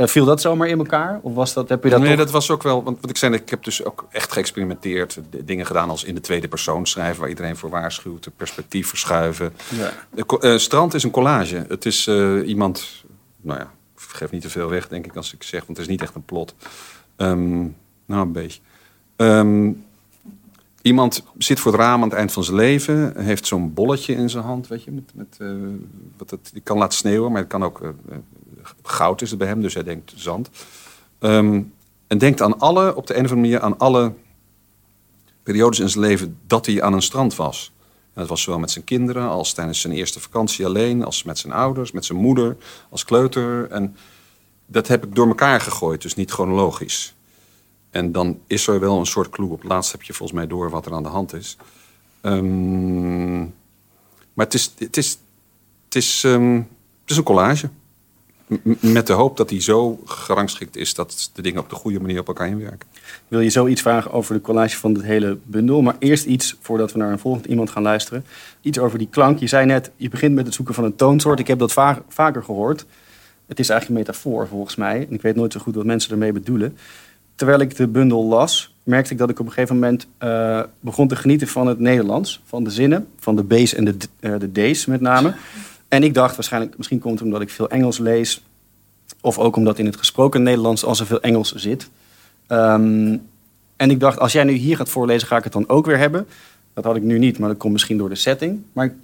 Uh, 0.00 0.06
viel 0.06 0.24
dat 0.24 0.40
zomaar 0.40 0.68
in 0.68 0.78
elkaar? 0.78 1.18
Of 1.22 1.34
was 1.34 1.52
dat, 1.52 1.68
heb 1.68 1.84
je 1.84 1.90
dat 1.90 2.00
nee, 2.00 2.16
dat 2.16 2.30
was 2.30 2.50
ook 2.50 2.62
wel... 2.62 2.82
Want 2.82 3.00
wat 3.00 3.10
ik 3.10 3.16
zei, 3.16 3.34
ik 3.34 3.50
heb 3.50 3.64
dus 3.64 3.84
ook 3.84 4.06
echt 4.10 4.32
geëxperimenteerd. 4.32 5.20
Dingen 5.44 5.66
gedaan 5.66 5.90
als 5.90 6.04
in 6.04 6.14
de 6.14 6.20
tweede 6.20 6.48
persoon 6.48 6.86
schrijven... 6.86 7.20
waar 7.20 7.28
iedereen 7.28 7.56
voor 7.56 7.70
waarschuwt, 7.70 8.28
perspectief 8.36 8.88
verschuiven. 8.88 9.52
Ja. 9.68 9.92
Uh, 10.40 10.58
strand 10.58 10.94
is 10.94 11.02
een 11.02 11.10
collage. 11.10 11.64
Het 11.68 11.86
is 11.86 12.06
uh, 12.06 12.48
iemand... 12.48 13.04
Nou 13.40 13.58
ja, 13.58 13.72
ik 13.94 14.02
geef 14.02 14.30
niet 14.30 14.42
te 14.42 14.50
veel 14.50 14.68
weg, 14.68 14.88
denk 14.88 15.06
ik, 15.06 15.16
als 15.16 15.32
ik 15.34 15.42
zeg... 15.42 15.66
want 15.66 15.78
het 15.78 15.86
is 15.86 15.92
niet 15.92 16.02
echt 16.02 16.14
een 16.14 16.24
plot. 16.24 16.54
Um, 17.16 17.76
nou, 18.06 18.22
een 18.22 18.32
beetje. 18.32 18.60
Um, 19.16 19.84
Iemand 20.82 21.22
zit 21.38 21.60
voor 21.60 21.72
het 21.72 21.80
raam 21.80 22.02
aan 22.02 22.08
het 22.08 22.18
eind 22.18 22.32
van 22.32 22.44
zijn 22.44 22.56
leven, 22.56 23.12
heeft 23.16 23.46
zo'n 23.46 23.74
bolletje 23.74 24.14
in 24.14 24.30
zijn 24.30 24.44
hand, 24.44 24.68
weet 24.68 24.84
je, 24.84 24.90
met, 24.90 25.10
met, 25.14 25.36
uh, 25.38 25.50
wat 26.16 26.30
het, 26.30 26.50
die 26.52 26.62
kan 26.62 26.78
laten 26.78 26.98
sneeuwen, 26.98 27.32
maar 27.32 27.40
het 27.40 27.50
kan 27.50 27.64
ook 27.64 27.80
uh, 27.80 27.88
goud 28.82 29.22
is 29.22 29.30
het 29.30 29.38
bij 29.38 29.48
hem, 29.48 29.60
dus 29.60 29.74
hij 29.74 29.82
denkt 29.82 30.12
zand. 30.16 30.50
Um, 31.20 31.72
en 32.06 32.18
denkt 32.18 32.42
aan 32.42 32.58
alle, 32.58 32.96
op 32.96 33.06
de 33.06 33.14
een 33.14 33.24
of 33.24 33.30
andere 33.30 33.48
manier, 33.48 33.60
aan 33.60 33.78
alle 33.78 34.12
periodes 35.42 35.78
in 35.78 35.88
zijn 35.88 36.04
leven 36.04 36.38
dat 36.46 36.66
hij 36.66 36.82
aan 36.82 36.92
een 36.92 37.02
strand 37.02 37.36
was. 37.36 37.72
Dat 38.14 38.28
was 38.28 38.42
zowel 38.42 38.60
met 38.60 38.70
zijn 38.70 38.84
kinderen 38.84 39.28
als 39.28 39.52
tijdens 39.52 39.80
zijn 39.80 39.92
eerste 39.92 40.20
vakantie 40.20 40.66
alleen, 40.66 41.04
als 41.04 41.22
met 41.22 41.38
zijn 41.38 41.52
ouders, 41.52 41.92
met 41.92 42.04
zijn 42.04 42.18
moeder, 42.18 42.56
als 42.90 43.04
kleuter. 43.04 43.70
En 43.70 43.96
dat 44.66 44.88
heb 44.88 45.04
ik 45.04 45.14
door 45.14 45.26
elkaar 45.26 45.60
gegooid, 45.60 46.02
dus 46.02 46.14
niet 46.14 46.30
chronologisch. 46.30 47.14
En 47.90 48.12
dan 48.12 48.40
is 48.46 48.66
er 48.66 48.80
wel 48.80 48.98
een 48.98 49.06
soort 49.06 49.30
clue. 49.30 49.50
Op 49.50 49.62
laatst 49.62 49.92
heb 49.92 50.02
je 50.02 50.12
volgens 50.12 50.38
mij 50.38 50.46
door 50.46 50.70
wat 50.70 50.86
er 50.86 50.94
aan 50.94 51.02
de 51.02 51.08
hand 51.08 51.32
is. 51.32 51.56
Um, 52.22 53.54
maar 54.32 54.44
het 54.46 54.54
is, 54.54 54.72
het 54.78 54.96
is, 54.96 55.18
het 55.84 55.94
is, 55.94 56.22
um, 56.22 56.56
het 57.00 57.10
is 57.10 57.16
een 57.16 57.22
collage. 57.22 57.70
Met 58.80 59.06
de 59.06 59.12
hoop 59.12 59.36
dat 59.36 59.50
hij 59.50 59.60
zo 59.60 60.00
gerangschikt 60.04 60.76
is 60.76 60.94
dat 60.94 61.30
de 61.34 61.42
dingen 61.42 61.60
op 61.60 61.68
de 61.70 61.74
goede 61.74 62.00
manier 62.00 62.20
op 62.20 62.26
elkaar 62.26 62.48
inwerken. 62.48 62.88
Wil 63.28 63.40
je 63.40 63.50
zoiets 63.50 63.82
vragen 63.82 64.12
over 64.12 64.34
de 64.34 64.40
collage 64.40 64.76
van 64.76 64.94
het 64.94 65.02
hele 65.02 65.38
bundel? 65.44 65.82
Maar 65.82 65.96
eerst 65.98 66.24
iets, 66.24 66.56
voordat 66.60 66.92
we 66.92 66.98
naar 66.98 67.12
een 67.12 67.18
volgend 67.18 67.46
iemand 67.46 67.70
gaan 67.70 67.82
luisteren. 67.82 68.24
Iets 68.60 68.78
over 68.78 68.98
die 68.98 69.08
klank. 69.10 69.38
Je 69.38 69.46
zei 69.46 69.66
net, 69.66 69.90
je 69.96 70.08
begint 70.08 70.34
met 70.34 70.46
het 70.46 70.54
zoeken 70.54 70.74
van 70.74 70.84
een 70.84 70.96
toonsoort. 70.96 71.38
Ik 71.38 71.46
heb 71.46 71.58
dat 71.58 71.72
va 71.72 72.02
vaker 72.08 72.44
gehoord. 72.44 72.86
Het 73.46 73.58
is 73.58 73.68
eigenlijk 73.68 74.00
een 74.00 74.06
metafoor 74.06 74.48
volgens 74.48 74.76
mij. 74.76 75.06
En 75.08 75.14
ik 75.14 75.22
weet 75.22 75.36
nooit 75.36 75.52
zo 75.52 75.60
goed 75.60 75.74
wat 75.74 75.84
mensen 75.84 76.10
ermee 76.10 76.32
bedoelen 76.32 76.76
terwijl 77.40 77.60
ik 77.60 77.76
de 77.76 77.88
bundel 77.88 78.24
las, 78.24 78.74
merkte 78.82 79.12
ik 79.12 79.18
dat 79.18 79.30
ik 79.30 79.38
op 79.40 79.46
een 79.46 79.52
gegeven 79.52 79.74
moment 79.74 80.06
uh, 80.22 80.62
begon 80.80 81.08
te 81.08 81.16
genieten 81.16 81.48
van 81.48 81.66
het 81.66 81.78
Nederlands. 81.78 82.42
Van 82.44 82.64
de 82.64 82.70
zinnen, 82.70 83.06
van 83.18 83.36
de 83.36 83.44
B's 83.44 83.74
en 83.74 83.84
de, 83.84 83.94
uh, 84.20 84.34
de 84.38 84.72
D's 84.72 84.86
met 84.86 85.00
name. 85.00 85.34
En 85.90 86.02
ik 86.02 86.14
dacht 86.14 86.36
waarschijnlijk, 86.36 86.76
misschien 86.76 86.98
komt 86.98 87.14
het 87.14 87.22
omdat 87.22 87.40
ik 87.40 87.50
veel 87.50 87.70
Engels 87.70 87.98
lees. 87.98 88.42
Of 89.20 89.38
ook 89.38 89.56
omdat 89.56 89.78
in 89.78 89.86
het 89.86 89.96
gesproken 89.96 90.42
Nederlands 90.42 90.84
al 90.84 90.94
zoveel 90.94 91.20
Engels 91.20 91.52
zit. 91.52 91.88
Um, 92.48 93.22
en 93.76 93.90
ik 93.90 94.00
dacht, 94.00 94.18
als 94.18 94.32
jij 94.32 94.44
nu 94.44 94.52
hier 94.52 94.76
gaat 94.76 94.88
voorlezen, 94.88 95.28
ga 95.28 95.36
ik 95.36 95.44
het 95.44 95.52
dan 95.52 95.68
ook 95.68 95.86
weer 95.86 95.98
hebben. 95.98 96.26
Dat 96.74 96.84
had 96.84 96.96
ik 96.96 97.02
nu 97.02 97.18
niet, 97.18 97.38
maar 97.38 97.48
dat 97.48 97.58
komt 97.58 97.72
misschien 97.72 97.98
door 97.98 98.08
de 98.08 98.14
setting. 98.14 98.62
Maar 98.72 98.94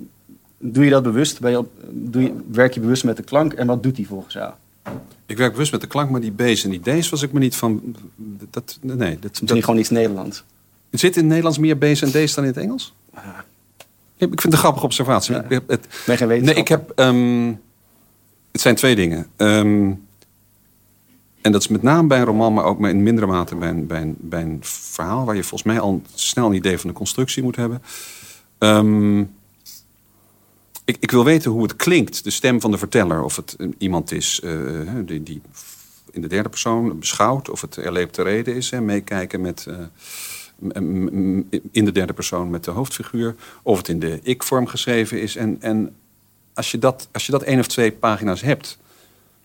doe 0.59 0.85
je 0.85 0.90
dat 0.90 1.03
bewust? 1.03 1.40
Ben 1.40 1.51
je 1.51 1.59
op, 1.59 1.70
doe 1.90 2.22
je, 2.22 2.33
werk 2.51 2.75
je 2.75 2.81
bewust 2.81 3.05
met 3.05 3.16
de 3.16 3.22
klank 3.22 3.53
en 3.53 3.66
wat 3.66 3.83
doet 3.83 3.96
die 3.96 4.07
volgens 4.07 4.35
jou? 4.35 4.53
Ik 5.27 5.37
werk 5.37 5.53
bewust 5.53 5.72
met 5.72 5.81
de 5.81 5.87
klank, 5.87 6.11
maar 6.11 6.20
die 6.20 6.33
B's 6.33 6.64
en 6.64 6.70
die 6.70 6.81
D's 6.81 7.09
was 7.09 7.22
ik 7.22 7.33
me 7.33 7.38
niet 7.38 7.57
van. 7.57 7.96
Dat, 8.51 8.79
nee, 8.81 9.18
dat, 9.18 9.40
is 9.42 9.51
niet 9.53 9.64
gewoon 9.64 9.81
iets 9.81 9.90
Nederlands. 9.90 10.44
Zit 10.90 11.14
in 11.14 11.20
het 11.20 11.29
Nederlands 11.29 11.59
meer 11.59 11.77
B's 11.77 12.03
en 12.03 12.11
D's 12.11 12.35
dan 12.35 12.44
in 12.44 12.51
het 12.51 12.59
Engels? 12.59 12.94
Ja. 13.14 13.44
Ik 14.19 14.29
vind 14.29 14.43
het 14.43 14.53
een 14.53 14.59
grappige 14.59 14.85
observatie. 14.85 15.35
Ja. 15.35 15.45
Ik 15.49 15.63
het, 15.67 15.87
ben 16.07 16.17
geen 16.17 16.45
Nee, 16.45 16.55
ik 16.55 16.69
heb. 16.69 16.93
Um, 16.97 17.61
het 18.53 18.61
zijn 18.61 18.75
twee 18.75 18.95
dingen. 18.95 19.27
Um, 19.37 20.07
en 21.47 21.53
dat 21.53 21.61
is 21.61 21.69
met 21.69 21.83
name 21.83 22.09
bij 22.09 22.19
een 22.19 22.25
roman, 22.25 22.55
maar 22.55 22.65
ook 22.65 22.87
in 22.87 23.03
mindere 23.03 23.27
mate 23.27 23.57
bij 23.57 23.69
een, 23.69 23.87
bij 23.87 24.03
een, 24.03 24.17
bij 24.19 24.43
een 24.43 24.59
verhaal 24.63 25.25
waar 25.25 25.35
je 25.37 25.43
volgens 25.43 25.63
mij 25.63 25.81
al 25.81 26.03
snel 26.15 26.47
een 26.47 26.55
idee 26.55 26.79
van 26.79 26.91
de 26.91 26.97
constructie 26.97 27.43
moet 27.43 27.57
hebben. 27.57 27.83
Um, 28.59 29.21
ik, 30.85 30.97
ik, 31.01 31.11
wil 31.11 31.25
weten 31.25 31.51
hoe 31.51 31.63
het 31.63 31.77
klinkt, 31.77 32.25
de 32.25 32.31
stem 32.31 32.61
van 32.61 32.71
de 32.71 32.79
verteller. 32.79 33.23
Of 33.23 33.37
het 33.37 33.57
iemand 33.79 34.13
is 34.13 34.41
uh, 34.45 34.91
die, 35.05 35.23
die, 35.23 35.41
in 36.11 36.21
de 36.21 36.29
derde 36.29 36.49
persoon 36.49 36.99
beschouwt, 36.99 37.51
of 37.51 37.61
het 37.61 37.77
erleepte 37.77 38.23
reden 38.23 38.55
is. 38.55 38.71
Hè, 38.71 38.81
meekijken 38.81 39.41
met, 39.41 39.67
uh, 39.69 39.77
in 41.71 41.85
de 41.85 41.92
derde 41.92 42.12
persoon 42.12 42.51
met 42.51 42.64
de 42.64 42.71
hoofdfiguur. 42.71 43.35
Of 43.62 43.77
het 43.79 43.88
in 43.88 44.01
de 44.01 44.21
ik-vorm 44.23 44.66
geschreven 44.66 45.21
is. 45.21 45.37
En, 45.37 45.57
en 45.61 45.95
als, 46.55 46.71
je 46.71 46.79
dat, 46.79 47.09
als 47.12 47.27
je 47.27 47.33
dat 47.33 47.42
één 47.42 47.59
of 47.59 47.66
twee 47.66 47.92
pagina's 47.92 48.40
hebt, 48.40 48.79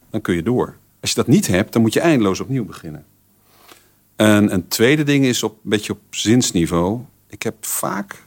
dan 0.10 0.22
kun 0.22 0.36
je 0.36 0.44
door. 0.44 0.76
Als 1.00 1.10
je 1.10 1.16
dat 1.16 1.28
niet 1.28 1.48
hebt, 1.48 1.74
dan 1.74 1.82
moet 1.82 1.94
je 1.94 2.00
eindeloos 2.00 2.40
opnieuw 2.40 2.66
beginnen. 2.66 3.06
En 4.16 4.54
een 4.54 4.68
tweede 4.68 5.04
ding 5.04 5.26
is 5.26 5.44
op, 5.44 5.52
een 5.52 5.70
beetje 5.70 5.94
op 5.94 6.00
zinsniveau. 6.10 7.00
Ik 7.28 7.44
heb 7.44 7.66
vaak 7.66 8.24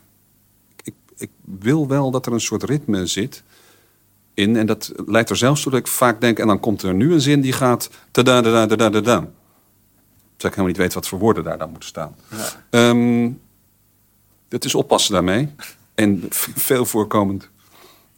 ik 1.16 1.30
wil 1.44 1.88
wel 1.88 2.10
dat 2.10 2.26
er 2.26 2.32
een 2.32 2.40
soort 2.40 2.62
ritme 2.62 3.06
zit 3.06 3.42
in. 4.34 4.56
En 4.56 4.66
dat 4.66 4.92
leidt 5.06 5.30
er 5.30 5.36
zelfs 5.36 5.62
toe 5.62 5.70
dat 5.70 5.80
ik 5.80 5.86
vaak 5.86 6.20
denk... 6.20 6.38
en 6.38 6.46
dan 6.46 6.60
komt 6.60 6.82
er 6.82 6.94
nu 6.94 7.12
een 7.12 7.20
zin 7.20 7.40
die 7.40 7.52
gaat... 7.52 7.90
da 8.10 8.22
da 8.22 8.66
da 8.66 8.88
da 9.00 9.28
ik 10.50 10.56
helemaal 10.56 10.66
niet 10.66 10.76
weet 10.76 10.94
wat 10.94 11.08
voor 11.08 11.18
woorden 11.18 11.44
daar 11.44 11.58
dan 11.58 11.70
moeten 11.70 11.88
staan. 11.88 12.16
Ja. 12.70 12.88
Um, 12.88 13.40
het 14.48 14.64
is 14.64 14.74
oppassen 14.74 15.12
daarmee. 15.12 15.54
En 15.94 16.22
veel 16.54 16.84
voorkomend... 16.84 17.50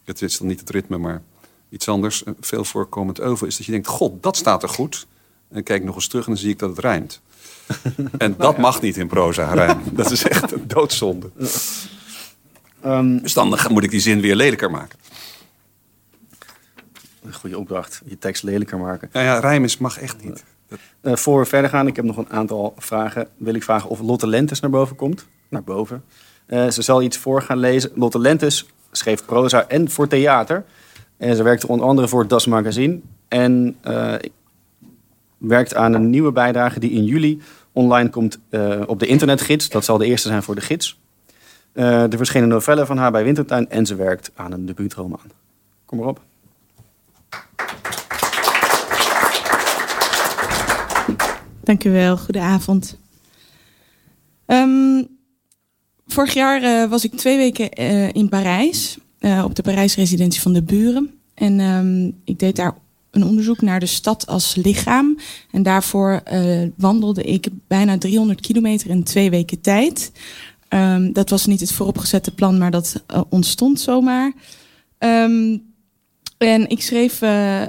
Het 0.03 0.21
is 0.21 0.37
dan 0.37 0.47
niet 0.47 0.59
het 0.59 0.69
ritme, 0.69 0.97
maar 0.97 1.21
iets 1.69 1.87
anders. 1.87 2.23
Veel 2.39 2.63
voorkomend 2.63 3.21
over 3.21 3.47
is 3.47 3.57
dat 3.57 3.65
je 3.65 3.71
denkt... 3.71 3.87
God, 3.87 4.23
dat 4.23 4.37
staat 4.37 4.63
er 4.63 4.69
goed. 4.69 5.07
En 5.49 5.63
kijk 5.63 5.83
nog 5.83 5.95
eens 5.95 6.07
terug 6.07 6.25
en 6.25 6.31
dan 6.31 6.41
zie 6.41 6.49
ik 6.49 6.59
dat 6.59 6.69
het 6.69 6.79
rijmt. 6.79 7.21
en 8.17 8.35
dat 8.37 8.57
mag 8.57 8.81
niet 8.81 8.97
in 8.97 9.07
proza 9.07 9.53
rijmen. 9.53 9.83
Dat 9.95 10.11
is 10.11 10.23
echt 10.23 10.51
een 10.51 10.67
doodzonde. 10.67 11.29
Um, 12.85 13.21
dus 13.21 13.33
dan 13.33 13.59
moet 13.69 13.83
ik 13.83 13.89
die 13.89 13.99
zin 13.99 14.21
weer 14.21 14.35
lelijker 14.35 14.71
maken. 14.71 14.99
Een 17.23 17.33
goede 17.33 17.57
opdracht. 17.57 18.01
Je 18.05 18.17
tekst 18.17 18.43
lelijker 18.43 18.77
maken. 18.77 19.09
Ja, 19.13 19.21
ja 19.21 19.39
rijmen 19.39 19.69
mag 19.79 19.99
echt 19.99 20.23
niet. 20.23 20.43
Uh, 21.01 21.15
voor 21.15 21.39
we 21.39 21.45
verder 21.45 21.69
gaan, 21.69 21.87
ik 21.87 21.95
heb 21.95 22.05
nog 22.05 22.17
een 22.17 22.29
aantal 22.29 22.73
vragen. 22.77 23.27
Wil 23.37 23.53
ik 23.53 23.63
vragen 23.63 23.89
of 23.89 23.99
Lotte 23.99 24.27
Lentes 24.27 24.59
naar 24.59 24.69
boven 24.69 24.95
komt? 24.95 25.27
Naar 25.49 25.63
boven. 25.63 26.03
Uh, 26.47 26.69
ze 26.69 26.81
zal 26.81 27.01
iets 27.01 27.17
voor 27.17 27.41
gaan 27.41 27.57
lezen. 27.57 27.91
Lotte 27.95 28.19
Lentes 28.19 28.65
schreef 28.91 29.25
proza 29.25 29.67
en 29.67 29.89
voor 29.89 30.07
theater. 30.07 30.65
En 31.17 31.35
ze 31.35 31.43
werkte 31.43 31.67
onder 31.67 31.87
andere 31.87 32.07
voor 32.07 32.27
Das 32.27 32.45
Magazine. 32.45 32.99
En 33.27 33.77
uh, 33.87 34.13
werkt 35.37 35.75
aan 35.75 35.93
een 35.93 36.09
nieuwe 36.09 36.31
bijdrage 36.31 36.79
die 36.79 36.91
in 36.91 37.03
juli 37.05 37.41
online 37.71 38.09
komt 38.09 38.39
op 38.85 38.99
de 38.99 39.07
internetgids. 39.07 39.69
Dat 39.69 39.85
zal 39.85 39.97
de 39.97 40.05
eerste 40.05 40.27
zijn 40.27 40.43
voor 40.43 40.55
de 40.55 40.61
gids. 40.61 40.99
er 41.73 42.17
verschenen 42.17 42.47
novellen 42.47 42.87
van 42.87 42.97
haar 42.97 43.11
bij 43.11 43.23
Wintertuin 43.23 43.69
en 43.69 43.85
ze 43.85 43.95
werkt 43.95 44.31
aan 44.35 44.51
een 44.51 44.65
debuutroman. 44.65 45.19
Kom 45.85 45.97
maar 45.97 46.07
op. 46.07 46.21
Dank 51.67 51.83
u 51.83 51.91
wel. 51.91 52.17
Goedenavond. 52.17 52.97
Um, 54.45 55.07
vorig 56.05 56.33
jaar 56.33 56.63
uh, 56.63 56.89
was 56.89 57.03
ik 57.03 57.15
twee 57.15 57.37
weken 57.37 57.81
uh, 57.81 58.13
in 58.13 58.29
Parijs, 58.29 58.97
uh, 59.19 59.43
op 59.43 59.55
de 59.55 59.61
Parijsresidentie 59.61 60.41
van 60.41 60.53
de 60.53 60.61
Buren. 60.61 61.19
En 61.33 61.59
um, 61.59 62.21
ik 62.23 62.39
deed 62.39 62.55
daar 62.55 62.75
een 63.11 63.23
onderzoek 63.23 63.61
naar 63.61 63.79
de 63.79 63.85
stad 63.85 64.27
als 64.27 64.55
lichaam. 64.55 65.17
En 65.51 65.63
daarvoor 65.63 66.23
wandelde 66.75 67.23
ik 67.23 67.47
bijna 67.67 67.97
300 67.97 68.41
kilometer 68.41 68.89
in 68.89 69.03
twee 69.03 69.29
weken 69.29 69.61
tijd. 69.61 70.11
Um, 70.69 71.13
dat 71.13 71.29
was 71.29 71.45
niet 71.45 71.59
het 71.59 71.71
vooropgezette 71.71 72.31
plan, 72.31 72.57
maar 72.57 72.71
dat 72.71 73.03
ontstond 73.29 73.79
zomaar. 73.79 74.33
Um, 74.99 75.66
en 76.37 76.69
ik 76.69 76.81
schreef, 76.81 77.21
uh, 77.21 77.61
uh, 77.61 77.67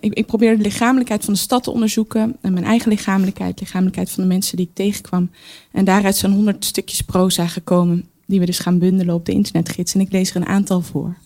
ik, 0.00 0.14
ik, 0.14 0.26
probeerde 0.26 0.56
de 0.56 0.62
lichamelijkheid 0.62 1.24
van 1.24 1.34
de 1.34 1.38
stad 1.38 1.62
te 1.62 1.70
onderzoeken. 1.70 2.36
En 2.40 2.52
mijn 2.52 2.64
eigen 2.64 2.88
lichamelijkheid, 2.88 3.60
lichamelijkheid 3.60 4.10
van 4.10 4.22
de 4.22 4.28
mensen 4.28 4.56
die 4.56 4.66
ik 4.66 4.74
tegenkwam. 4.74 5.30
En 5.72 5.84
daaruit 5.84 6.16
zijn 6.16 6.32
honderd 6.32 6.64
stukjes 6.64 7.00
proza 7.00 7.46
gekomen. 7.46 8.08
Die 8.26 8.40
we 8.40 8.46
dus 8.46 8.58
gaan 8.58 8.78
bundelen 8.78 9.14
op 9.14 9.26
de 9.26 9.32
internetgids. 9.32 9.94
En 9.94 10.00
ik 10.00 10.12
lees 10.12 10.30
er 10.30 10.36
een 10.36 10.46
aantal 10.46 10.80
voor. 10.80 11.16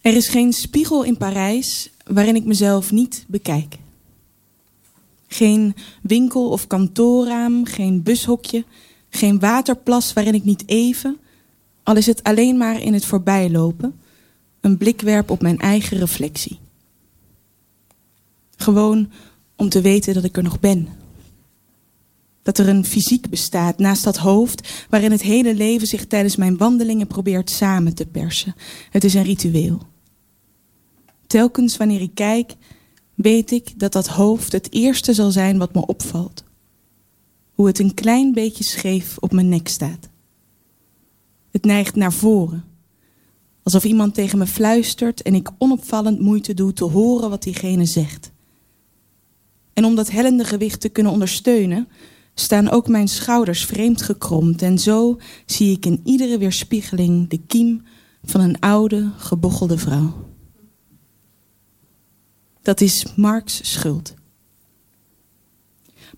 Er 0.00 0.16
is 0.16 0.28
geen 0.28 0.52
spiegel 0.52 1.02
in 1.02 1.16
Parijs 1.16 1.90
waarin 2.04 2.36
ik 2.36 2.44
mezelf 2.44 2.92
niet 2.92 3.24
bekijk. 3.28 3.76
Geen 5.28 5.74
winkel 6.02 6.48
of 6.48 6.66
kantoorraam, 6.66 7.64
geen 7.64 8.02
bushokje, 8.02 8.64
geen 9.10 9.38
waterplas 9.38 10.12
waarin 10.12 10.34
ik 10.34 10.44
niet 10.44 10.62
even 10.66 11.20
al 11.82 11.96
is 11.96 12.06
het 12.06 12.22
alleen 12.22 12.56
maar 12.56 12.80
in 12.80 12.92
het 12.92 13.04
voorbijlopen, 13.04 14.00
een 14.60 14.76
blik 14.76 15.00
werp 15.00 15.30
op 15.30 15.42
mijn 15.42 15.58
eigen 15.58 15.98
reflectie. 15.98 16.58
Gewoon 18.56 19.10
om 19.56 19.68
te 19.68 19.80
weten 19.80 20.14
dat 20.14 20.24
ik 20.24 20.36
er 20.36 20.42
nog 20.42 20.60
ben. 20.60 20.88
Dat 22.42 22.58
er 22.58 22.68
een 22.68 22.84
fysiek 22.84 23.30
bestaat 23.30 23.78
naast 23.78 24.04
dat 24.04 24.16
hoofd 24.16 24.86
waarin 24.88 25.10
het 25.10 25.22
hele 25.22 25.54
leven 25.54 25.86
zich 25.86 26.06
tijdens 26.06 26.36
mijn 26.36 26.56
wandelingen 26.56 27.06
probeert 27.06 27.50
samen 27.50 27.94
te 27.94 28.06
persen. 28.06 28.54
Het 28.90 29.04
is 29.04 29.14
een 29.14 29.22
ritueel. 29.22 29.82
Telkens 31.26 31.76
wanneer 31.76 32.00
ik 32.00 32.14
kijk, 32.14 32.54
weet 33.14 33.50
ik 33.50 33.78
dat 33.78 33.92
dat 33.92 34.06
hoofd 34.06 34.52
het 34.52 34.72
eerste 34.72 35.14
zal 35.14 35.30
zijn 35.30 35.58
wat 35.58 35.74
me 35.74 35.86
opvalt. 35.86 36.44
Hoe 37.52 37.66
het 37.66 37.78
een 37.78 37.94
klein 37.94 38.32
beetje 38.32 38.64
scheef 38.64 39.16
op 39.18 39.32
mijn 39.32 39.48
nek 39.48 39.68
staat. 39.68 40.08
Het 41.62 41.70
neigt 41.70 41.94
naar 41.94 42.12
voren. 42.12 42.64
Alsof 43.62 43.84
iemand 43.84 44.14
tegen 44.14 44.38
me 44.38 44.46
fluistert 44.46 45.22
en 45.22 45.34
ik 45.34 45.50
onopvallend 45.58 46.20
moeite 46.20 46.54
doe 46.54 46.72
te 46.72 46.84
horen 46.84 47.30
wat 47.30 47.42
diegene 47.42 47.84
zegt. 47.84 48.32
En 49.72 49.84
om 49.84 49.94
dat 49.94 50.10
hellende 50.10 50.44
gewicht 50.44 50.80
te 50.80 50.88
kunnen 50.88 51.12
ondersteunen, 51.12 51.88
staan 52.34 52.70
ook 52.70 52.88
mijn 52.88 53.08
schouders 53.08 53.64
vreemd 53.64 54.02
gekromd. 54.02 54.62
En 54.62 54.78
zo 54.78 55.18
zie 55.46 55.76
ik 55.76 55.86
in 55.86 56.00
iedere 56.04 56.38
weerspiegeling 56.38 57.28
de 57.28 57.40
kiem 57.46 57.82
van 58.24 58.40
een 58.40 58.60
oude, 58.60 59.10
gebochelde 59.16 59.78
vrouw. 59.78 60.28
Dat 62.62 62.80
is 62.80 63.06
Marks 63.16 63.72
schuld. 63.72 64.14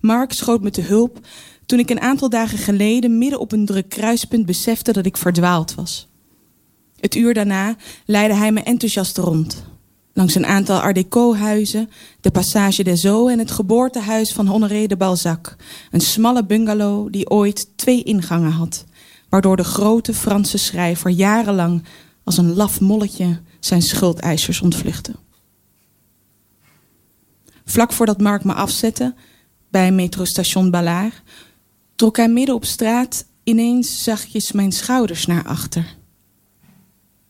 Mark 0.01 0.31
schoot 0.31 0.61
me 0.61 0.69
te 0.69 0.81
hulp 0.81 1.27
toen 1.65 1.79
ik 1.79 1.89
een 1.89 2.01
aantal 2.01 2.29
dagen 2.29 2.57
geleden 2.57 3.17
midden 3.17 3.39
op 3.39 3.51
een 3.51 3.65
druk 3.65 3.89
kruispunt 3.89 4.45
besefte 4.45 4.91
dat 4.91 5.05
ik 5.05 5.17
verdwaald 5.17 5.75
was. 5.75 6.07
Het 6.99 7.15
uur 7.15 7.33
daarna 7.33 7.75
leidde 8.05 8.35
hij 8.35 8.51
me 8.51 8.59
enthousiast 8.59 9.17
rond. 9.17 9.63
Langs 10.13 10.35
een 10.35 10.45
aantal 10.45 10.79
Art 10.79 10.95
Deco-huizen, 10.95 11.89
de 12.21 12.31
Passage 12.31 12.83
des 12.83 13.03
Eaux 13.03 13.31
en 13.31 13.39
het 13.39 13.51
geboortehuis 13.51 14.33
van 14.33 14.47
Honoré 14.47 14.87
de 14.87 14.97
Balzac. 14.97 15.55
Een 15.91 16.01
smalle 16.01 16.45
bungalow 16.45 17.11
die 17.11 17.29
ooit 17.29 17.67
twee 17.75 18.03
ingangen 18.03 18.51
had, 18.51 18.85
waardoor 19.29 19.55
de 19.55 19.63
grote 19.63 20.13
Franse 20.13 20.57
schrijver 20.57 21.09
jarenlang 21.09 21.83
als 22.23 22.37
een 22.37 22.53
laf 22.53 22.79
molletje 22.79 23.39
zijn 23.59 23.81
schuldeisers 23.81 24.61
ontvluchtte. 24.61 25.11
Vlak 27.65 27.93
voordat 27.93 28.21
Mark 28.21 28.43
me 28.43 28.53
afzette, 28.53 29.13
bij 29.69 29.91
metrostation 29.91 30.71
Ballard, 30.71 31.21
trok 31.95 32.17
hij 32.17 32.29
midden 32.29 32.55
op 32.55 32.65
straat 32.65 33.25
ineens 33.43 34.03
zachtjes 34.03 34.51
mijn 34.51 34.71
schouders 34.71 35.25
naar 35.25 35.45
achter. 35.45 35.95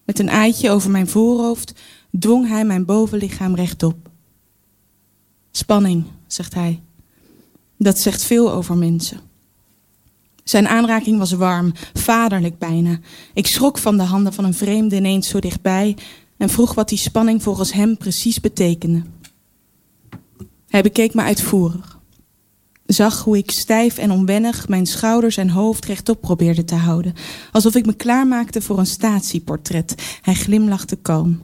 Met 0.06 0.20
een 0.20 0.30
eitje 0.30 0.70
over 0.70 0.92
mijn 0.92 1.08
voorhoofd 1.08 1.74
dwong 2.20 2.48
hij 2.48 2.66
mijn 2.66 2.86
bovenlichaam 2.86 3.56
rechtop. 3.56 4.10
Spanning, 5.52 6.04
zegt 6.28 6.54
hij. 6.54 6.82
Dat 7.78 8.00
zegt 8.00 8.24
veel 8.24 8.52
over 8.52 8.78
mensen. 8.78 9.20
Zijn 10.44 10.68
aanraking 10.68 11.18
was 11.18 11.32
warm, 11.32 11.74
vaderlijk 11.94 12.58
bijna. 12.58 13.00
Ik 13.34 13.48
schrok 13.48 13.78
van 13.78 13.98
de 13.98 14.04
handen 14.04 14.34
van 14.34 14.44
een 14.44 14.54
vreemde 14.54 14.96
ineens 14.96 15.28
zo 15.28 15.40
dichtbij 15.40 15.98
en 16.38 16.50
vroeg 16.50 16.74
wat 16.74 16.90
die 16.90 16.98
spanning 16.98 17.44
volgens 17.44 17.74
hem 17.74 17.98
precies 17.98 18.40
betekende. 18.40 19.04
Hij 20.68 20.82
bekeek 20.82 21.14
me 21.14 21.22
uitvoerig 21.22 21.95
zag 22.86 23.24
hoe 23.24 23.38
ik 23.38 23.52
stijf 23.52 23.98
en 23.98 24.12
onwennig 24.12 24.68
mijn 24.68 24.86
schouders 24.86 25.38
en 25.38 25.50
hoofd 25.50 25.86
rechtop 25.86 26.22
probeerde 26.22 26.64
te 26.64 26.76
houden. 26.76 27.14
Alsof 27.52 27.76
ik 27.76 27.86
me 27.86 27.94
klaarmaakte 27.94 28.62
voor 28.62 28.80
een 28.80 28.86
statieportret. 28.86 30.18
Hij 30.22 30.34
glimlachte 30.34 30.96
kalm. 30.96 31.42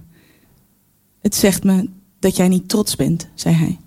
Het 1.19 1.35
zegt 1.35 1.63
me 1.63 1.89
dat 2.19 2.35
jij 2.35 2.47
niet 2.47 2.69
trots 2.69 2.95
bent, 2.95 3.27
zei 3.35 3.55
hij. 3.55 3.79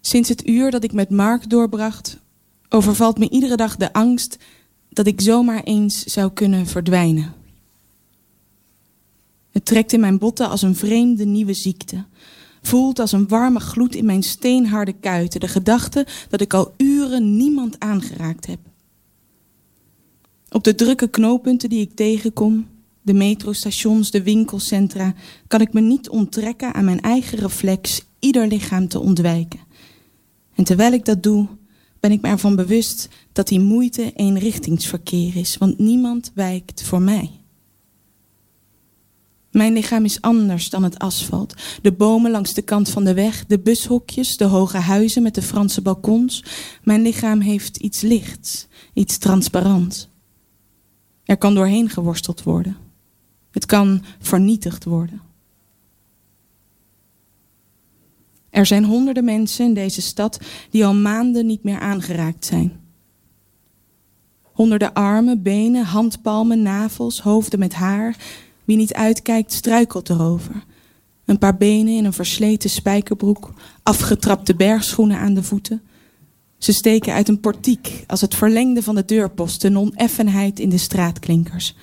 Sinds 0.00 0.28
het 0.28 0.46
uur 0.46 0.70
dat 0.70 0.84
ik 0.84 0.92
met 0.92 1.10
Mark 1.10 1.50
doorbracht, 1.50 2.18
overvalt 2.68 3.18
me 3.18 3.30
iedere 3.30 3.56
dag 3.56 3.76
de 3.76 3.92
angst 3.92 4.38
dat 4.88 5.06
ik 5.06 5.20
zomaar 5.20 5.62
eens 5.62 6.04
zou 6.04 6.32
kunnen 6.32 6.66
verdwijnen. 6.66 7.34
Het 9.50 9.64
trekt 9.64 9.92
in 9.92 10.00
mijn 10.00 10.18
botten 10.18 10.48
als 10.48 10.62
een 10.62 10.76
vreemde 10.76 11.24
nieuwe 11.24 11.52
ziekte 11.52 12.04
voelt 12.62 12.98
als 12.98 13.12
een 13.12 13.28
warme 13.28 13.60
gloed 13.60 13.94
in 13.94 14.04
mijn 14.04 14.22
steenharde 14.22 14.92
kuiten. 14.92 15.40
De 15.40 15.48
gedachte 15.48 16.06
dat 16.28 16.40
ik 16.40 16.54
al 16.54 16.74
uren 16.76 17.36
niemand 17.36 17.78
aangeraakt 17.78 18.46
heb. 18.46 18.58
Op 20.50 20.64
de 20.64 20.74
drukke 20.74 21.08
knooppunten 21.08 21.68
die 21.68 21.80
ik 21.80 21.94
tegenkom, 21.94 22.66
de 23.02 23.14
metrostations, 23.14 24.10
de 24.10 24.22
winkelcentra, 24.22 25.14
kan 25.46 25.60
ik 25.60 25.72
me 25.72 25.80
niet 25.80 26.08
onttrekken 26.08 26.74
aan 26.74 26.84
mijn 26.84 27.00
eigen 27.00 27.38
reflex 27.38 28.02
ieder 28.18 28.46
lichaam 28.46 28.88
te 28.88 29.00
ontwijken. 29.00 29.60
En 30.54 30.64
terwijl 30.64 30.92
ik 30.92 31.04
dat 31.04 31.22
doe, 31.22 31.46
ben 32.00 32.12
ik 32.12 32.20
me 32.20 32.28
ervan 32.28 32.56
bewust 32.56 33.08
dat 33.32 33.48
die 33.48 33.60
moeite 33.60 34.12
eenrichtingsverkeer 34.12 35.36
is, 35.36 35.56
want 35.56 35.78
niemand 35.78 36.30
wijkt 36.34 36.82
voor 36.82 37.02
mij. 37.02 37.37
Mijn 39.58 39.72
lichaam 39.72 40.04
is 40.04 40.20
anders 40.20 40.70
dan 40.70 40.82
het 40.82 40.98
asfalt. 40.98 41.54
De 41.82 41.92
bomen 41.92 42.30
langs 42.30 42.54
de 42.54 42.62
kant 42.62 42.88
van 42.88 43.04
de 43.04 43.14
weg, 43.14 43.46
de 43.46 43.58
bushokjes, 43.58 44.36
de 44.36 44.44
hoge 44.44 44.76
huizen 44.76 45.22
met 45.22 45.34
de 45.34 45.42
Franse 45.42 45.82
balkons. 45.82 46.44
Mijn 46.82 47.02
lichaam 47.02 47.40
heeft 47.40 47.76
iets 47.76 48.00
lichts, 48.00 48.66
iets 48.92 49.18
transparants. 49.18 50.08
Er 51.24 51.36
kan 51.36 51.54
doorheen 51.54 51.88
geworsteld 51.88 52.42
worden. 52.42 52.76
Het 53.50 53.66
kan 53.66 54.02
vernietigd 54.18 54.84
worden. 54.84 55.20
Er 58.50 58.66
zijn 58.66 58.84
honderden 58.84 59.24
mensen 59.24 59.64
in 59.64 59.74
deze 59.74 60.02
stad 60.02 60.40
die 60.70 60.86
al 60.86 60.94
maanden 60.94 61.46
niet 61.46 61.62
meer 61.62 61.78
aangeraakt 61.78 62.44
zijn. 62.44 62.80
Honderden 64.42 64.92
armen, 64.92 65.42
benen, 65.42 65.84
handpalmen, 65.84 66.62
navels, 66.62 67.20
hoofden 67.20 67.58
met 67.58 67.74
haar, 67.74 68.16
wie 68.68 68.76
niet 68.76 68.94
uitkijkt, 68.94 69.52
struikelt 69.52 70.10
erover. 70.10 70.64
Een 71.24 71.38
paar 71.38 71.56
benen 71.56 71.96
in 71.96 72.04
een 72.04 72.12
versleten 72.12 72.70
spijkerbroek, 72.70 73.52
afgetrapte 73.82 74.54
bergschoenen 74.54 75.18
aan 75.18 75.34
de 75.34 75.42
voeten. 75.42 75.82
Ze 76.58 76.72
steken 76.72 77.12
uit 77.12 77.28
een 77.28 77.40
portiek 77.40 78.04
als 78.06 78.20
het 78.20 78.34
verlengde 78.34 78.82
van 78.82 78.94
de 78.94 79.04
deurpost, 79.04 79.60
de 79.60 79.78
oneffenheid 79.78 80.60
in 80.60 80.68
de 80.68 80.78
straatklinkers. 80.78 81.76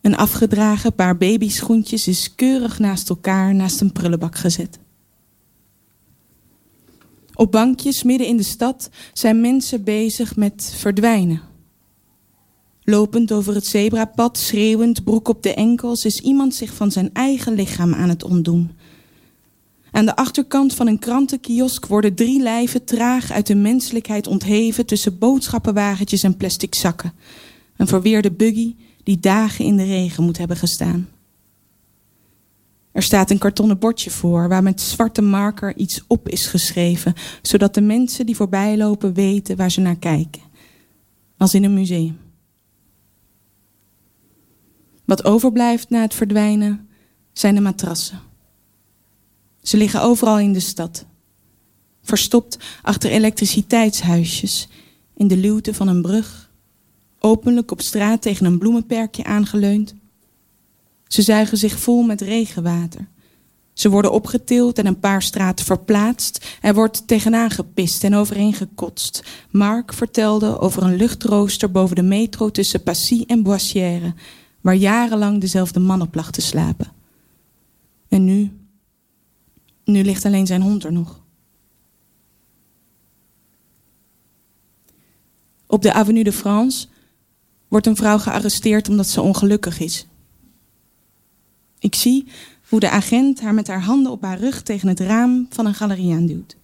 Een 0.00 0.16
afgedragen 0.16 0.94
paar 0.94 1.16
babyschoentjes 1.16 2.08
is 2.08 2.34
keurig 2.34 2.78
naast 2.78 3.08
elkaar 3.08 3.54
naast 3.54 3.80
een 3.80 3.92
prullenbak 3.92 4.36
gezet. 4.36 4.78
Op 7.34 7.52
bankjes 7.52 8.02
midden 8.02 8.26
in 8.26 8.36
de 8.36 8.42
stad 8.42 8.90
zijn 9.12 9.40
mensen 9.40 9.84
bezig 9.84 10.36
met 10.36 10.72
verdwijnen. 10.76 11.49
Lopend 12.84 13.32
over 13.32 13.54
het 13.54 13.66
zebrapad, 13.66 14.38
schreeuwend, 14.38 15.04
broek 15.04 15.28
op 15.28 15.42
de 15.42 15.54
enkels, 15.54 16.04
is 16.04 16.20
iemand 16.20 16.54
zich 16.54 16.74
van 16.74 16.90
zijn 16.90 17.10
eigen 17.12 17.54
lichaam 17.54 17.94
aan 17.94 18.08
het 18.08 18.24
ontdoen. 18.24 18.70
Aan 19.90 20.04
de 20.04 20.16
achterkant 20.16 20.74
van 20.74 20.86
een 20.86 20.98
krantenkiosk 20.98 21.86
worden 21.86 22.14
drie 22.14 22.42
lijven 22.42 22.84
traag 22.84 23.30
uit 23.32 23.46
de 23.46 23.54
menselijkheid 23.54 24.26
ontheven 24.26 24.86
tussen 24.86 25.18
boodschappenwagentjes 25.18 26.22
en 26.22 26.36
plastic 26.36 26.74
zakken. 26.74 27.12
Een 27.76 27.86
verweerde 27.86 28.30
buggy 28.30 28.74
die 29.02 29.20
dagen 29.20 29.64
in 29.64 29.76
de 29.76 29.84
regen 29.84 30.24
moet 30.24 30.38
hebben 30.38 30.56
gestaan. 30.56 31.08
Er 32.92 33.02
staat 33.02 33.30
een 33.30 33.38
kartonnen 33.38 33.78
bordje 33.78 34.10
voor 34.10 34.48
waar 34.48 34.62
met 34.62 34.80
zwarte 34.80 35.22
marker 35.22 35.76
iets 35.76 36.04
op 36.06 36.28
is 36.28 36.46
geschreven, 36.46 37.14
zodat 37.42 37.74
de 37.74 37.80
mensen 37.80 38.26
die 38.26 38.36
voorbijlopen 38.36 39.14
weten 39.14 39.56
waar 39.56 39.70
ze 39.70 39.80
naar 39.80 39.96
kijken. 39.96 40.42
Als 41.36 41.54
in 41.54 41.64
een 41.64 41.74
museum. 41.74 42.18
Wat 45.10 45.24
overblijft 45.24 45.90
na 45.90 46.00
het 46.00 46.14
verdwijnen 46.14 46.88
zijn 47.32 47.54
de 47.54 47.60
matrassen. 47.60 48.20
Ze 49.62 49.76
liggen 49.76 50.02
overal 50.02 50.38
in 50.38 50.52
de 50.52 50.60
stad. 50.60 51.04
Verstopt 52.02 52.58
achter 52.82 53.10
elektriciteitshuisjes, 53.10 54.68
in 55.16 55.28
de 55.28 55.36
luwte 55.36 55.74
van 55.74 55.88
een 55.88 56.02
brug, 56.02 56.50
openlijk 57.18 57.70
op 57.70 57.80
straat 57.80 58.22
tegen 58.22 58.46
een 58.46 58.58
bloemenperkje 58.58 59.24
aangeleund. 59.24 59.94
Ze 61.06 61.22
zuigen 61.22 61.58
zich 61.58 61.78
vol 61.78 62.02
met 62.02 62.20
regenwater. 62.20 63.08
Ze 63.72 63.88
worden 63.88 64.12
opgetild 64.12 64.78
en 64.78 64.86
een 64.86 65.00
paar 65.00 65.22
straten 65.22 65.64
verplaatst. 65.64 66.46
Er 66.60 66.74
wordt 66.74 67.06
tegenaan 67.06 67.50
gepist 67.50 68.04
en 68.04 68.14
overheen 68.14 68.54
gekotst. 68.54 69.22
Mark 69.50 69.92
vertelde 69.92 70.58
over 70.58 70.82
een 70.82 70.96
luchtrooster 70.96 71.70
boven 71.70 71.96
de 71.96 72.02
metro 72.02 72.50
tussen 72.50 72.82
Passy 72.82 73.24
en 73.26 73.42
Boissière, 73.42 74.14
waar 74.60 74.74
jarenlang 74.74 75.40
dezelfde 75.40 75.80
man 75.80 76.02
op 76.02 76.14
lag 76.14 76.30
te 76.30 76.40
slapen. 76.40 76.92
En 78.08 78.24
nu, 78.24 78.52
nu 79.84 80.02
ligt 80.02 80.24
alleen 80.24 80.46
zijn 80.46 80.62
hond 80.62 80.84
er 80.84 80.92
nog. 80.92 81.20
Op 85.66 85.82
de 85.82 85.92
Avenue 85.92 86.24
de 86.24 86.32
France 86.32 86.88
wordt 87.68 87.86
een 87.86 87.96
vrouw 87.96 88.18
gearresteerd 88.18 88.88
omdat 88.88 89.06
ze 89.06 89.20
ongelukkig 89.20 89.80
is. 89.80 90.06
Ik 91.78 91.94
zie 91.94 92.26
hoe 92.68 92.80
de 92.80 92.90
agent 92.90 93.40
haar 93.40 93.54
met 93.54 93.66
haar 93.66 93.82
handen 93.82 94.12
op 94.12 94.22
haar 94.22 94.38
rug 94.38 94.62
tegen 94.62 94.88
het 94.88 95.00
raam 95.00 95.46
van 95.50 95.66
een 95.66 95.74
galerie 95.74 96.14
aanduwt. 96.14 96.56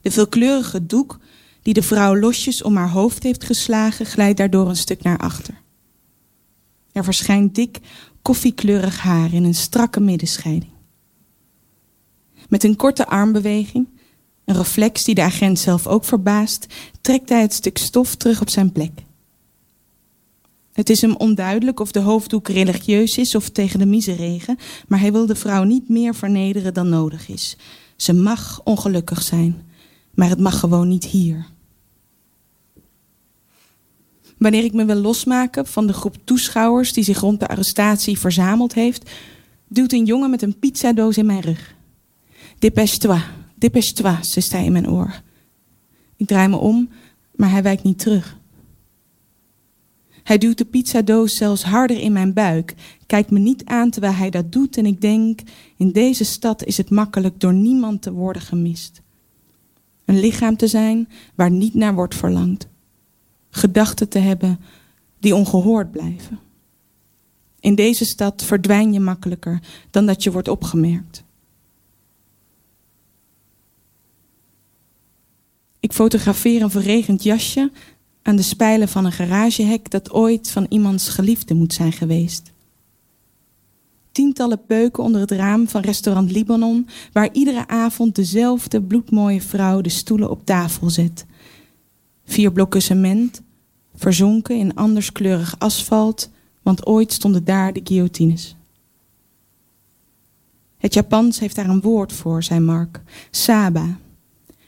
De 0.00 0.10
veelkleurige 0.10 0.86
doek 0.86 1.18
die 1.62 1.74
de 1.74 1.82
vrouw 1.82 2.16
losjes 2.16 2.62
om 2.62 2.76
haar 2.76 2.90
hoofd 2.90 3.22
heeft 3.22 3.44
geslagen, 3.44 4.06
glijdt 4.06 4.38
daardoor 4.38 4.68
een 4.68 4.76
stuk 4.76 5.02
naar 5.02 5.18
achter. 5.18 5.54
Er 7.00 7.06
verschijnt 7.06 7.54
dik, 7.54 7.78
koffiekleurig 8.22 9.00
haar 9.00 9.32
in 9.32 9.44
een 9.44 9.54
strakke 9.54 10.00
middenscheiding. 10.00 10.72
Met 12.48 12.64
een 12.64 12.76
korte 12.76 13.06
armbeweging, 13.06 13.88
een 14.44 14.54
reflex 14.54 15.04
die 15.04 15.14
de 15.14 15.22
agent 15.22 15.58
zelf 15.58 15.86
ook 15.86 16.04
verbaast, 16.04 16.66
trekt 17.00 17.28
hij 17.28 17.40
het 17.40 17.52
stuk 17.52 17.78
stof 17.78 18.14
terug 18.14 18.40
op 18.40 18.50
zijn 18.50 18.72
plek. 18.72 18.92
Het 20.72 20.90
is 20.90 21.00
hem 21.00 21.16
onduidelijk 21.16 21.80
of 21.80 21.92
de 21.92 22.00
hoofddoek 22.00 22.48
religieus 22.48 23.18
is 23.18 23.34
of 23.34 23.48
tegen 23.48 23.78
de 23.78 23.86
miseregen, 23.86 24.58
maar 24.88 25.00
hij 25.00 25.12
wil 25.12 25.26
de 25.26 25.36
vrouw 25.36 25.62
niet 25.62 25.88
meer 25.88 26.14
vernederen 26.14 26.74
dan 26.74 26.88
nodig 26.88 27.28
is. 27.28 27.56
Ze 27.96 28.12
mag 28.12 28.60
ongelukkig 28.64 29.22
zijn, 29.22 29.62
maar 30.14 30.28
het 30.28 30.40
mag 30.40 30.58
gewoon 30.58 30.88
niet 30.88 31.04
hier. 31.04 31.46
Wanneer 34.40 34.64
ik 34.64 34.72
me 34.72 34.84
wil 34.84 34.96
losmaken 34.96 35.66
van 35.66 35.86
de 35.86 35.92
groep 35.92 36.16
toeschouwers 36.24 36.92
die 36.92 37.04
zich 37.04 37.20
rond 37.20 37.40
de 37.40 37.48
arrestatie 37.48 38.18
verzameld 38.18 38.74
heeft, 38.74 39.10
duwt 39.68 39.92
een 39.92 40.04
jongen 40.04 40.30
met 40.30 40.42
een 40.42 40.58
pizzadoos 40.58 41.18
in 41.18 41.26
mijn 41.26 41.40
rug. 41.40 41.74
Dépêche-toi, 42.54 43.20
dépêche-toi, 43.54 44.16
zegt 44.20 44.52
hij 44.52 44.64
in 44.64 44.72
mijn 44.72 44.90
oor. 44.90 45.22
Ik 46.16 46.26
draai 46.26 46.48
me 46.48 46.56
om, 46.56 46.88
maar 47.34 47.50
hij 47.50 47.62
wijkt 47.62 47.82
niet 47.82 47.98
terug. 47.98 48.38
Hij 50.22 50.38
duwt 50.38 50.58
de 50.58 50.64
pizzadoos 50.64 51.36
zelfs 51.36 51.62
harder 51.62 51.98
in 51.98 52.12
mijn 52.12 52.32
buik, 52.32 52.74
kijkt 53.06 53.30
me 53.30 53.38
niet 53.38 53.64
aan 53.64 53.90
terwijl 53.90 54.14
hij 54.14 54.30
dat 54.30 54.52
doet 54.52 54.76
en 54.76 54.86
ik 54.86 55.00
denk, 55.00 55.40
in 55.76 55.92
deze 55.92 56.24
stad 56.24 56.64
is 56.64 56.76
het 56.76 56.90
makkelijk 56.90 57.40
door 57.40 57.54
niemand 57.54 58.02
te 58.02 58.12
worden 58.12 58.42
gemist. 58.42 59.02
Een 60.04 60.20
lichaam 60.20 60.56
te 60.56 60.66
zijn 60.66 61.08
waar 61.34 61.50
niet 61.50 61.74
naar 61.74 61.94
wordt 61.94 62.14
verlangd. 62.14 62.68
Gedachten 63.50 64.08
te 64.08 64.18
hebben 64.18 64.60
die 65.18 65.34
ongehoord 65.34 65.90
blijven. 65.90 66.38
In 67.60 67.74
deze 67.74 68.04
stad 68.04 68.44
verdwijn 68.44 68.92
je 68.92 69.00
makkelijker 69.00 69.60
dan 69.90 70.06
dat 70.06 70.22
je 70.22 70.32
wordt 70.32 70.48
opgemerkt. 70.48 71.24
Ik 75.80 75.92
fotografeer 75.92 76.62
een 76.62 76.70
verregend 76.70 77.22
jasje 77.22 77.70
aan 78.22 78.36
de 78.36 78.42
spijlen 78.42 78.88
van 78.88 79.04
een 79.04 79.12
garagehek 79.12 79.90
dat 79.90 80.10
ooit 80.10 80.50
van 80.50 80.66
iemands 80.68 81.08
geliefde 81.08 81.54
moet 81.54 81.72
zijn 81.72 81.92
geweest. 81.92 82.50
Tientallen 84.12 84.64
peuken 84.66 85.02
onder 85.02 85.20
het 85.20 85.30
raam 85.30 85.68
van 85.68 85.80
restaurant 85.80 86.30
Libanon, 86.30 86.88
waar 87.12 87.28
iedere 87.32 87.68
avond 87.68 88.14
dezelfde 88.14 88.82
bloedmooie 88.82 89.42
vrouw 89.42 89.80
de 89.80 89.88
stoelen 89.88 90.30
op 90.30 90.44
tafel 90.44 90.90
zet. 90.90 91.26
Vier 92.30 92.52
blokken 92.52 92.82
cement, 92.82 93.42
verzonken 93.94 94.56
in 94.56 94.74
anderskleurig 94.74 95.54
asfalt, 95.58 96.30
want 96.62 96.86
ooit 96.86 97.12
stonden 97.12 97.44
daar 97.44 97.72
de 97.72 97.80
guillotines. 97.84 98.56
Het 100.76 100.94
Japans 100.94 101.38
heeft 101.38 101.56
daar 101.56 101.68
een 101.68 101.80
woord 101.80 102.12
voor, 102.12 102.42
zei 102.42 102.60
Mark. 102.60 103.02
Saba, 103.30 103.98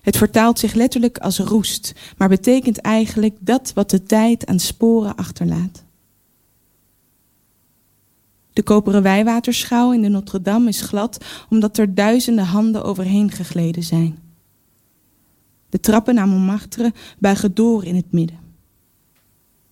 het 0.01 0.17
vertaalt 0.17 0.59
zich 0.59 0.75
letterlijk 0.75 1.19
als 1.19 1.39
roest, 1.39 1.93
maar 2.17 2.29
betekent 2.29 2.79
eigenlijk 2.79 3.37
dat 3.41 3.73
wat 3.75 3.91
de 3.91 4.03
tijd 4.03 4.47
aan 4.47 4.59
sporen 4.59 5.17
achterlaat. 5.17 5.85
De 8.53 8.63
koperen 8.63 9.03
wijwaterschouw 9.03 9.93
in 9.93 10.03
de 10.03 10.09
Notre-Dame 10.09 10.69
is 10.69 10.81
glad 10.81 11.25
omdat 11.49 11.79
er 11.79 11.95
duizenden 11.95 12.45
handen 12.45 12.85
overheen 12.85 13.31
gegleden 13.31 13.83
zijn. 13.83 14.22
De 15.73 15.81
trappen 15.81 16.15
naar 16.15 16.29
Montmartre 16.29 16.93
buigen 17.19 17.55
door 17.55 17.85
in 17.85 17.95
het 17.95 18.13
midden. 18.13 18.37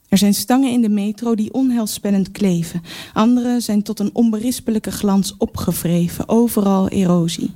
Er 0.08 0.18
zijn 0.18 0.34
stangen 0.34 0.70
in 0.70 0.80
de 0.80 0.88
metro 0.88 1.34
die 1.34 1.52
onheilspellend 1.52 2.30
kleven. 2.30 2.82
Andere 3.12 3.60
zijn 3.60 3.82
tot 3.82 3.98
een 3.98 4.10
onberispelijke 4.12 4.90
glans 4.90 5.36
opgevreven, 5.36 6.28
overal 6.28 6.88
erosie. 6.88 7.54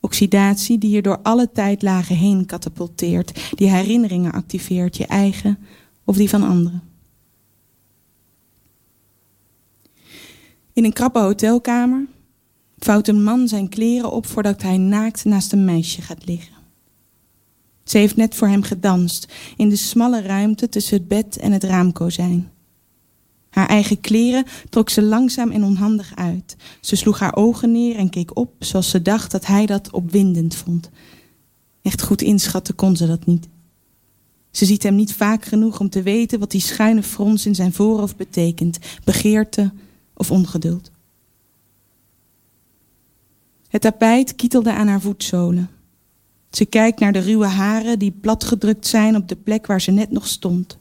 Oxidatie 0.00 0.78
die 0.78 0.90
je 0.90 1.02
door 1.02 1.18
alle 1.22 1.52
tijdlagen 1.52 2.16
heen 2.16 2.46
katapulteert, 2.46 3.52
die 3.54 3.70
herinneringen 3.70 4.32
activeert, 4.32 4.96
je 4.96 5.06
eigen 5.06 5.58
of 6.04 6.16
die 6.16 6.28
van 6.28 6.42
anderen. 6.42 6.82
In 10.72 10.84
een 10.84 10.92
krappe 10.92 11.18
hotelkamer 11.18 12.06
vouwt 12.78 13.08
een 13.08 13.22
man 13.22 13.48
zijn 13.48 13.68
kleren 13.68 14.12
op 14.12 14.26
voordat 14.26 14.62
hij 14.62 14.76
naakt 14.76 15.24
naast 15.24 15.52
een 15.52 15.64
meisje 15.64 16.02
gaat 16.02 16.26
liggen. 16.26 16.57
Ze 17.88 17.98
heeft 17.98 18.16
net 18.16 18.34
voor 18.34 18.48
hem 18.48 18.62
gedanst 18.62 19.32
in 19.56 19.68
de 19.68 19.76
smalle 19.76 20.22
ruimte 20.22 20.68
tussen 20.68 20.96
het 20.96 21.08
bed 21.08 21.36
en 21.36 21.52
het 21.52 21.64
raamkozijn. 21.64 22.50
Haar 23.50 23.68
eigen 23.68 24.00
kleren 24.00 24.44
trok 24.68 24.90
ze 24.90 25.02
langzaam 25.02 25.50
en 25.50 25.64
onhandig 25.64 26.16
uit. 26.16 26.56
Ze 26.80 26.96
sloeg 26.96 27.18
haar 27.18 27.36
ogen 27.36 27.72
neer 27.72 27.96
en 27.96 28.10
keek 28.10 28.36
op 28.36 28.52
zoals 28.58 28.90
ze 28.90 29.02
dacht 29.02 29.30
dat 29.30 29.46
hij 29.46 29.66
dat 29.66 29.90
opwindend 29.90 30.54
vond. 30.54 30.90
Echt 31.82 32.02
goed 32.02 32.22
inschatten 32.22 32.74
kon 32.74 32.96
ze 32.96 33.06
dat 33.06 33.26
niet. 33.26 33.48
Ze 34.50 34.64
ziet 34.64 34.82
hem 34.82 34.94
niet 34.94 35.12
vaak 35.12 35.44
genoeg 35.44 35.80
om 35.80 35.88
te 35.88 36.02
weten 36.02 36.38
wat 36.38 36.50
die 36.50 36.60
schuine 36.60 37.02
frons 37.02 37.46
in 37.46 37.54
zijn 37.54 37.72
voorhoofd 37.72 38.16
betekent: 38.16 38.78
begeerte 39.04 39.72
of 40.14 40.30
ongeduld. 40.30 40.90
Het 43.68 43.80
tapijt 43.80 44.34
kietelde 44.34 44.72
aan 44.72 44.88
haar 44.88 45.00
voetzolen. 45.00 45.77
Ze 46.50 46.64
kijkt 46.64 47.00
naar 47.00 47.12
de 47.12 47.18
ruwe 47.18 47.46
haren 47.46 47.98
die 47.98 48.10
platgedrukt 48.20 48.86
zijn 48.86 49.16
op 49.16 49.28
de 49.28 49.36
plek 49.36 49.66
waar 49.66 49.80
ze 49.80 49.90
net 49.90 50.10
nog 50.10 50.26
stond 50.26 50.78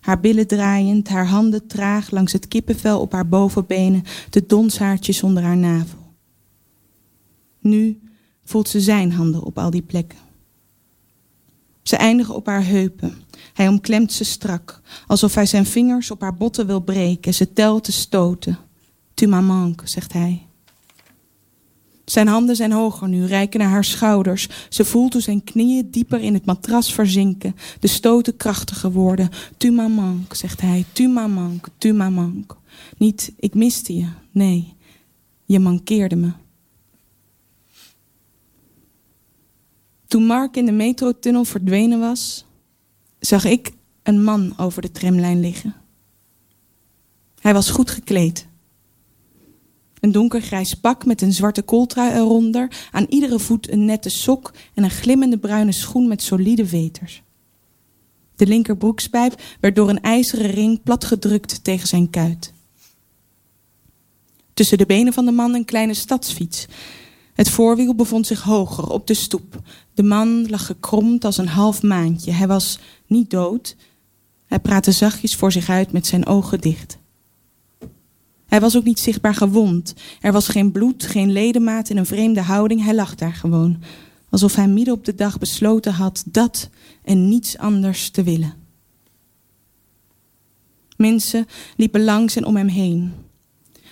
haar 0.00 0.20
billen 0.20 0.46
draaiend, 0.46 1.08
haar 1.08 1.26
handen 1.26 1.66
traag 1.66 2.10
langs 2.10 2.32
het 2.32 2.48
kippenvel 2.48 3.00
op 3.00 3.12
haar 3.12 3.28
bovenbenen, 3.28 4.02
de 4.30 4.46
donshaartjes 4.46 5.22
onder 5.22 5.42
haar 5.42 5.56
navel. 5.56 5.98
Nu 7.60 8.00
voelt 8.44 8.68
ze 8.68 8.80
zijn 8.80 9.12
handen 9.12 9.42
op 9.42 9.58
al 9.58 9.70
die 9.70 9.82
plekken. 9.82 10.18
Ze 11.82 11.96
eindigen 11.96 12.34
op 12.34 12.46
haar 12.46 12.66
heupen. 12.66 13.14
Hij 13.54 13.68
omklemt 13.68 14.12
ze 14.12 14.24
strak, 14.24 14.80
alsof 15.06 15.34
hij 15.34 15.46
zijn 15.46 15.66
vingers 15.66 16.10
op 16.10 16.20
haar 16.20 16.36
botten 16.36 16.66
wil 16.66 16.80
breken. 16.80 17.34
Ze 17.34 17.52
telt 17.52 17.84
te 17.84 17.92
stoten. 17.92 18.58
Tu 19.14 19.26
m'as 19.26 19.74
zegt 19.84 20.12
hij. 20.12 20.49
Zijn 22.10 22.26
handen 22.26 22.56
zijn 22.56 22.72
hoger 22.72 23.08
nu, 23.08 23.24
reiken 23.24 23.60
naar 23.60 23.68
haar 23.68 23.84
schouders. 23.84 24.48
Ze 24.68 24.84
voelt 24.84 25.12
hoe 25.12 25.22
zijn 25.22 25.44
knieën 25.44 25.90
dieper 25.90 26.20
in 26.20 26.34
het 26.34 26.44
matras 26.44 26.94
verzinken. 26.94 27.56
De 27.80 27.86
stoten 27.86 28.36
krachtiger 28.36 28.92
worden. 28.92 29.28
Tu 29.56 29.70
m'as 29.70 29.92
zegt 30.30 30.60
hij. 30.60 30.84
Tu 30.92 31.08
m'as 31.08 31.52
tu 31.78 31.92
m'as 31.92 32.24
Niet, 32.96 33.32
ik 33.36 33.54
miste 33.54 33.96
je. 33.96 34.08
Nee, 34.30 34.74
je 35.44 35.58
mankeerde 35.58 36.16
me. 36.16 36.32
Toen 40.06 40.26
Mark 40.26 40.56
in 40.56 40.66
de 40.66 40.72
metrotunnel 40.72 41.44
verdwenen 41.44 42.00
was, 42.00 42.44
zag 43.20 43.44
ik 43.44 43.72
een 44.02 44.24
man 44.24 44.54
over 44.56 44.82
de 44.82 44.90
tramlijn 44.90 45.40
liggen. 45.40 45.74
Hij 47.40 47.52
was 47.52 47.70
goed 47.70 47.90
gekleed. 47.90 48.48
Een 50.00 50.12
donkergrijs 50.12 50.74
pak 50.74 51.04
met 51.04 51.22
een 51.22 51.32
zwarte 51.32 51.62
kooltrui 51.62 52.14
eronder, 52.14 52.88
aan 52.90 53.06
iedere 53.08 53.38
voet 53.38 53.70
een 53.70 53.84
nette 53.84 54.10
sok 54.10 54.52
en 54.74 54.84
een 54.84 54.90
glimmende 54.90 55.38
bruine 55.38 55.72
schoen 55.72 56.08
met 56.08 56.22
solide 56.22 56.66
veters. 56.66 57.22
De 58.36 58.46
linkerbroekspijp 58.46 59.42
werd 59.60 59.76
door 59.76 59.88
een 59.88 60.00
ijzeren 60.00 60.50
ring 60.50 60.82
platgedrukt 60.82 61.64
tegen 61.64 61.88
zijn 61.88 62.10
kuit. 62.10 62.52
Tussen 64.54 64.78
de 64.78 64.86
benen 64.86 65.12
van 65.12 65.24
de 65.24 65.32
man 65.32 65.54
een 65.54 65.64
kleine 65.64 65.94
stadsfiets. 65.94 66.66
Het 67.34 67.50
voorwiel 67.50 67.94
bevond 67.94 68.26
zich 68.26 68.42
hoger, 68.42 68.90
op 68.90 69.06
de 69.06 69.14
stoep. 69.14 69.62
De 69.94 70.02
man 70.02 70.48
lag 70.48 70.66
gekromd 70.66 71.24
als 71.24 71.38
een 71.38 71.48
half 71.48 71.82
maandje. 71.82 72.32
Hij 72.32 72.46
was 72.46 72.78
niet 73.06 73.30
dood. 73.30 73.76
Hij 74.46 74.58
praatte 74.58 74.92
zachtjes 74.92 75.36
voor 75.36 75.52
zich 75.52 75.68
uit 75.68 75.92
met 75.92 76.06
zijn 76.06 76.26
ogen 76.26 76.60
dicht. 76.60 76.98
Hij 78.50 78.60
was 78.60 78.76
ook 78.76 78.84
niet 78.84 79.00
zichtbaar 79.00 79.34
gewond. 79.34 79.94
Er 80.20 80.32
was 80.32 80.48
geen 80.48 80.72
bloed, 80.72 81.06
geen 81.06 81.32
ledemaat 81.32 81.90
in 81.90 81.96
een 81.96 82.06
vreemde 82.06 82.40
houding. 82.40 82.84
Hij 82.84 82.94
lag 82.94 83.14
daar 83.14 83.32
gewoon. 83.32 83.82
Alsof 84.30 84.54
hij 84.54 84.68
midden 84.68 84.94
op 84.94 85.04
de 85.04 85.14
dag 85.14 85.38
besloten 85.38 85.92
had 85.92 86.24
dat 86.26 86.70
en 87.04 87.28
niets 87.28 87.58
anders 87.58 88.10
te 88.10 88.22
willen. 88.22 88.54
Mensen 90.96 91.46
liepen 91.76 92.04
langs 92.04 92.36
en 92.36 92.44
om 92.44 92.56
hem 92.56 92.68
heen. 92.68 93.12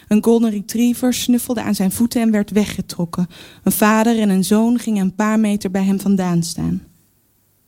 Een 0.09 0.25
golden 0.25 0.51
retriever 0.51 1.14
snuffelde 1.14 1.62
aan 1.62 1.75
zijn 1.75 1.92
voeten 1.92 2.23
en 2.23 2.31
werd 2.31 2.51
weggetrokken. 2.51 3.27
Een 3.62 3.73
vader 3.73 4.18
en 4.18 4.29
een 4.29 4.44
zoon 4.44 4.79
gingen 4.79 5.05
een 5.05 5.14
paar 5.14 5.40
meter 5.40 5.71
bij 5.71 5.85
hem 5.85 6.01
vandaan 6.01 6.42
staan. 6.42 6.83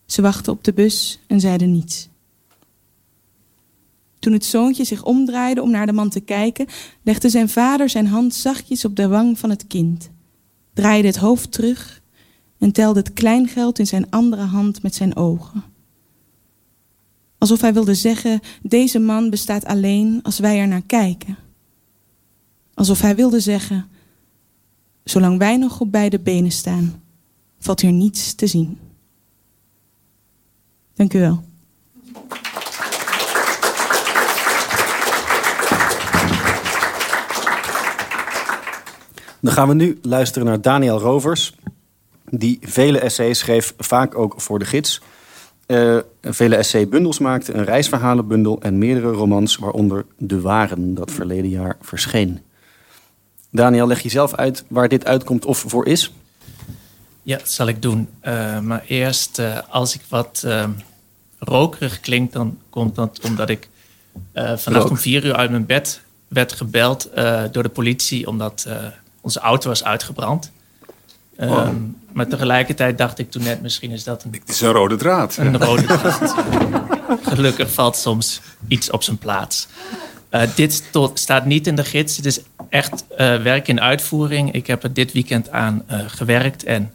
Ze 0.07 0.23
wachten 0.23 0.53
op 0.53 0.65
de 0.65 0.73
bus 0.73 1.19
en 1.27 1.41
zeiden 1.41 1.73
niets. 1.73 2.10
Toen 4.21 4.33
het 4.33 4.45
zoontje 4.45 4.85
zich 4.85 5.05
omdraaide 5.05 5.63
om 5.63 5.71
naar 5.71 5.87
de 5.87 5.93
man 5.93 6.09
te 6.09 6.21
kijken, 6.21 6.67
legde 7.03 7.29
zijn 7.29 7.49
vader 7.49 7.89
zijn 7.89 8.07
hand 8.07 8.35
zachtjes 8.35 8.85
op 8.85 8.97
de 8.97 9.09
wang 9.09 9.39
van 9.39 9.51
het 9.51 9.67
kind, 9.67 10.11
draaide 10.75 11.07
het 11.07 11.17
hoofd 11.17 11.53
terug 11.53 12.03
en 12.59 12.73
telde 12.73 12.99
het 12.99 13.13
kleingeld 13.13 13.79
in 13.79 13.87
zijn 13.87 14.11
andere 14.11 14.43
hand 14.43 14.83
met 14.83 14.95
zijn 14.95 15.17
ogen. 15.17 15.63
Alsof 17.39 17.61
hij 17.61 17.73
wilde 17.73 17.95
zeggen: 17.95 18.41
Deze 18.63 18.99
man 18.99 19.31
bestaat 19.31 19.65
alleen 19.65 20.21
als 20.23 20.39
wij 20.39 20.61
er 20.61 20.69
naar 20.69 20.83
kijken. 20.83 21.37
Alsof 22.75 23.01
hij 23.01 23.17
wilde 23.17 23.41
zeggen: 23.41 23.89
Zolang 25.05 25.39
wij 25.39 25.57
nog 25.57 25.81
op 25.81 25.93
beide 25.93 26.21
benen 26.21 26.53
staan, 26.53 27.03
valt 27.59 27.81
hier 27.81 27.93
niets 27.93 28.35
te 28.35 28.47
zien. 28.47 28.79
Dank 30.95 31.15
u 31.15 31.19
wel. 31.19 31.50
Dan 39.41 39.53
gaan 39.53 39.69
we 39.69 39.75
nu 39.75 39.99
luisteren 40.03 40.49
naar 40.49 40.61
Daniel 40.61 40.99
Rovers, 40.99 41.55
die 42.31 42.59
vele 42.63 42.99
essays 42.99 43.39
schreef, 43.39 43.75
vaak 43.79 44.19
ook 44.19 44.41
voor 44.41 44.59
de 44.59 44.65
gids. 44.65 45.01
Uh, 45.67 45.99
vele 46.23 46.57
essaybundels 46.57 47.19
maakte, 47.19 47.55
een 47.55 47.65
reisverhalenbundel 47.65 48.61
en 48.61 48.79
meerdere 48.79 49.11
romans, 49.11 49.57
waaronder 49.57 50.07
De 50.17 50.41
Waren, 50.41 50.95
dat 50.95 51.11
verleden 51.11 51.51
jaar 51.51 51.77
verscheen. 51.81 52.41
Daniel, 53.51 53.87
leg 53.87 54.01
je 54.01 54.09
zelf 54.09 54.35
uit 54.35 54.65
waar 54.69 54.89
dit 54.89 55.05
uitkomt 55.05 55.45
of 55.45 55.65
voor 55.67 55.87
is? 55.87 56.13
Ja, 57.23 57.37
dat 57.39 57.51
zal 57.51 57.67
ik 57.67 57.83
doen. 57.83 58.09
Uh, 58.25 58.61
maar 58.61 58.85
eerst, 58.87 59.39
uh, 59.39 59.59
als 59.69 59.95
ik 59.95 60.01
wat 60.09 60.43
uh, 60.47 60.69
rokerig 61.39 62.01
klink, 62.01 62.33
dan 62.33 62.59
komt 62.71 62.95
dat 62.95 63.21
omdat 63.23 63.49
ik 63.49 63.69
vannacht 64.33 64.91
om 64.91 64.97
vier 64.97 65.25
uur 65.25 65.35
uit 65.35 65.51
mijn 65.51 65.67
bed 65.67 66.01
werd 66.29 66.53
gebeld 66.53 67.11
door 67.53 67.63
de 67.63 67.69
politie, 67.69 68.27
omdat 68.27 68.67
onze 69.21 69.39
auto 69.39 69.69
was 69.69 69.85
uitgebrand. 69.85 70.51
Oh. 71.37 71.67
Um, 71.67 71.99
maar 72.13 72.29
tegelijkertijd 72.29 72.99
dacht 72.99 73.19
ik 73.19 73.31
toen 73.31 73.43
net, 73.43 73.63
misschien 73.63 73.91
is 73.91 74.05
dat 74.05 74.25
een... 74.25 74.33
Het 74.33 74.49
is 74.49 74.61
een 74.61 74.73
rode 74.73 74.97
draad. 74.97 75.37
Een 75.37 75.59
rode 75.59 75.85
draad. 75.85 76.35
Gelukkig 77.23 77.73
valt 77.73 77.97
soms 77.97 78.41
iets 78.69 78.91
op 78.91 79.03
zijn 79.03 79.19
plaats. 79.19 79.69
Uh, 80.31 80.43
dit 80.55 80.91
staat 81.15 81.45
niet 81.45 81.67
in 81.67 81.75
de 81.75 81.85
gids. 81.85 82.17
Het 82.17 82.27
is 82.27 82.41
echt 82.69 83.05
uh, 83.11 83.17
werk 83.43 83.69
in 83.69 83.81
uitvoering. 83.81 84.53
Ik 84.53 84.67
heb 84.67 84.83
er 84.83 84.93
dit 84.93 85.13
weekend 85.13 85.51
aan 85.51 85.83
uh, 85.91 86.01
gewerkt. 86.07 86.65
En 86.65 86.93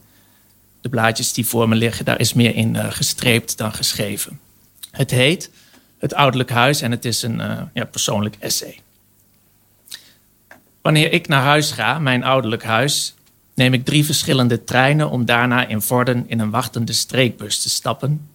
de 0.81 0.89
blaadjes 0.89 1.33
die 1.33 1.45
voor 1.45 1.69
me 1.69 1.75
liggen, 1.75 2.05
daar 2.05 2.19
is 2.19 2.33
meer 2.33 2.55
in 2.55 2.75
gestreept 2.91 3.57
dan 3.57 3.73
geschreven. 3.73 4.39
Het 4.91 5.11
heet 5.11 5.49
Het 5.97 6.13
Ouderlijk 6.13 6.49
Huis 6.49 6.81
en 6.81 6.91
het 6.91 7.05
is 7.05 7.21
een 7.21 7.41
ja, 7.73 7.85
persoonlijk 7.85 8.35
essay. 8.39 8.79
Wanneer 10.85 11.13
ik 11.13 11.27
naar 11.27 11.41
huis 11.41 11.71
ga, 11.71 11.99
mijn 11.99 12.23
ouderlijk 12.23 12.63
huis, 12.63 13.15
neem 13.53 13.73
ik 13.73 13.85
drie 13.85 14.05
verschillende 14.05 14.63
treinen 14.63 15.09
om 15.09 15.25
daarna 15.25 15.67
in 15.67 15.81
Vorden 15.81 16.23
in 16.27 16.39
een 16.39 16.49
wachtende 16.49 16.93
streekbus 16.93 17.61
te 17.61 17.69
stappen. 17.69 18.29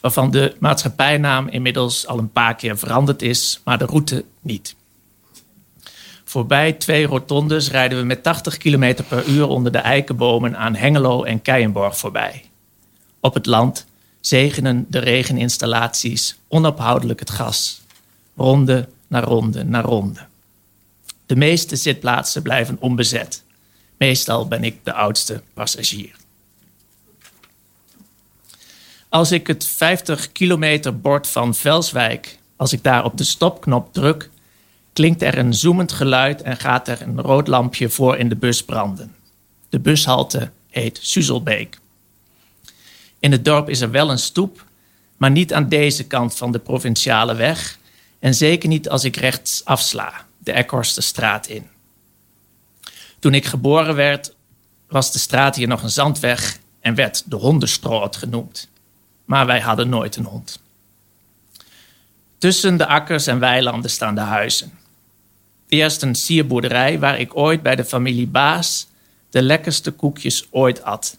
Waarvan 0.00 0.30
de 0.30 0.56
maatschappijnaam 0.58 1.48
inmiddels 1.48 2.06
al 2.06 2.18
een 2.18 2.32
paar 2.32 2.54
keer 2.54 2.78
veranderd 2.78 3.22
is, 3.22 3.60
maar 3.64 3.78
de 3.78 3.84
route 3.84 4.24
niet. 4.40 4.76
Voorbij 6.24 6.72
twee 6.72 7.06
rotondes 7.06 7.70
rijden 7.70 7.98
we 7.98 8.04
met 8.04 8.22
80 8.22 8.56
km 8.56 8.96
per 9.08 9.26
uur 9.26 9.46
onder 9.46 9.72
de 9.72 9.78
eikenbomen 9.78 10.56
aan 10.56 10.74
Hengelo 10.74 11.24
en 11.24 11.42
Keienborg 11.42 11.98
voorbij. 11.98 12.44
Op 13.20 13.34
het 13.34 13.46
land 13.46 13.86
zegenen 14.20 14.86
de 14.88 14.98
regeninstallaties 14.98 16.38
onophoudelijk 16.48 17.20
het 17.20 17.30
gas. 17.30 17.82
Ronde 18.36 18.88
na 19.06 19.20
ronde 19.20 19.64
na 19.64 19.80
ronde. 19.80 20.26
De 21.28 21.36
meeste 21.36 21.76
zitplaatsen 21.76 22.42
blijven 22.42 22.76
onbezet. 22.80 23.44
Meestal 23.96 24.48
ben 24.48 24.64
ik 24.64 24.84
de 24.84 24.92
oudste 24.92 25.42
passagier. 25.54 26.16
Als 29.08 29.32
ik 29.32 29.46
het 29.46 29.66
50 29.66 30.32
kilometer 30.32 31.00
bord 31.00 31.26
van 31.26 31.54
Velswijk, 31.54 32.38
als 32.56 32.72
ik 32.72 32.82
daar 32.82 33.04
op 33.04 33.16
de 33.16 33.24
stopknop 33.24 33.92
druk, 33.92 34.30
klinkt 34.92 35.22
er 35.22 35.38
een 35.38 35.54
zoemend 35.54 35.92
geluid 35.92 36.42
en 36.42 36.56
gaat 36.56 36.88
er 36.88 37.02
een 37.02 37.20
rood 37.20 37.48
lampje 37.48 37.88
voor 37.88 38.16
in 38.16 38.28
de 38.28 38.36
bus 38.36 38.64
branden. 38.64 39.14
De 39.68 39.80
bushalte 39.80 40.50
heet 40.70 40.98
Suzelbeek. 41.02 41.78
In 43.18 43.32
het 43.32 43.44
dorp 43.44 43.68
is 43.68 43.80
er 43.80 43.90
wel 43.90 44.10
een 44.10 44.18
stoep, 44.18 44.64
maar 45.16 45.30
niet 45.30 45.52
aan 45.52 45.68
deze 45.68 46.06
kant 46.06 46.36
van 46.36 46.52
de 46.52 46.58
provinciale 46.58 47.34
weg 47.34 47.78
en 48.18 48.34
zeker 48.34 48.68
niet 48.68 48.88
als 48.88 49.04
ik 49.04 49.16
rechts 49.16 49.64
afsla 49.64 50.26
de 50.48 50.54
Ekhorstenstraat 50.54 51.46
in. 51.46 51.68
Toen 53.18 53.34
ik 53.34 53.46
geboren 53.46 53.94
werd, 53.94 54.34
was 54.88 55.12
de 55.12 55.18
straat 55.18 55.56
hier 55.56 55.68
nog 55.68 55.82
een 55.82 55.90
zandweg 55.90 56.58
en 56.80 56.94
werd 56.94 57.30
de 57.30 57.36
Hondenstroot 57.36 58.16
genoemd. 58.16 58.68
Maar 59.24 59.46
wij 59.46 59.60
hadden 59.60 59.88
nooit 59.88 60.16
een 60.16 60.24
hond. 60.24 60.60
Tussen 62.38 62.76
de 62.76 62.86
akkers 62.86 63.26
en 63.26 63.38
weilanden 63.38 63.90
staan 63.90 64.14
de 64.14 64.20
huizen. 64.20 64.78
Eerst 65.68 66.02
een 66.02 66.14
sierboerderij 66.14 66.98
waar 66.98 67.20
ik 67.20 67.36
ooit 67.36 67.62
bij 67.62 67.76
de 67.76 67.84
familie 67.84 68.26
Baas 68.26 68.86
de 69.30 69.42
lekkerste 69.42 69.90
koekjes 69.90 70.46
ooit 70.50 70.82
at. 70.82 71.18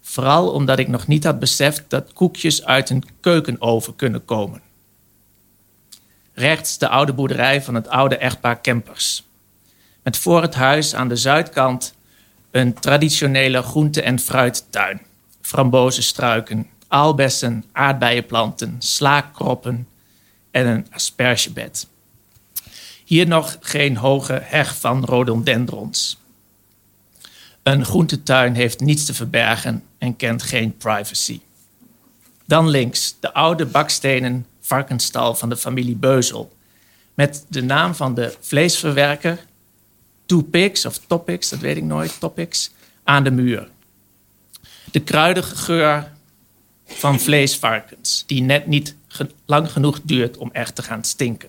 Vooral 0.00 0.50
omdat 0.50 0.78
ik 0.78 0.88
nog 0.88 1.06
niet 1.06 1.24
had 1.24 1.38
beseft 1.38 1.84
dat 1.88 2.12
koekjes 2.12 2.64
uit 2.64 2.90
een 2.90 3.04
keukenoven 3.20 3.96
kunnen 3.96 4.24
komen. 4.24 4.60
Rechts 6.40 6.78
de 6.78 6.88
oude 6.88 7.12
boerderij 7.12 7.62
van 7.62 7.74
het 7.74 7.88
oude 7.88 8.16
echtpaar 8.16 8.60
Kempers. 8.60 9.24
Met 10.02 10.16
voor 10.16 10.42
het 10.42 10.54
huis 10.54 10.94
aan 10.94 11.08
de 11.08 11.16
zuidkant 11.16 11.94
een 12.50 12.74
traditionele 12.74 13.62
groente- 13.62 14.02
en 14.02 14.18
fruittuin. 14.18 15.00
Frambozenstruiken, 15.40 16.66
aalbessen, 16.88 17.64
aardbeienplanten, 17.72 18.76
slaakroppen 18.78 19.88
en 20.50 20.66
een 20.66 20.86
aspergebed. 20.90 21.86
Hier 23.04 23.26
nog 23.26 23.56
geen 23.60 23.96
hoge 23.96 24.40
heg 24.42 24.76
van 24.76 25.04
rhododendrons. 25.04 26.18
Een 27.62 27.84
groentetuin 27.84 28.54
heeft 28.54 28.80
niets 28.80 29.04
te 29.04 29.14
verbergen 29.14 29.82
en 29.98 30.16
kent 30.16 30.42
geen 30.42 30.76
privacy. 30.76 31.40
Dan 32.44 32.68
links 32.68 33.16
de 33.20 33.32
oude 33.32 33.66
bakstenen 33.66 34.46
varkensstal 34.70 35.34
van 35.34 35.48
de 35.48 35.56
familie 35.56 35.96
Beuzel. 35.96 36.52
Met 37.14 37.44
de 37.48 37.62
naam 37.62 37.94
van 37.94 38.14
de 38.14 38.36
vleesverwerker 38.40 39.38
Toepix 40.26 40.86
of 40.86 40.98
Topix, 41.06 41.48
dat 41.48 41.58
weet 41.58 41.76
ik 41.76 41.82
nooit, 41.82 42.20
Topix, 42.20 42.70
aan 43.04 43.24
de 43.24 43.30
muur. 43.30 43.68
De 44.90 45.00
kruidige 45.00 45.56
geur 45.56 46.12
van 46.86 47.20
vleesvarkens, 47.20 48.24
die 48.26 48.42
net 48.42 48.66
niet 48.66 48.94
lang 49.46 49.72
genoeg 49.72 50.00
duurt 50.02 50.36
om 50.36 50.50
echt 50.52 50.74
te 50.74 50.82
gaan 50.82 51.04
stinken. 51.04 51.48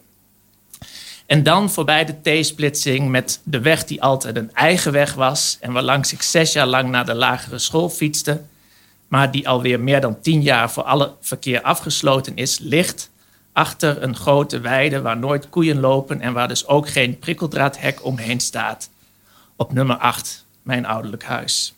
En 1.26 1.44
dan 1.44 1.72
voorbij 1.72 2.06
de 2.06 2.42
T-splitsing 2.42 3.10
met 3.10 3.40
de 3.44 3.60
weg 3.60 3.86
die 3.86 4.02
altijd 4.02 4.36
een 4.36 4.54
eigen 4.54 4.92
weg 4.92 5.14
was 5.14 5.58
en 5.60 5.72
waarlangs 5.72 6.14
ik 6.14 6.22
zes 6.22 6.54
jaar 6.54 6.68
lang 6.68 6.90
naar 6.90 7.06
de 7.06 7.14
lagere 7.14 7.60
school 7.60 7.90
fietste, 7.90 8.42
maar 9.12 9.32
die 9.32 9.48
alweer 9.48 9.80
meer 9.80 10.02
dan 10.02 10.22
tien 10.22 10.42
jaar 10.42 10.72
voor 10.72 10.84
alle 10.84 11.14
verkeer 11.22 11.62
afgesloten 11.62 12.36
is, 12.36 12.60
ligt 12.60 13.10
achter 13.54 14.04
een 14.04 14.16
grote 14.16 14.60
weide 14.60 15.02
waar 15.02 15.18
nooit 15.18 15.50
koeien 15.50 15.80
lopen 15.80 16.22
en 16.22 16.34
waar 16.34 16.48
dus 16.48 16.68
ook 16.68 16.90
geen 16.90 17.20
prikkeldraadhek 17.20 18.06
omheen 18.06 18.40
staat. 18.40 18.90
Op 19.56 19.74
nummer 19.74 19.98
8, 19.98 20.46
mijn 20.62 20.86
ouderlijk 20.86 21.24
huis. 21.24 21.74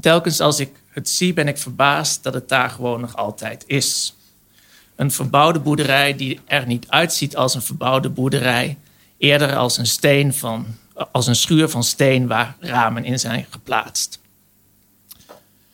telkens 0.00 0.40
als 0.40 0.60
ik 0.60 0.70
het 0.88 1.08
zie, 1.08 1.32
ben 1.32 1.48
ik 1.48 1.58
verbaasd 1.58 2.22
dat 2.22 2.34
het 2.34 2.48
daar 2.48 2.70
gewoon 2.70 3.00
nog 3.00 3.16
altijd 3.16 3.64
is. 3.66 4.16
Een 4.96 5.10
verbouwde 5.10 5.60
boerderij 5.60 6.16
die 6.16 6.40
er 6.44 6.66
niet 6.66 6.88
uitziet 6.88 7.36
als 7.36 7.54
een 7.54 7.62
verbouwde 7.62 8.08
boerderij, 8.08 8.78
eerder 9.18 9.56
als 9.56 9.78
een, 9.78 9.86
steen 9.86 10.34
van, 10.34 10.66
als 11.10 11.26
een 11.26 11.36
schuur 11.36 11.68
van 11.68 11.84
steen 11.84 12.26
waar 12.26 12.56
ramen 12.60 13.04
in 13.04 13.18
zijn 13.18 13.46
geplaatst. 13.50 14.20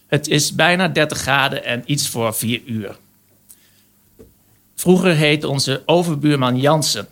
Het 0.08 0.28
is 0.28 0.54
bijna 0.54 0.88
30 0.88 1.18
graden 1.18 1.64
en 1.64 1.82
iets 1.86 2.08
voor 2.08 2.34
4 2.34 2.60
uur. 2.64 2.96
Vroeger 4.74 5.14
heette 5.14 5.48
onze 5.48 5.82
overbuurman 5.86 6.60
Jansen. 6.60 7.08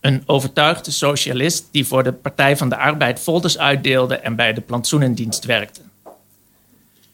Een 0.00 0.22
overtuigde 0.26 0.90
socialist 0.90 1.68
die 1.70 1.86
voor 1.86 2.02
de 2.02 2.12
Partij 2.12 2.56
van 2.56 2.68
de 2.68 2.76
Arbeid 2.76 3.20
folders 3.20 3.58
uitdeelde 3.58 4.16
en 4.16 4.36
bij 4.36 4.52
de 4.52 4.60
plantsoenendienst 4.60 5.44
werkte. 5.44 5.80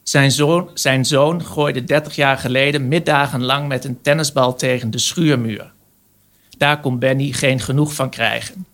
Zijn 0.03 0.31
zoon, 0.31 0.71
zijn 0.75 1.05
zoon 1.05 1.45
gooide 1.45 1.85
30 1.85 2.17
jaar 2.17 2.39
geleden 2.39 2.89
middagen 2.89 3.45
lang 3.45 3.69
met 3.69 3.85
een 3.85 4.01
tennisbal 4.01 4.55
tegen 4.55 4.91
de 4.91 4.99
schuurmuur. 4.99 5.73
Daar 6.59 6.81
kon 6.81 6.99
Benny 6.99 7.33
geen 7.33 7.61
genoeg 7.61 7.95
van 7.95 8.11
krijgen. 8.11 8.67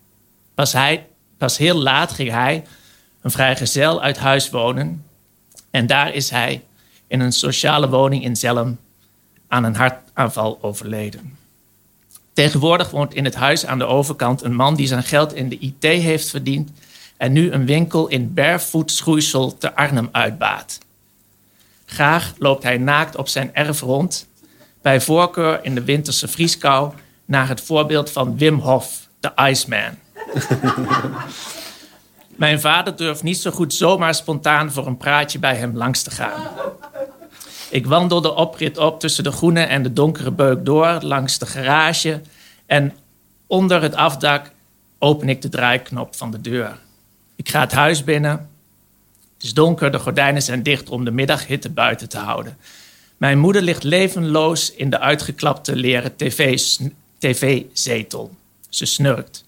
Pas, 0.54 0.72
hij, 0.72 1.06
pas 1.38 1.58
heel 1.58 1.76
laat 1.76 2.12
ging 2.12 2.30
hij, 2.30 2.64
een 3.20 3.30
vrijgezel, 3.30 4.02
uit 4.02 4.18
huis 4.18 4.50
wonen. 4.50 5.04
En 5.74 5.86
daar 5.86 6.14
is 6.14 6.30
hij 6.30 6.62
in 7.06 7.20
een 7.20 7.32
sociale 7.32 7.88
woning 7.88 8.24
in 8.24 8.36
Zelm 8.36 8.78
aan 9.48 9.64
een 9.64 9.74
hartaanval 9.74 10.58
overleden. 10.60 11.38
Tegenwoordig 12.32 12.90
woont 12.90 13.14
in 13.14 13.24
het 13.24 13.34
huis 13.34 13.66
aan 13.66 13.78
de 13.78 13.86
overkant 13.86 14.42
een 14.42 14.54
man 14.54 14.74
die 14.74 14.86
zijn 14.86 15.02
geld 15.02 15.34
in 15.34 15.48
de 15.48 15.58
IT 15.58 15.82
heeft 15.82 16.30
verdiend 16.30 16.70
en 17.16 17.32
nu 17.32 17.50
een 17.50 17.66
winkel 17.66 18.08
in 18.08 18.34
barefoot 18.34 18.90
schoeisel 18.90 19.58
te 19.58 19.74
Arnhem 19.74 20.08
uitbaat. 20.12 20.78
Graag 21.84 22.34
loopt 22.38 22.62
hij 22.62 22.78
naakt 22.78 23.16
op 23.16 23.28
zijn 23.28 23.54
erf 23.54 23.80
rond, 23.80 24.28
bij 24.82 25.00
voorkeur 25.00 25.64
in 25.64 25.74
de 25.74 25.84
winterse 25.84 26.28
vrieskou, 26.28 26.92
naar 27.24 27.48
het 27.48 27.60
voorbeeld 27.60 28.10
van 28.10 28.38
Wim 28.38 28.58
Hof, 28.58 29.08
de 29.20 29.32
Iceman. 29.36 29.94
Mijn 32.36 32.60
vader 32.60 32.96
durft 32.96 33.22
niet 33.22 33.38
zo 33.38 33.50
goed 33.50 33.74
zomaar 33.74 34.14
spontaan 34.14 34.72
voor 34.72 34.86
een 34.86 34.96
praatje 34.96 35.38
bij 35.38 35.56
hem 35.56 35.76
langs 35.76 36.02
te 36.02 36.10
gaan. 36.10 36.42
Ik 37.70 37.86
wandel 37.86 38.20
de 38.20 38.34
oprit 38.34 38.78
op 38.78 39.00
tussen 39.00 39.24
de 39.24 39.32
groene 39.32 39.62
en 39.62 39.82
de 39.82 39.92
donkere 39.92 40.30
beuk 40.30 40.64
door, 40.64 40.98
langs 41.00 41.38
de 41.38 41.46
garage. 41.46 42.20
En 42.66 42.92
onder 43.46 43.82
het 43.82 43.94
afdak 43.94 44.50
open 44.98 45.28
ik 45.28 45.42
de 45.42 45.48
draaiknop 45.48 46.16
van 46.16 46.30
de 46.30 46.40
deur. 46.40 46.78
Ik 47.36 47.48
ga 47.48 47.60
het 47.60 47.72
huis 47.72 48.04
binnen. 48.04 48.30
Het 49.34 49.42
is 49.42 49.54
donker, 49.54 49.92
de 49.92 49.98
gordijnen 49.98 50.42
zijn 50.42 50.62
dicht 50.62 50.88
om 50.88 51.04
de 51.04 51.10
middaghitte 51.10 51.70
buiten 51.70 52.08
te 52.08 52.18
houden. 52.18 52.56
Mijn 53.16 53.38
moeder 53.38 53.62
ligt 53.62 53.82
levenloos 53.82 54.74
in 54.74 54.90
de 54.90 55.00
uitgeklapte 55.00 55.76
leren 55.76 56.16
tv-zetel. 57.18 58.34
Ze 58.68 58.86
snurkt. 58.86 59.43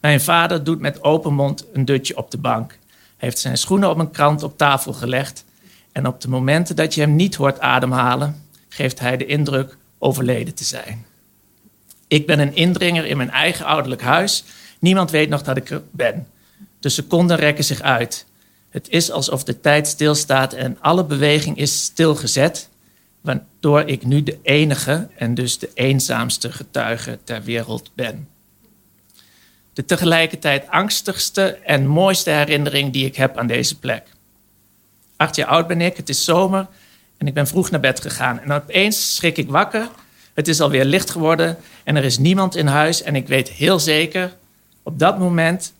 Mijn 0.00 0.20
vader 0.20 0.64
doet 0.64 0.80
met 0.80 1.02
open 1.02 1.34
mond 1.34 1.64
een 1.72 1.84
dutje 1.84 2.16
op 2.16 2.30
de 2.30 2.38
bank. 2.38 2.78
Heeft 3.16 3.38
zijn 3.38 3.58
schoenen 3.58 3.90
op 3.90 3.98
een 3.98 4.10
krant 4.10 4.42
op 4.42 4.58
tafel 4.58 4.92
gelegd. 4.92 5.44
En 5.92 6.06
op 6.06 6.20
de 6.20 6.28
momenten 6.28 6.76
dat 6.76 6.94
je 6.94 7.00
hem 7.00 7.16
niet 7.16 7.34
hoort 7.34 7.60
ademhalen, 7.60 8.42
geeft 8.68 9.00
hij 9.00 9.16
de 9.16 9.26
indruk 9.26 9.76
overleden 9.98 10.54
te 10.54 10.64
zijn. 10.64 11.06
Ik 12.08 12.26
ben 12.26 12.38
een 12.38 12.54
indringer 12.54 13.04
in 13.04 13.16
mijn 13.16 13.30
eigen 13.30 13.64
ouderlijk 13.64 14.02
huis. 14.02 14.44
Niemand 14.78 15.10
weet 15.10 15.28
nog 15.28 15.42
dat 15.42 15.56
ik 15.56 15.70
er 15.70 15.82
ben. 15.90 16.26
De 16.80 16.88
seconden 16.88 17.36
rekken 17.36 17.64
zich 17.64 17.80
uit. 17.80 18.26
Het 18.70 18.88
is 18.88 19.10
alsof 19.10 19.44
de 19.44 19.60
tijd 19.60 19.86
stilstaat 19.86 20.52
en 20.52 20.76
alle 20.80 21.04
beweging 21.04 21.56
is 21.56 21.82
stilgezet, 21.82 22.68
waardoor 23.20 23.80
ik 23.80 24.04
nu 24.04 24.22
de 24.22 24.38
enige 24.42 25.08
en 25.16 25.34
dus 25.34 25.58
de 25.58 25.70
eenzaamste 25.74 26.52
getuige 26.52 27.18
ter 27.24 27.42
wereld 27.42 27.90
ben. 27.94 28.28
De 29.78 29.84
tegelijkertijd 29.84 30.68
angstigste 30.68 31.58
en 31.64 31.86
mooiste 31.86 32.30
herinnering 32.30 32.92
die 32.92 33.06
ik 33.06 33.16
heb 33.16 33.36
aan 33.36 33.46
deze 33.46 33.78
plek. 33.78 34.06
Acht 35.16 35.36
jaar 35.36 35.46
oud 35.46 35.66
ben 35.66 35.80
ik, 35.80 35.96
het 35.96 36.08
is 36.08 36.24
zomer 36.24 36.66
en 37.16 37.26
ik 37.26 37.34
ben 37.34 37.46
vroeg 37.46 37.70
naar 37.70 37.80
bed 37.80 38.00
gegaan. 38.00 38.40
En 38.40 38.52
opeens 38.52 39.14
schrik 39.14 39.36
ik 39.36 39.50
wakker, 39.50 39.88
het 40.34 40.48
is 40.48 40.60
alweer 40.60 40.84
licht 40.84 41.10
geworden 41.10 41.56
en 41.84 41.96
er 41.96 42.04
is 42.04 42.18
niemand 42.18 42.56
in 42.56 42.66
huis. 42.66 43.02
En 43.02 43.16
ik 43.16 43.28
weet 43.28 43.48
heel 43.48 43.78
zeker 43.78 44.36
op 44.82 44.98
dat 44.98 45.18
moment 45.18 45.72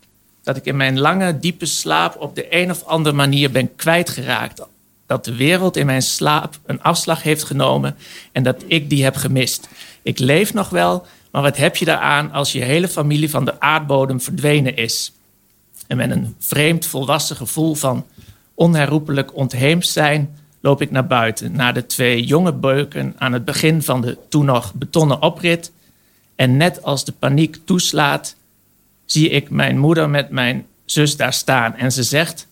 dat 0.43 0.55
ik 0.57 0.65
in 0.65 0.77
mijn 0.77 0.99
lange, 0.99 1.39
diepe 1.39 1.65
slaap 1.65 2.15
op 2.19 2.35
de 2.35 2.55
een 2.55 2.71
of 2.71 2.83
andere 2.83 3.15
manier 3.15 3.51
ben 3.51 3.75
kwijtgeraakt. 3.75 4.61
Dat 5.05 5.25
de 5.25 5.35
wereld 5.35 5.77
in 5.77 5.85
mijn 5.85 6.01
slaap 6.01 6.59
een 6.65 6.81
afslag 6.81 7.23
heeft 7.23 7.43
genomen 7.43 7.95
en 8.31 8.43
dat 8.43 8.63
ik 8.67 8.89
die 8.89 9.03
heb 9.03 9.15
gemist. 9.15 9.69
Ik 10.01 10.19
leef 10.19 10.53
nog 10.53 10.69
wel, 10.69 11.05
maar 11.31 11.41
wat 11.41 11.57
heb 11.57 11.75
je 11.75 11.85
daaraan 11.85 12.31
als 12.31 12.51
je 12.51 12.63
hele 12.63 12.87
familie 12.87 13.29
van 13.29 13.45
de 13.45 13.59
aardbodem 13.59 14.21
verdwenen 14.21 14.75
is? 14.75 15.13
En 15.87 15.97
met 15.97 16.11
een 16.11 16.35
vreemd 16.39 16.85
volwassen 16.85 17.35
gevoel 17.35 17.75
van 17.75 18.05
onherroepelijk 18.53 19.35
ontheemd 19.35 19.87
zijn, 19.87 20.37
loop 20.59 20.81
ik 20.81 20.91
naar 20.91 21.07
buiten, 21.07 21.51
naar 21.51 21.73
de 21.73 21.85
twee 21.85 22.23
jonge 22.23 22.53
beuken 22.53 23.15
aan 23.17 23.33
het 23.33 23.45
begin 23.45 23.83
van 23.83 24.01
de 24.01 24.17
toen 24.29 24.45
nog 24.45 24.73
betonnen 24.73 25.21
oprit. 25.21 25.71
En 26.35 26.57
net 26.57 26.83
als 26.83 27.05
de 27.05 27.11
paniek 27.11 27.57
toeslaat, 27.65 28.35
zie 29.05 29.29
ik 29.29 29.49
mijn 29.49 29.77
moeder 29.77 30.09
met 30.09 30.29
mijn 30.29 30.65
zus 30.85 31.17
daar 31.17 31.33
staan. 31.33 31.75
En 31.75 31.91
ze 31.91 32.03
zegt 32.03 32.47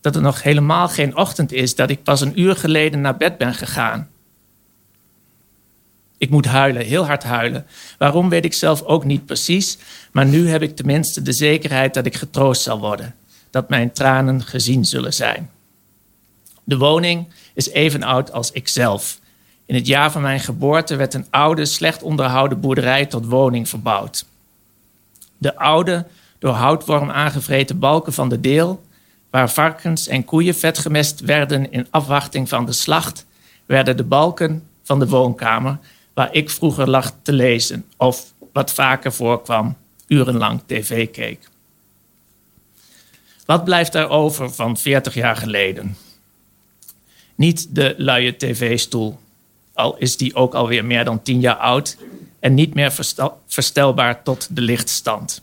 dat 0.00 0.14
het 0.14 0.22
nog 0.22 0.42
helemaal 0.42 0.88
geen 0.88 1.16
ochtend 1.16 1.52
is, 1.52 1.74
dat 1.74 1.90
ik 1.90 2.02
pas 2.02 2.20
een 2.20 2.40
uur 2.40 2.56
geleden 2.56 3.00
naar 3.00 3.16
bed 3.16 3.38
ben 3.38 3.54
gegaan. 3.54 4.08
Ik 6.18 6.30
moet 6.30 6.46
huilen, 6.46 6.84
heel 6.84 7.06
hard 7.06 7.22
huilen. 7.22 7.66
Waarom 7.98 8.28
weet 8.28 8.44
ik 8.44 8.54
zelf 8.54 8.82
ook 8.82 9.04
niet 9.04 9.26
precies, 9.26 9.78
maar 10.12 10.26
nu 10.26 10.48
heb 10.48 10.62
ik 10.62 10.76
tenminste 10.76 11.22
de 11.22 11.32
zekerheid 11.32 11.94
dat 11.94 12.06
ik 12.06 12.16
getroost 12.16 12.62
zal 12.62 12.78
worden, 12.78 13.14
dat 13.50 13.68
mijn 13.68 13.92
tranen 13.92 14.42
gezien 14.42 14.84
zullen 14.84 15.14
zijn. 15.14 15.50
De 16.64 16.76
woning 16.76 17.28
is 17.54 17.68
even 17.68 18.02
oud 18.02 18.32
als 18.32 18.50
ikzelf. 18.50 19.20
In 19.66 19.74
het 19.74 19.86
jaar 19.86 20.12
van 20.12 20.22
mijn 20.22 20.40
geboorte 20.40 20.96
werd 20.96 21.14
een 21.14 21.26
oude, 21.30 21.64
slecht 21.64 22.02
onderhouden 22.02 22.60
boerderij 22.60 23.06
tot 23.06 23.26
woning 23.26 23.68
verbouwd. 23.68 24.24
De 25.38 25.56
oude, 25.56 26.06
door 26.38 26.52
houtworm 26.52 27.10
aangevreten 27.10 27.78
balken 27.78 28.12
van 28.12 28.28
de 28.28 28.40
deel, 28.40 28.84
waar 29.30 29.50
varkens 29.50 30.06
en 30.06 30.24
koeien 30.24 30.54
vetgemest 30.54 31.20
werden 31.20 31.72
in 31.72 31.86
afwachting 31.90 32.48
van 32.48 32.66
de 32.66 32.72
slacht, 32.72 33.26
werden 33.66 33.96
de 33.96 34.04
balken 34.04 34.62
van 34.82 34.98
de 34.98 35.08
woonkamer, 35.08 35.78
waar 36.16 36.34
ik 36.34 36.50
vroeger 36.50 36.90
lag 36.90 37.12
te 37.22 37.32
lezen 37.32 37.84
of, 37.96 38.32
wat 38.52 38.72
vaker 38.72 39.12
voorkwam, 39.12 39.76
urenlang 40.06 40.60
tv 40.66 41.10
keek. 41.10 41.48
Wat 43.46 43.64
blijft 43.64 43.94
er 43.94 44.08
over 44.08 44.50
van 44.50 44.76
40 44.76 45.14
jaar 45.14 45.36
geleden? 45.36 45.96
Niet 47.34 47.74
de 47.74 47.94
luie 47.96 48.36
tv-stoel, 48.36 49.18
al 49.72 49.96
is 49.96 50.16
die 50.16 50.34
ook 50.34 50.54
alweer 50.54 50.84
meer 50.84 51.04
dan 51.04 51.22
10 51.22 51.40
jaar 51.40 51.56
oud 51.56 51.96
en 52.40 52.54
niet 52.54 52.74
meer 52.74 52.92
verstelbaar 53.46 54.22
tot 54.22 54.48
de 54.50 54.60
lichtstand. 54.60 55.42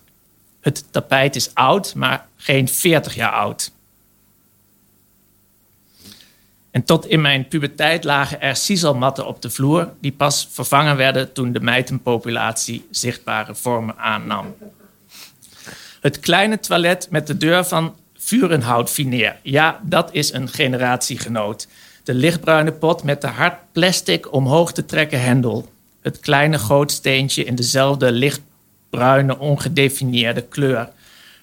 Het 0.59 0.85
tapijt 0.91 1.35
is 1.35 1.53
oud, 1.53 1.95
maar 1.95 2.27
geen 2.35 2.67
40 2.67 3.15
jaar 3.15 3.31
oud. 3.31 3.71
En 6.73 6.83
tot 6.83 7.05
in 7.05 7.21
mijn 7.21 7.47
puberteit 7.47 8.03
lagen 8.03 8.41
er 8.41 8.55
sieselmatten 8.55 9.27
op 9.27 9.41
de 9.41 9.49
vloer, 9.49 9.89
die 9.99 10.11
pas 10.11 10.47
vervangen 10.51 10.97
werden 10.97 11.33
toen 11.33 11.51
de 11.51 11.59
mijtenpopulatie 11.59 12.87
zichtbare 12.91 13.55
vormen 13.55 13.97
aannam. 13.97 14.55
Het 16.01 16.19
kleine 16.19 16.59
toilet 16.59 17.07
met 17.09 17.27
de 17.27 17.37
deur 17.37 17.65
van 17.65 17.95
vurenhout 18.17 18.89
fineer. 18.89 19.35
Ja, 19.41 19.79
dat 19.83 20.09
is 20.11 20.33
een 20.33 20.49
generatiegenoot. 20.49 21.67
De 22.03 22.13
lichtbruine 22.13 22.71
pot 22.71 23.03
met 23.03 23.21
de 23.21 23.27
hard 23.27 23.55
plastic 23.71 24.33
omhoog 24.33 24.71
te 24.71 24.85
trekken 24.85 25.21
hendel. 25.21 25.71
Het 26.01 26.19
kleine 26.19 26.59
gootsteentje 26.59 27.43
in 27.43 27.55
dezelfde 27.55 28.11
lichtbruine 28.11 29.39
ongedefinieerde 29.39 30.41
kleur. 30.41 30.89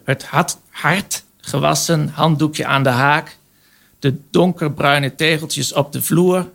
Het 0.05 0.24
hard 0.70 1.24
gewassen 1.41 2.09
handdoekje 2.09 2.66
aan 2.66 2.83
de 2.83 2.89
haak. 2.89 3.39
De 4.01 4.16
donkerbruine 4.30 5.14
tegeltjes 5.14 5.72
op 5.72 5.92
de 5.92 6.03
vloer. 6.03 6.51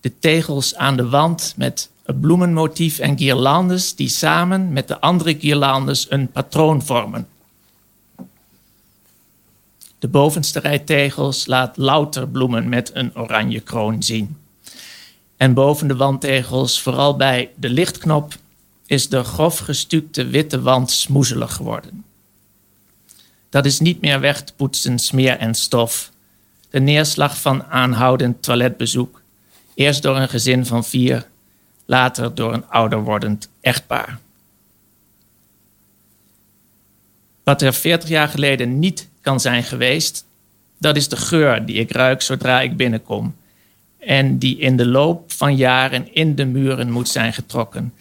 De 0.00 0.18
tegels 0.18 0.74
aan 0.74 0.96
de 0.96 1.08
wand 1.08 1.54
met 1.56 1.90
een 2.04 2.20
bloemenmotief 2.20 2.98
en 2.98 3.18
guirlandes 3.18 3.94
die 3.94 4.08
samen 4.08 4.72
met 4.72 4.88
de 4.88 5.00
andere 5.00 5.36
guirlandes 5.40 6.06
een 6.10 6.30
patroon 6.30 6.82
vormen. 6.82 7.28
De 9.98 10.08
bovenste 10.08 10.60
rij 10.60 10.78
tegels 10.78 11.46
laat 11.46 11.76
louter 11.76 12.28
bloemen 12.28 12.68
met 12.68 12.90
een 12.94 13.16
oranje 13.16 13.60
kroon 13.60 14.02
zien. 14.02 14.36
En 15.36 15.54
boven 15.54 15.88
de 15.88 15.96
wandtegels, 15.96 16.80
vooral 16.80 17.16
bij 17.16 17.50
de 17.56 17.70
lichtknop, 17.70 18.34
is 18.86 19.08
de 19.08 19.24
grof 19.24 19.58
gestukte 19.58 20.26
witte 20.26 20.60
wand 20.60 20.90
smoezelig 20.90 21.54
geworden. 21.54 22.04
Dat 23.48 23.64
is 23.64 23.80
niet 23.80 24.00
meer 24.00 24.20
weg 24.20 24.42
te 24.42 24.52
poetsen, 24.56 24.98
smeer 24.98 25.38
en 25.38 25.54
stof. 25.54 26.10
De 26.74 26.80
neerslag 26.80 27.40
van 27.40 27.64
aanhoudend 27.64 28.42
toiletbezoek. 28.42 29.22
Eerst 29.74 30.02
door 30.02 30.16
een 30.16 30.28
gezin 30.28 30.66
van 30.66 30.84
vier, 30.84 31.26
later 31.84 32.34
door 32.34 32.52
een 32.52 32.68
ouder 32.68 33.02
wordend 33.02 33.48
echtpaar. 33.60 34.18
Wat 37.44 37.62
er 37.62 37.74
40 37.74 38.08
jaar 38.08 38.28
geleden 38.28 38.78
niet 38.78 39.08
kan 39.20 39.40
zijn 39.40 39.62
geweest, 39.62 40.26
dat 40.78 40.96
is 40.96 41.08
de 41.08 41.16
geur 41.16 41.66
die 41.66 41.76
ik 41.76 41.90
ruik 41.90 42.22
zodra 42.22 42.60
ik 42.60 42.76
binnenkom. 42.76 43.36
En 43.98 44.38
die 44.38 44.58
in 44.58 44.76
de 44.76 44.86
loop 44.86 45.32
van 45.32 45.56
jaren 45.56 46.14
in 46.14 46.34
de 46.34 46.44
muren 46.44 46.90
moet 46.90 47.08
zijn 47.08 47.32
getrokken. 47.32 47.94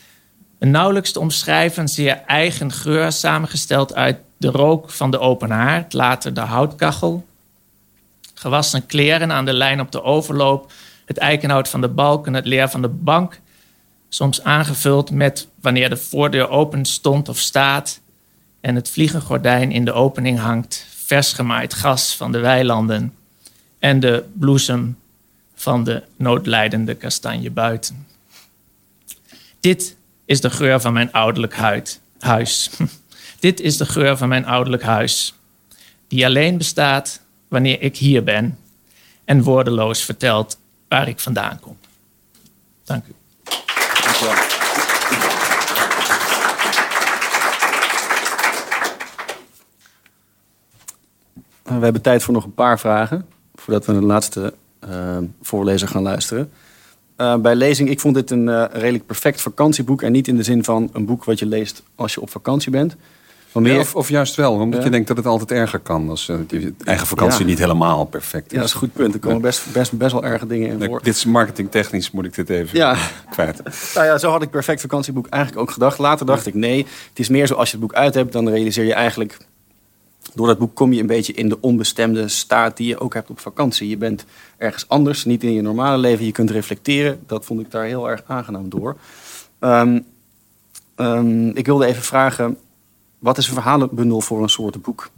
Een 0.59 0.71
nauwelijks 0.71 1.11
te 1.11 1.19
omschrijven, 1.19 1.88
zeer 1.88 2.21
eigen 2.28 2.71
geur, 2.71 3.11
samengesteld 3.11 3.93
uit 3.93 4.17
de 4.38 4.49
rook 4.49 4.89
van 4.89 5.11
de 5.11 5.19
open 5.19 5.51
haard, 5.51 5.93
later 5.93 6.34
de 6.34 6.41
houtkachel. 6.41 7.26
Gewassen 8.43 8.85
kleren 8.85 9.31
aan 9.31 9.45
de 9.45 9.53
lijn 9.53 9.79
op 9.79 9.91
de 9.91 10.03
overloop, 10.03 10.71
het 11.05 11.17
eikenhout 11.17 11.69
van 11.69 11.81
de 11.81 11.87
balken, 11.87 12.33
het 12.33 12.45
leer 12.45 12.69
van 12.69 12.81
de 12.81 12.87
bank. 12.87 13.39
Soms 14.09 14.43
aangevuld 14.43 15.11
met 15.11 15.47
wanneer 15.61 15.89
de 15.89 15.97
voordeur 15.97 16.49
open 16.49 16.85
stond 16.85 17.29
of 17.29 17.37
staat 17.37 17.99
en 18.61 18.75
het 18.75 18.89
vliegengordijn 18.89 19.71
in 19.71 19.85
de 19.85 19.93
opening 19.93 20.39
hangt, 20.39 20.85
vers 21.05 21.33
gemaaid 21.33 21.73
gras 21.73 22.15
van 22.15 22.31
de 22.31 22.39
weilanden 22.39 23.13
en 23.79 23.99
de 23.99 24.23
bloesem 24.33 24.97
van 25.55 25.83
de 25.83 26.03
noodlijdende 26.15 26.95
kastanje 26.95 27.51
buiten. 27.51 28.07
Dit 29.59 29.95
is 30.25 30.41
de 30.41 30.49
geur 30.49 30.81
van 30.81 30.93
mijn 30.93 31.11
ouderlijk 31.11 31.55
huis. 32.19 32.69
Dit 33.39 33.59
is 33.59 33.77
de 33.77 33.85
geur 33.85 34.17
van 34.17 34.29
mijn 34.29 34.45
ouderlijk 34.45 34.83
huis, 34.83 35.33
die 36.07 36.25
alleen 36.25 36.57
bestaat 36.57 37.22
wanneer 37.54 37.82
ik 37.82 37.97
hier 37.97 38.24
ben 38.24 38.58
en 39.26 39.43
woordeloos 39.43 40.04
vertelt 40.04 40.58
waar 40.88 41.08
ik 41.08 41.20
vandaan 41.20 41.60
kom. 41.60 41.78
Dank 42.84 43.06
u. 43.06 43.14
Dank 44.04 44.18
u 44.22 44.26
wel. 44.26 44.34
We 51.64 51.84
hebben 51.84 52.01
tijd 52.01 52.24
voor 52.24 52.34
nog 52.34 52.43
een 52.43 52.54
paar 52.54 52.80
vragen, 52.80 53.26
voordat 53.56 53.86
we 53.86 53.91
naar 53.91 54.01
de 54.01 54.08
laatste 54.08 54.54
uh, 54.89 55.18
voorlezer 55.41 55.88
gaan 55.88 56.01
luisteren. 56.01 56.51
Uh, 57.18 57.36
bij 57.36 57.56
lezing, 57.56 57.89
ik 57.89 57.99
vond 57.99 58.16
dit 58.16 58.32
een 58.32 58.47
uh, 58.47 58.66
redelijk 58.72 59.06
perfect 59.06 59.41
vakantieboek. 59.41 60.01
En 60.01 60.12
niet 60.12 60.28
in 60.28 60.36
de 60.36 60.43
zin 60.43 60.64
van 60.64 60.89
een 60.93 61.06
boek 61.06 61.24
wat 61.24 61.39
je 61.39 61.45
leest 61.45 61.84
als 61.95 62.14
je 62.14 62.22
op 62.22 62.30
vakantie 62.30 62.72
bent. 62.72 62.95
Meer... 63.54 63.80
of, 63.80 63.95
of, 63.95 64.10
juist 64.10 64.36
wel, 64.36 64.54
omdat 64.54 64.80
ja. 64.80 64.86
je 64.86 64.91
denkt 64.91 65.08
dat 65.08 65.18
het 65.18 65.26
altijd 65.26 65.51
erger 65.51 65.80
kan. 65.80 66.10
Als 66.10 66.26
je 66.26 66.74
eigen 66.84 67.08
vakantie 67.08 67.39
ja. 67.39 67.45
niet 67.45 67.60
helemaal 67.60 68.06
perfect 68.06 68.45
is. 68.45 68.51
Ja, 68.51 68.58
dat 68.58 68.68
is 68.68 68.74
een 68.74 68.80
goed 68.80 68.93
punt. 68.93 69.14
Er 69.14 69.20
komen 69.20 69.41
best, 69.41 69.74
best, 69.74 69.91
best 69.91 70.12
wel 70.12 70.24
erge 70.24 70.47
dingen 70.47 70.70
in 70.70 70.88
voor. 70.88 71.04
Dit 71.04 71.16
is 71.16 71.26
marketingtechnisch, 71.26 72.12
moet 72.12 72.26
ik 72.26 72.36
dit 72.36 72.49
even 72.49 72.78
ja. 72.78 72.97
kwijt. 73.30 73.62
Nou 73.93 74.06
ja, 74.06 74.18
zo 74.18 74.32
had 74.32 74.41
ik 74.41 74.49
perfect 74.49 74.82
vakantieboek 74.82 75.28
eigenlijk 75.28 75.62
ook 75.62 75.72
gedacht. 75.72 75.97
Later 75.97 76.26
dacht 76.26 76.45
ik, 76.45 76.54
nee, 76.54 76.78
het 77.10 77.20
is 77.20 77.30
meer 77.30 77.47
zo 77.47 77.54
als 77.54 77.72
je 77.72 77.78
het 77.78 77.86
boek 77.86 77.95
uit 77.95 78.14
hebt... 78.14 78.32
dan 78.32 78.49
realiseer 78.49 78.86
je 78.86 78.93
eigenlijk 78.93 79.38
door 80.34 80.47
dat 80.47 80.58
boek 80.58 80.76
kom 80.76 80.93
je 80.93 80.99
een 81.01 81.08
beetje 81.08 81.34
in 81.34 81.49
de 81.49 81.58
onbestemde 81.62 82.28
staat 82.28 82.78
die 82.78 82.88
je 82.88 82.99
ook 82.99 83.14
hebt 83.14 83.30
op 83.30 83.39
vakantie. 83.39 83.89
Je 83.89 83.97
bent 83.97 84.26
ergens 84.58 84.88
anders, 84.88 85.26
niet 85.26 85.43
in 85.43 85.54
je 85.54 85.62
normale 85.62 85.97
leven. 85.97 86.26
Je 86.26 86.32
kunt 86.32 86.51
reflecteren. 86.51 87.20
Dat 87.28 87.45
vond 87.45 87.60
ik 87.60 87.72
daar 87.72 87.86
heel 87.86 88.10
erg 88.10 88.24
aangenaam 88.28 88.70
door. 88.70 88.97
Um, 89.60 90.06
um, 90.95 91.49
ik 91.49 91.66
wilde 91.66 91.86
even 91.86 92.04
vragen, 92.04 92.58
wat 93.24 93.38
is 93.38 93.47
een 93.47 93.53
verhalenbundel 93.53 94.21
voor 94.21 94.43
een 94.43 94.49
soort 94.49 94.82
boek? 94.82 95.09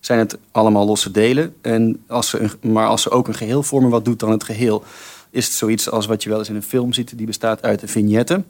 Zijn 0.00 0.18
het 0.18 0.38
allemaal 0.50 0.86
losse 0.86 1.10
delen? 1.10 1.54
En 1.60 2.04
als 2.06 2.28
ze 2.28 2.38
een, 2.38 2.72
maar 2.72 2.86
als 2.86 3.02
ze 3.02 3.10
ook 3.10 3.28
een 3.28 3.34
geheel 3.34 3.62
vormen, 3.62 3.90
wat 3.90 4.04
doet 4.04 4.18
dan 4.18 4.30
het 4.30 4.44
geheel? 4.44 4.84
Is 5.30 5.44
het 5.44 5.54
zoiets 5.54 5.90
als 5.90 6.06
wat 6.06 6.22
je 6.22 6.28
wel 6.28 6.38
eens 6.38 6.48
in 6.48 6.54
een 6.54 6.62
film 6.62 6.92
ziet, 6.92 7.16
die 7.16 7.26
bestaat 7.26 7.62
uit 7.62 7.80
de 7.80 7.88
vignetten? 7.88 8.46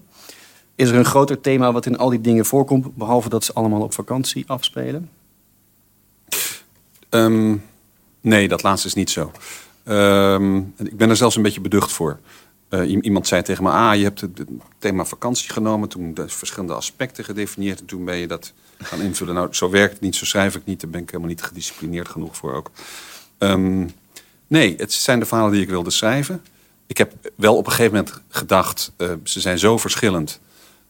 Is 0.75 0.89
er 0.89 0.97
een 0.97 1.05
groter 1.05 1.41
thema 1.41 1.73
wat 1.73 1.87
in 1.87 1.99
al 1.99 2.09
die 2.09 2.21
dingen 2.21 2.45
voorkomt, 2.45 2.97
behalve 2.97 3.29
dat 3.29 3.45
ze 3.45 3.53
allemaal 3.53 3.83
op 3.83 3.95
vakantie 3.95 4.45
afspelen? 4.47 5.11
Um, 7.11 7.63
nee, 8.21 8.49
dat 8.49 8.63
laatste 8.63 8.89
is 8.89 8.95
niet 8.95 9.11
zo. 9.11 9.33
Um, 9.85 10.75
ik 10.77 10.97
ben 10.97 11.11
er 11.11 11.17
zelfs 11.17 11.37
een 11.37 11.43
beetje 11.43 11.61
beducht 11.61 11.93
voor. 11.93 12.19
Uh, 12.71 13.05
iemand 13.05 13.27
zei 13.27 13.43
tegen 13.43 13.63
me, 13.63 13.71
ah, 13.71 13.97
je 13.97 14.03
hebt 14.03 14.21
het 14.21 14.45
thema 14.79 15.05
vakantie 15.05 15.51
genomen... 15.51 15.89
toen 15.89 16.15
de 16.15 16.29
verschillende 16.29 16.75
aspecten 16.75 17.25
gedefinieerd... 17.25 17.81
en 17.81 17.87
toen 17.87 18.05
ben 18.05 18.17
je 18.17 18.27
dat 18.27 18.53
gaan 18.79 19.01
invullen. 19.01 19.35
Nou, 19.35 19.55
zo 19.55 19.71
werkt 19.71 19.93
het 19.93 20.03
niet, 20.03 20.17
zo 20.17 20.25
schrijf 20.25 20.55
ik 20.55 20.65
niet. 20.65 20.81
Daar 20.81 20.91
ben 20.91 21.01
ik 21.01 21.07
helemaal 21.07 21.29
niet 21.29 21.43
gedisciplineerd 21.43 22.09
genoeg 22.09 22.37
voor 22.37 22.55
ook. 22.55 22.71
Um, 23.39 23.91
nee, 24.47 24.75
het 24.77 24.93
zijn 24.93 25.21
de 25.21 25.27
verhalen 25.27 25.53
die 25.53 25.63
ik 25.63 25.69
wilde 25.69 25.91
schrijven. 25.91 26.43
Ik 26.87 26.99
heb 26.99 27.13
wel 27.35 27.57
op 27.57 27.67
een 27.67 27.73
gegeven 27.73 27.97
moment 27.97 28.23
gedacht... 28.29 28.93
Uh, 28.99 29.13
ze 29.25 29.41
zijn 29.41 29.59
zo 29.59 29.79
verschillend... 29.79 30.41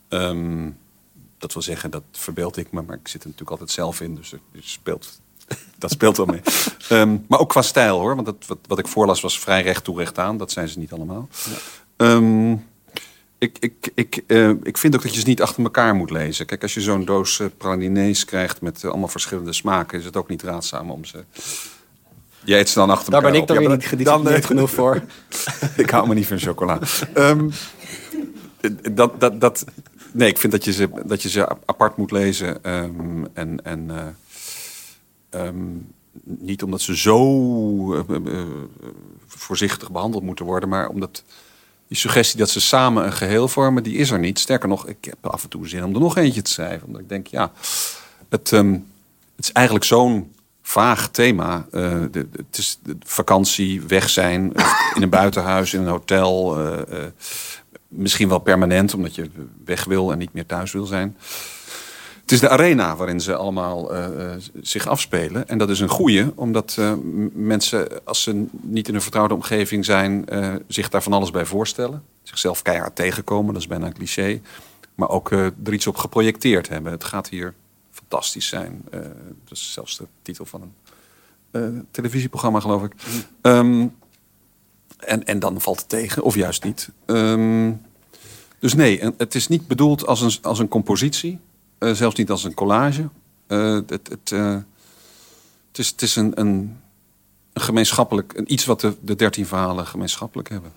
Um, 0.08 0.76
dat 1.38 1.52
wil 1.52 1.62
zeggen, 1.62 1.90
dat 1.90 2.02
verbeeld 2.12 2.56
ik 2.56 2.72
me, 2.72 2.82
maar 2.82 2.96
ik 2.96 3.08
zit 3.08 3.20
er 3.20 3.28
natuurlijk 3.28 3.50
altijd 3.50 3.70
zelf 3.70 4.00
in. 4.00 4.14
Dus 4.14 4.34
speelt 4.60 5.20
dat 5.78 5.90
speelt 5.90 6.16
wel 6.16 6.26
mee. 6.26 6.40
um, 6.90 7.24
maar 7.28 7.38
ook 7.38 7.48
qua 7.48 7.62
stijl 7.62 7.98
hoor. 7.98 8.14
Want 8.14 8.26
dat, 8.26 8.36
wat, 8.46 8.58
wat 8.66 8.78
ik 8.78 8.86
voorlas 8.86 9.20
was 9.20 9.38
vrij 9.38 9.62
recht 9.62 9.84
toe 9.84 9.98
recht 9.98 10.18
aan. 10.18 10.36
Dat 10.36 10.50
zijn 10.50 10.68
ze 10.68 10.78
niet 10.78 10.92
allemaal. 10.92 11.28
Ja. 11.96 12.12
Um, 12.12 12.66
ik, 13.38 13.56
ik, 13.60 13.90
ik, 13.94 14.22
uh, 14.26 14.50
ik 14.62 14.78
vind 14.78 14.94
ook 14.94 15.02
dat 15.02 15.14
je 15.14 15.20
ze 15.20 15.26
niet 15.26 15.42
achter 15.42 15.62
elkaar 15.62 15.94
moet 15.94 16.10
lezen. 16.10 16.46
Kijk, 16.46 16.62
als 16.62 16.74
je 16.74 16.80
zo'n 16.80 17.04
doos 17.04 17.38
uh, 17.38 17.46
pralinees 17.56 18.24
krijgt 18.24 18.60
met 18.60 18.82
uh, 18.82 18.90
allemaal 18.90 19.08
verschillende 19.08 19.52
smaken... 19.52 19.98
is 19.98 20.04
het 20.04 20.16
ook 20.16 20.28
niet 20.28 20.42
raadzaam 20.42 20.90
om 20.90 21.04
ze... 21.04 21.24
Je 22.44 22.56
eet 22.56 22.68
ze 22.68 22.78
dan 22.78 22.90
achter 22.90 23.10
Daar 23.10 23.22
elkaar 23.22 23.32
ben 23.32 23.40
ik 23.40 23.48
dan 23.48 23.58
weer 23.58 23.68
niet 23.68 23.86
gedisciplineerd 23.86 24.44
genoeg 24.44 24.70
voor. 24.70 25.02
ik 25.76 25.90
hou 25.90 26.08
me 26.08 26.14
niet 26.14 26.26
van 26.26 26.38
chocola. 26.38 26.80
Um, 27.14 27.50
dat, 28.92 29.20
dat, 29.20 29.40
dat, 29.40 29.64
nee, 30.12 30.28
ik 30.28 30.38
vind 30.38 30.52
dat 30.52 30.64
je 30.64 30.72
ze, 30.72 30.88
dat 31.04 31.22
je 31.22 31.28
ze 31.28 31.48
apart 31.64 31.96
moet 31.96 32.10
lezen. 32.10 32.64
en... 32.64 33.60
en 33.62 34.16
Um, 35.30 35.94
niet 36.24 36.62
omdat 36.62 36.80
ze 36.80 36.96
zo 36.96 38.04
voorzichtig 39.26 39.90
behandeld 39.90 40.22
moeten 40.22 40.44
worden, 40.44 40.68
maar 40.68 40.88
omdat 40.88 41.24
die 41.88 41.96
suggestie 41.96 42.38
dat 42.38 42.50
ze 42.50 42.60
samen 42.60 43.04
een 43.04 43.12
geheel 43.12 43.48
vormen, 43.48 43.82
die 43.82 43.96
is 43.96 44.10
er 44.10 44.18
niet. 44.18 44.38
Sterker 44.38 44.68
nog, 44.68 44.86
ik 44.86 45.04
heb 45.04 45.26
af 45.26 45.42
en 45.42 45.48
toe 45.48 45.68
zin 45.68 45.84
om 45.84 45.94
er 45.94 46.00
nog 46.00 46.16
eentje 46.16 46.42
te 46.42 46.50
schrijven. 46.50 46.86
Omdat 46.86 47.02
ik 47.02 47.08
denk, 47.08 47.26
ja, 47.26 47.52
het, 48.28 48.50
um, 48.50 48.86
het 49.36 49.44
is 49.44 49.52
eigenlijk 49.52 49.86
zo'n 49.86 50.32
vaag 50.62 51.08
thema. 51.08 51.66
Uh, 51.72 52.02
de, 52.10 52.28
het 52.36 52.58
is 52.58 52.78
vakantie, 53.00 53.82
weg 53.82 54.10
zijn, 54.10 54.52
in 54.94 55.02
een 55.02 55.10
buitenhuis, 55.10 55.74
in 55.74 55.80
een 55.80 55.88
hotel. 55.88 56.58
misschien 57.88 58.28
wel 58.28 58.38
permanent, 58.38 58.94
omdat 58.94 59.14
je 59.14 59.30
weg 59.64 59.84
wil 59.84 60.12
en 60.12 60.18
niet 60.18 60.32
meer 60.32 60.46
thuis 60.46 60.72
wil 60.72 60.86
zijn. 60.86 61.16
Het 62.26 62.34
is 62.34 62.40
de 62.40 62.48
arena 62.48 62.96
waarin 62.96 63.20
ze 63.20 63.36
allemaal 63.36 63.94
uh, 63.94 64.34
zich 64.60 64.86
afspelen. 64.86 65.48
En 65.48 65.58
dat 65.58 65.70
is 65.70 65.80
een 65.80 65.88
goede, 65.88 66.32
omdat 66.34 66.76
uh, 66.78 66.92
mensen, 67.32 68.04
als 68.04 68.22
ze 68.22 68.46
niet 68.50 68.88
in 68.88 68.94
een 68.94 69.02
vertrouwde 69.02 69.34
omgeving 69.34 69.84
zijn, 69.84 70.24
uh, 70.32 70.54
zich 70.66 70.88
daar 70.88 71.02
van 71.02 71.12
alles 71.12 71.30
bij 71.30 71.44
voorstellen. 71.44 72.02
Zichzelf 72.22 72.62
keihard 72.62 72.96
tegenkomen, 72.96 73.52
dat 73.52 73.62
is 73.62 73.68
bijna 73.68 73.86
een 73.86 73.92
cliché. 73.92 74.40
Maar 74.94 75.08
ook 75.08 75.30
er 75.30 75.72
iets 75.72 75.86
op 75.86 75.96
geprojecteerd 75.96 76.68
hebben. 76.68 76.92
Het 76.92 77.04
gaat 77.04 77.28
hier 77.28 77.54
fantastisch 77.90 78.46
zijn. 78.46 78.84
dat 79.44 79.58
is 79.58 79.72
zelfs 79.72 79.96
de 79.98 80.06
titel 80.22 80.44
van 80.44 80.72
een 81.50 81.86
televisieprogramma, 81.90 82.60
geloof 82.60 82.82
ik. 82.84 82.92
Mm. 82.94 83.52
Um, 83.52 83.94
en, 84.98 85.24
en 85.24 85.38
dan 85.38 85.60
valt 85.60 85.78
het 85.78 85.88
tegen, 85.88 86.22
of 86.22 86.34
juist 86.34 86.64
niet. 86.64 86.90
Um, 87.06 87.80
dus 88.58 88.74
nee, 88.74 89.00
het 89.16 89.34
is 89.34 89.48
niet 89.48 89.66
bedoeld 89.66 90.06
als 90.06 90.20
een, 90.20 90.32
als 90.42 90.58
een 90.58 90.68
compositie. 90.68 91.38
Uh, 91.78 91.92
zelfs 91.92 92.16
niet 92.16 92.30
als 92.30 92.44
een 92.44 92.54
collage. 92.54 93.08
Uh, 93.48 93.74
het, 93.86 93.90
het, 94.08 94.30
uh, 94.32 94.50
het, 95.68 95.78
is, 95.78 95.88
het 95.88 96.02
is 96.02 96.16
een, 96.16 96.32
een, 96.40 96.76
een 97.52 97.62
gemeenschappelijk, 97.62 98.32
een 98.36 98.52
iets 98.52 98.64
wat 98.64 98.80
de, 98.80 98.94
de 99.00 99.14
dertien 99.16 99.46
verhalen 99.46 99.86
gemeenschappelijk 99.86 100.48
hebben. 100.48 100.72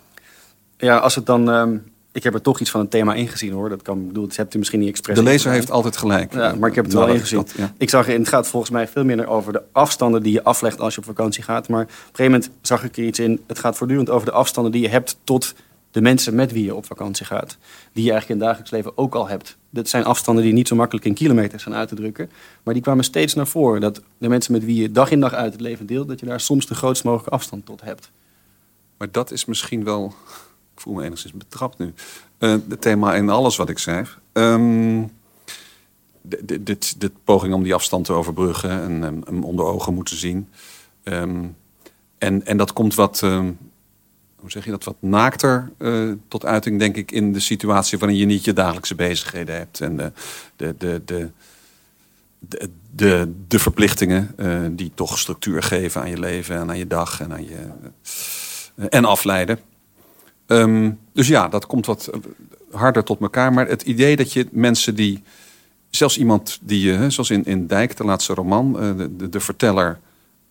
Ja, 0.78 0.97
als 0.97 1.16
het 1.16 1.26
dan. 1.26 1.50
ehm, 1.50 1.78
ik 2.12 2.24
heb 2.24 2.34
er 2.34 2.41
toch 2.41 2.60
iets 2.60 2.70
van 2.70 2.80
een 2.82 2.88
thema 2.89 3.14
ingezien 3.14 3.52
hoor. 3.54 3.70
Dat 3.70 3.82
kan, 3.82 4.08
bedoel, 4.08 4.28
dat 4.28 4.36
hebt 4.36 4.54
u 4.54 4.58
misschien 4.58 4.80
niet 4.80 4.89
expres. 4.89 5.16
De 5.16 5.24
lezer 5.24 5.52
heeft 5.52 5.72
altijd 5.72 5.97
gelijk. 5.97 6.34
Ja, 6.34 6.56
maar 6.56 6.70
ik 6.70 6.76
heb 6.76 6.86
het 6.86 6.93
Nou, 6.93 7.06
wel 7.06 7.14
dat- 7.16 7.24
ingezien. 7.24 7.38
dat- 7.39 7.54
ja. 7.58 7.74
Ik 7.78 7.89
zag 7.89 8.06
het 8.06 8.28
gaat 8.28 8.47
volgens 8.47 8.72
mij 8.72 8.88
veel 8.88 9.04
minder 9.04 9.28
over 9.28 9.54
de 9.54 9.62
afstanden 9.72 10.24
die 10.24 10.34
je 10.34 10.43
aflegt 10.43 10.80
als 10.80 10.93
je 10.93 11.00
op 11.00 11.06
vakantie 11.06 11.43
gaat. 11.43 11.68
Maar 11.70 11.82
op 11.82 11.88
een 11.89 11.95
gegeven 12.16 12.32
moment 12.32 12.50
zag 12.62 12.84
ik 12.84 12.97
er 12.97 13.04
iets 13.04 13.20
in. 13.20 13.43
Het 13.47 13.60
gaat 13.60 13.78
voortdurend 13.78 14.10
over 14.10 14.26
de 14.26 14.32
afstanden 14.34 14.72
die 14.72 14.82
je 14.82 14.88
hebt 14.89 15.18
tot 15.24 15.54
de 15.91 16.02
mensen 16.02 16.36
met 16.36 16.52
wie 16.52 16.64
je 16.64 16.76
op 16.76 16.86
vakantie 16.86 17.26
gaat. 17.26 17.58
Die 17.93 18.04
je 18.04 18.12
eigenlijk 18.12 18.30
in 18.30 18.36
het 18.36 18.45
dagelijks 18.45 18.72
leven 18.72 18.97
ook 18.97 19.16
al 19.16 19.28
hebt. 19.28 19.58
Dat 19.70 19.90
zijn 19.90 20.04
afstanden 20.04 20.44
die 20.44 20.54
niet 20.54 20.68
zo 20.68 20.76
makkelijk 20.76 21.06
in 21.06 21.14
kilometers 21.14 21.64
zijn 21.64 21.76
uit 21.76 21.90
te 21.90 21.96
drukken. 21.96 22.30
Maar 22.64 22.74
die 22.74 22.84
kwamen 22.84 23.04
steeds 23.04 23.34
naar 23.34 23.48
voren. 23.48 23.82
Dat 23.82 24.02
de 24.18 24.30
mensen 24.30 24.52
met 24.54 24.66
wie 24.66 24.82
je 24.82 24.92
dag 24.92 25.12
in 25.12 25.20
dag 25.20 25.34
uit 25.34 25.52
het 25.52 25.62
leven 25.62 25.86
deelt, 25.86 26.08
dat 26.08 26.20
je 26.20 26.26
daar 26.26 26.40
soms 26.40 26.66
de 26.66 26.76
grootst 26.76 27.04
mogelijke 27.04 27.32
afstand 27.36 27.66
tot 27.66 27.82
hebt. 27.82 28.12
Maar 28.98 29.12
dat 29.12 29.32
is 29.32 29.46
misschien 29.46 29.84
wel, 29.84 30.14
ik 30.76 30.82
voel 30.82 30.94
me 30.94 31.04
enigszins 31.04 31.34
betrapt 31.34 31.78
nu, 31.78 31.94
eh, 32.38 32.56
het 32.70 32.82
thema 32.82 33.16
in 33.16 33.30
alles 33.30 33.56
wat 33.56 33.70
ik 33.70 33.78
schrijf. 33.78 34.18
Ehm, 34.32 35.04
d- 36.30 36.38
d- 36.46 36.66
dit, 36.66 37.00
dit 37.00 37.12
poging 37.24 37.54
om 37.54 37.64
die 37.64 37.74
afstand 37.74 38.06
te 38.06 38.14
overbruggen 38.14 38.70
en 38.70 39.04
em, 39.04 39.22
hem 39.26 39.44
onder 39.44 39.66
ogen 39.66 39.94
moeten 39.94 40.18
zien. 40.18 40.50
Ehm, 41.04 41.46
en, 42.18 42.46
en 42.46 42.58
dat 42.58 42.74
komt 42.74 42.96
wat, 42.96 43.24
ehm, 43.24 43.52
hoe 44.40 44.52
zeg 44.52 44.66
je 44.66 44.72
dat, 44.72 44.84
wat 44.84 44.96
naakter 45.00 45.72
eh, 45.78 46.12
tot 46.28 46.46
uiting, 46.46 46.80
denk 46.80 46.96
ik, 46.96 47.12
in 47.12 47.34
de 47.34 47.40
situatie 47.40 47.98
waarin 47.98 48.18
je 48.18 48.26
niet 48.26 48.44
je 48.44 48.54
dagelijkse 48.54 48.96
bezigheden 48.96 49.56
hebt. 49.56 49.82
En 49.82 49.98
de, 49.98 50.12
de, 50.56 50.76
de, 50.78 51.30
de, 52.40 52.70
de, 52.92 53.34
de, 53.48 53.60
verplichtingen 53.60 54.34
eh, 54.38 54.62
die 54.72 54.92
toch 54.96 55.20
structuur 55.20 55.64
geven 55.64 56.02
aan 56.02 56.10
je 56.10 56.20
leven 56.20 56.56
en 56.56 56.70
aan 56.70 56.78
je 56.78 56.88
dag 56.88 57.22
en 57.22 57.34
aan 57.34 57.44
je 57.44 57.68
eh, 58.76 58.86
en 58.90 59.06
afleiden. 59.06 59.60
Ehm, 60.46 60.92
dus 61.14 61.28
ja, 61.28 61.48
dat 61.48 61.66
komt 61.66 61.86
wat 61.86 62.10
harder 62.72 63.04
tot 63.04 63.22
elkaar. 63.22 63.54
Maar 63.54 63.68
het 63.68 63.82
idee 63.82 64.16
dat 64.16 64.34
je 64.34 64.48
mensen 64.52 64.96
die, 64.96 65.24
zelfs 65.90 66.18
iemand 66.18 66.60
die, 66.62 66.94
eh, 66.94 67.06
zoals 67.08 67.30
in, 67.30 67.46
in 67.46 67.68
Dijk, 67.68 67.98
de 67.98 68.04
laatste 68.04 68.34
roman, 68.34 68.74
de, 69.18 69.30
de 69.30 69.40
verteller 69.40 70.00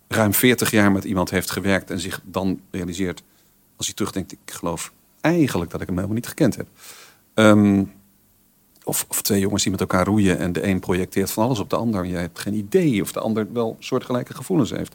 ruim 0.09 0.35
40 0.35 0.71
jaar 0.71 0.93
met 0.93 1.05
iemand 1.05 1.31
heeft 1.31 1.51
gewerkt 1.51 1.91
en 1.91 2.01
zich 2.01 2.21
dan 2.25 2.61
realiseert, 2.71 3.23
als 3.79 3.87
hij 3.87 3.95
terugdenkt, 3.95 4.33
ik 4.33 4.39
geloof 4.45 4.93
eigenlijk 5.21 5.71
dat 5.71 5.81
ik 5.81 5.87
hem 5.87 5.97
helemaal 5.97 6.17
niet 6.17 6.29
gekend 6.29 6.57
heb. 6.57 6.67
Ehm, 7.35 7.85
of, 8.85 9.07
of 9.09 9.23
twee 9.23 9.41
jongens 9.41 9.63
die 9.63 9.71
met 9.71 9.81
elkaar 9.81 10.07
roeien 10.07 10.39
en 10.39 10.53
de 10.53 10.67
een 10.67 10.81
projecteert 10.81 11.31
van 11.31 11.45
alles 11.45 11.59
op 11.59 11.71
de 11.71 11.77
ander. 11.77 12.05
Je 12.05 12.17
hebt 12.17 12.39
geen 12.39 12.55
idee 12.55 13.03
of 13.03 13.13
de 13.13 13.21
ander 13.21 13.47
wel 13.53 13.77
soortgelijke 13.79 14.35
gevoelens 14.35 14.71
heeft. 14.71 14.95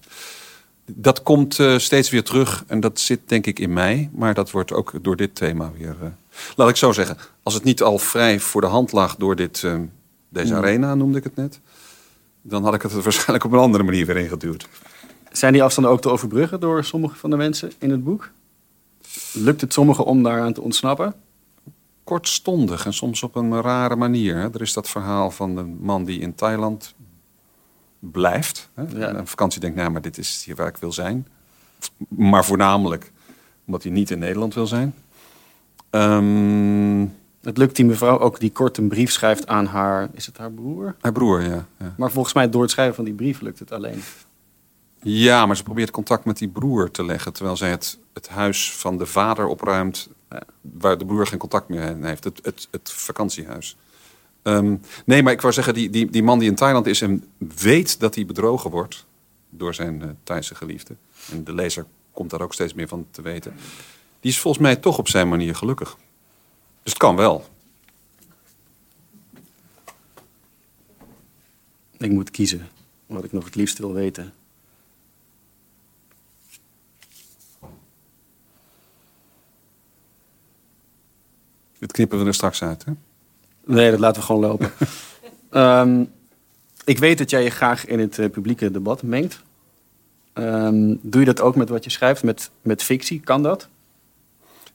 Dat 0.85 1.23
komt 1.23 1.59
eh, 1.59 1.77
steeds 1.77 2.09
weer 2.09 2.23
terug 2.23 2.63
en 2.67 2.79
dat 2.79 2.99
zit 2.99 3.19
denk 3.25 3.45
ik 3.45 3.59
in 3.59 3.73
mij. 3.73 4.09
Maar 4.13 4.33
dat 4.33 4.51
wordt 4.51 4.71
ook 4.71 4.93
door 5.01 5.15
dit 5.15 5.35
thema 5.35 5.71
weer... 5.77 5.95
eh, 6.01 6.07
laat 6.55 6.69
ik 6.69 6.75
zo 6.75 6.91
zeggen, 6.91 7.17
als 7.43 7.53
het 7.53 7.63
niet 7.63 7.81
al 7.81 7.97
vrij 7.97 8.39
voor 8.39 8.61
de 8.61 8.67
hand 8.67 8.91
lag 8.91 9.15
door 9.15 9.35
dit, 9.35 9.63
eh, 9.63 9.75
deze 10.29 10.55
arena, 10.55 10.95
noemde 10.95 11.17
ik 11.17 11.23
het 11.23 11.35
net... 11.35 11.59
dan 12.41 12.63
had 12.63 12.73
ik 12.73 12.81
het 12.81 12.91
er 12.91 13.01
waarschijnlijk 13.09 13.43
op 13.43 13.51
een 13.51 13.59
andere 13.59 13.83
manier 13.83 14.05
weer 14.05 14.17
ingeduwd. 14.17 14.67
Zijn 15.31 15.53
die 15.53 15.63
afstanden 15.63 15.91
ook 15.91 16.01
te 16.01 16.09
overbruggen 16.09 16.59
door 16.59 16.83
sommige 16.83 17.15
van 17.15 17.29
de 17.29 17.37
mensen 17.37 17.71
in 17.79 17.89
het 17.89 18.03
boek? 18.03 18.31
Lukt 19.33 19.61
het 19.61 19.73
sommigen 19.73 20.05
om 20.05 20.23
daaraan 20.23 20.53
te 20.53 20.61
ontsnappen? 20.61 21.15
kortstondig 22.03 22.85
en 22.85 22.93
soms 22.93 23.23
op 23.23 23.35
een 23.35 23.61
rare 23.61 23.95
manier. 23.95 24.35
Er 24.35 24.61
is 24.61 24.73
dat 24.73 24.89
verhaal 24.89 25.31
van 25.31 25.57
een 25.57 25.77
man 25.81 26.03
die 26.03 26.19
in 26.19 26.35
Thailand 26.35 26.95
blijft. 27.99 28.69
Hè. 28.73 28.83
Ja. 28.99 29.07
En 29.07 29.19
op 29.19 29.29
vakantie 29.29 29.59
denkt, 29.59 29.77
nou, 29.77 29.91
maar 29.91 30.01
dit 30.01 30.17
is 30.17 30.43
hier 30.45 30.55
waar 30.55 30.67
ik 30.67 30.77
wil 30.77 30.91
zijn. 30.91 31.27
Maar 32.07 32.45
voornamelijk 32.45 33.11
omdat 33.65 33.83
hij 33.83 33.91
niet 33.91 34.11
in 34.11 34.19
Nederland 34.19 34.53
wil 34.53 34.67
zijn. 34.67 34.95
Ehm 35.89 37.05
Het 37.41 37.57
lukt 37.57 37.75
die 37.75 37.85
mevrouw 37.85 38.19
ook 38.19 38.39
die 38.39 38.51
kort 38.51 38.77
een 38.77 38.87
brief 38.87 39.11
schrijft 39.11 39.47
aan 39.47 39.65
haar, 39.65 40.09
is 40.13 40.25
het 40.25 40.37
haar 40.37 40.51
broer? 40.51 40.95
haar 41.01 41.11
broer, 41.11 41.41
ja, 41.41 41.65
ja. 41.79 41.93
Maar 41.97 42.11
volgens 42.11 42.33
mij 42.33 42.49
door 42.49 42.61
het 42.61 42.71
schrijven 42.71 42.95
van 42.95 43.03
die 43.03 43.13
brief 43.13 43.41
lukt 43.41 43.59
het 43.59 43.71
alleen. 43.71 44.01
Ja, 45.03 45.45
maar 45.45 45.57
ze 45.57 45.63
probeert 45.63 45.91
contact 45.91 46.25
met 46.25 46.37
die 46.37 46.47
broer 46.47 46.91
te 46.91 47.05
leggen... 47.05 47.33
terwijl 47.33 47.57
zij 47.57 47.69
het, 47.69 47.99
het 48.13 48.29
huis 48.29 48.73
van 48.73 48.97
de 48.97 49.05
vader 49.05 49.47
opruimt... 49.47 50.09
Ja. 50.29 50.43
waar 50.61 50.97
de 50.97 51.05
broer 51.05 51.27
geen 51.27 51.39
contact 51.39 51.69
meer 51.69 51.97
mee 51.97 52.09
heeft. 52.09 52.23
Het, 52.23 52.39
het, 52.43 52.67
het 52.71 52.91
vakantiehuis. 52.91 53.77
Ehm, 54.41 54.75
nee, 55.05 55.23
maar 55.23 55.33
ik 55.33 55.41
wou 55.41 55.53
zeggen, 55.53 55.73
die, 55.73 55.89
die, 55.89 56.09
die 56.09 56.23
man 56.23 56.39
die 56.39 56.49
in 56.49 56.55
Thailand 56.55 56.85
is... 56.85 57.01
en 57.01 57.23
weet 57.37 57.99
dat 57.99 58.15
hij 58.15 58.25
bedrogen 58.25 58.71
wordt 58.71 59.05
door 59.49 59.73
zijn 59.73 60.01
eh 60.01 60.09
Thaise 60.23 60.55
geliefde... 60.55 60.95
en 61.31 61.43
de 61.43 61.53
lezer 61.53 61.85
komt 62.11 62.29
daar 62.29 62.41
ook 62.41 62.53
steeds 62.53 62.73
meer 62.73 62.87
van 62.87 63.05
te 63.11 63.21
weten... 63.21 63.53
die 64.19 64.31
is 64.31 64.39
volgens 64.39 64.63
mij 64.63 64.75
toch 64.75 64.97
op 64.97 65.07
zijn 65.07 65.29
manier 65.29 65.55
gelukkig. 65.55 65.97
Dus 66.83 66.93
het 66.93 66.97
kan 66.97 67.15
wel. 67.15 67.45
Ik 71.97 72.11
moet 72.11 72.31
kiezen 72.31 72.69
wat 73.05 73.23
ik 73.23 73.31
nog 73.31 73.45
het 73.45 73.55
liefst 73.55 73.77
wil 73.77 73.93
weten. 73.93 74.33
Dit 81.83 81.91
knippen 81.91 82.19
we 82.19 82.25
er 82.25 82.33
straks 82.33 82.63
uit, 82.63 82.85
hè? 82.85 82.91
Nee, 83.65 83.91
dat 83.91 83.99
laten 83.99 84.21
we 84.21 84.25
gewoon 84.25 84.41
lopen. 84.41 84.71
Ehm, 85.49 86.03
ik 86.85 86.97
weet 86.97 87.17
dat 87.17 87.29
jij 87.29 87.43
je 87.43 87.49
graag 87.49 87.85
in 87.85 87.99
het 87.99 88.19
eh, 88.19 88.29
publieke 88.29 88.71
debat 88.71 89.03
mengt. 89.03 89.41
Ehm, 90.33 90.95
doe 91.01 91.19
je 91.19 91.25
dat 91.25 91.41
ook 91.41 91.55
met 91.55 91.69
wat 91.69 91.83
je 91.83 91.89
schrijft, 91.89 92.23
met, 92.23 92.51
met 92.61 92.83
fictie? 92.83 93.19
Kan 93.19 93.43
dat? 93.43 93.67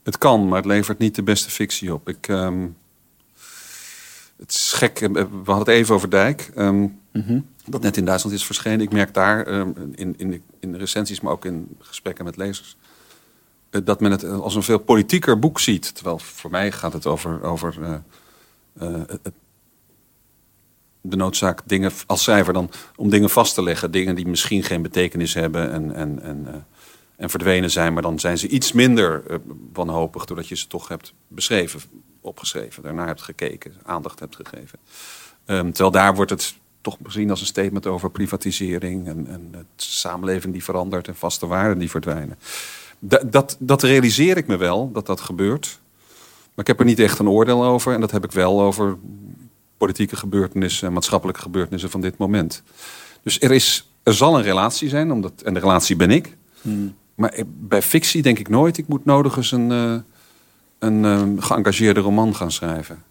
Het 0.03 0.19
kan, 0.19 0.49
maar 0.49 0.57
het 0.57 0.67
levert 0.67 0.99
niet 0.99 1.15
de 1.15 1.23
beste 1.23 1.51
fictie 1.51 1.95
op. 1.95 2.09
Ik, 2.09 2.29
ehm, 2.29 2.67
het 4.37 4.51
is 4.51 4.73
gek, 4.73 5.01
eh, 5.01 5.11
we 5.11 5.23
hadden 5.45 5.59
het 5.59 5.69
even 5.69 5.95
over 5.95 6.11
Dijk. 6.11 6.51
ehm, 6.55 6.87
Dat 7.65 7.83
net 7.83 7.97
in 7.97 8.05
Duitsland 8.05 8.37
is 8.37 8.47
verschenen. 8.47 8.81
Ik 8.81 8.93
merk 8.93 9.15
daar 9.15 9.47
in, 9.47 10.15
in, 10.17 10.31
de, 10.31 10.41
in 10.61 10.73
de 10.73 10.79
recensies, 10.79 11.21
maar 11.21 11.33
ook 11.33 11.45
in 11.45 11.77
gesprekken 11.79 12.25
met 12.25 12.37
lezers... 12.37 12.77
eh, 13.71 13.81
dat 13.85 14.01
men 14.01 14.11
het 14.11 14.25
als 14.25 14.55
een 14.55 14.63
veel 14.63 14.79
politieker 14.79 15.39
boek 15.39 15.61
ziet. 15.61 15.95
Terwijl 15.95 16.19
voor 16.19 16.51
mij 16.51 16.73
gaat 16.73 16.93
het 16.93 17.07
over, 17.07 17.43
over 17.43 17.75
eh, 17.83 17.95
eh, 18.79 19.01
de 21.01 21.17
noodzaak 21.17 21.61
dingen 21.65 21.93
als 22.07 22.23
schrijver 22.23 22.53
dan 22.53 22.71
om 22.97 23.11
dingen 23.11 23.31
vast 23.31 23.55
te 23.55 23.63
leggen. 23.63 23.91
Dingen 23.91 24.15
die 24.15 24.27
misschien 24.27 24.63
geen 24.63 24.83
betekenis 24.83 25.35
hebben 25.35 25.73
en, 25.73 25.95
en, 25.95 26.23
en, 26.23 26.47
eh, 26.47 26.55
en 27.17 27.31
verdwenen 27.31 27.71
zijn. 27.71 27.93
Maar 27.93 28.03
dan 28.03 28.19
zijn 28.19 28.39
ze 28.39 28.49
iets 28.49 28.73
minder 28.73 29.23
eh, 29.27 29.37
wanhopig 29.73 30.25
doordat 30.25 30.49
je 30.49 30.57
ze 30.57 30.67
toch 30.67 30.89
hebt 30.89 31.13
beschreven, 31.29 31.81
opgeschreven. 32.21 32.83
Daarnaar 32.83 33.07
hebt 33.07 33.23
gekeken, 33.23 33.75
aandacht 33.83 34.21
hebt 34.21 34.37
gegeven. 34.37 34.79
Ehm, 35.45 35.67
terwijl 35.67 35.91
daar 35.91 36.15
wordt 36.15 36.31
het 36.31 36.55
toch 36.81 36.97
gezien 37.03 37.31
als 37.31 37.41
een 37.41 37.47
statement 37.47 37.87
over 37.87 38.11
privatisering 38.11 39.07
en, 39.07 39.27
en 39.27 39.49
de 39.51 39.65
samenleving 39.77 40.53
die 40.53 40.65
verandert 40.65 41.09
en 41.09 41.17
vaste 41.17 41.47
waarden 41.47 41.79
die 41.79 41.91
verdwijnen. 41.91 42.39
Da- 42.99 43.23
dat, 43.27 43.57
dat 43.59 43.83
realiseer 43.83 44.37
ik 44.37 44.47
me 44.47 44.57
wel, 44.57 44.93
dat 44.93 45.07
dat 45.07 45.21
gebeurt. 45.21 45.79
Maar 46.55 46.65
ik 46.65 46.67
heb 46.67 46.79
er 46.79 46.85
niet 46.85 46.99
echt 46.99 47.19
een 47.19 47.29
oordeel 47.29 47.65
over. 47.65 47.95
En 47.95 48.01
dat 48.01 48.11
heb 48.11 48.25
ik 48.25 48.33
wel 48.33 48.61
over 48.61 48.97
politieke 49.77 50.17
gebeurtenissen 50.17 50.87
en 50.89 50.93
maatschappelijke 50.93 51.41
gebeurtenissen 51.41 51.91
van 51.91 52.01
dit 52.01 52.17
moment. 52.19 52.63
Dus 53.23 53.41
er, 53.41 53.51
is, 53.51 53.91
er 54.03 54.15
zal 54.15 54.37
een 54.37 54.43
relatie 54.43 54.89
zijn, 54.89 55.13
omdat, 55.13 55.33
en 55.45 55.55
de 55.55 55.61
relatie 55.61 55.97
ben 55.97 56.11
ik. 56.11 56.37
Maar 57.15 57.35
ik- 57.35 57.47
bij 57.49 57.83
fictie 57.83 58.23
denk 58.23 58.39
ik 58.39 58.49
nooit, 58.49 58.79
ik 58.79 58.89
moet 58.89 59.05
nodig 59.05 59.37
eens 59.37 59.53
een, 59.53 59.73
eh, 59.73 59.95
een 60.79 61.05
eh, 61.05 61.45
geëngageerde 61.45 62.01
roman 62.01 62.35
gaan 62.37 62.53
schrijven. 62.53 63.03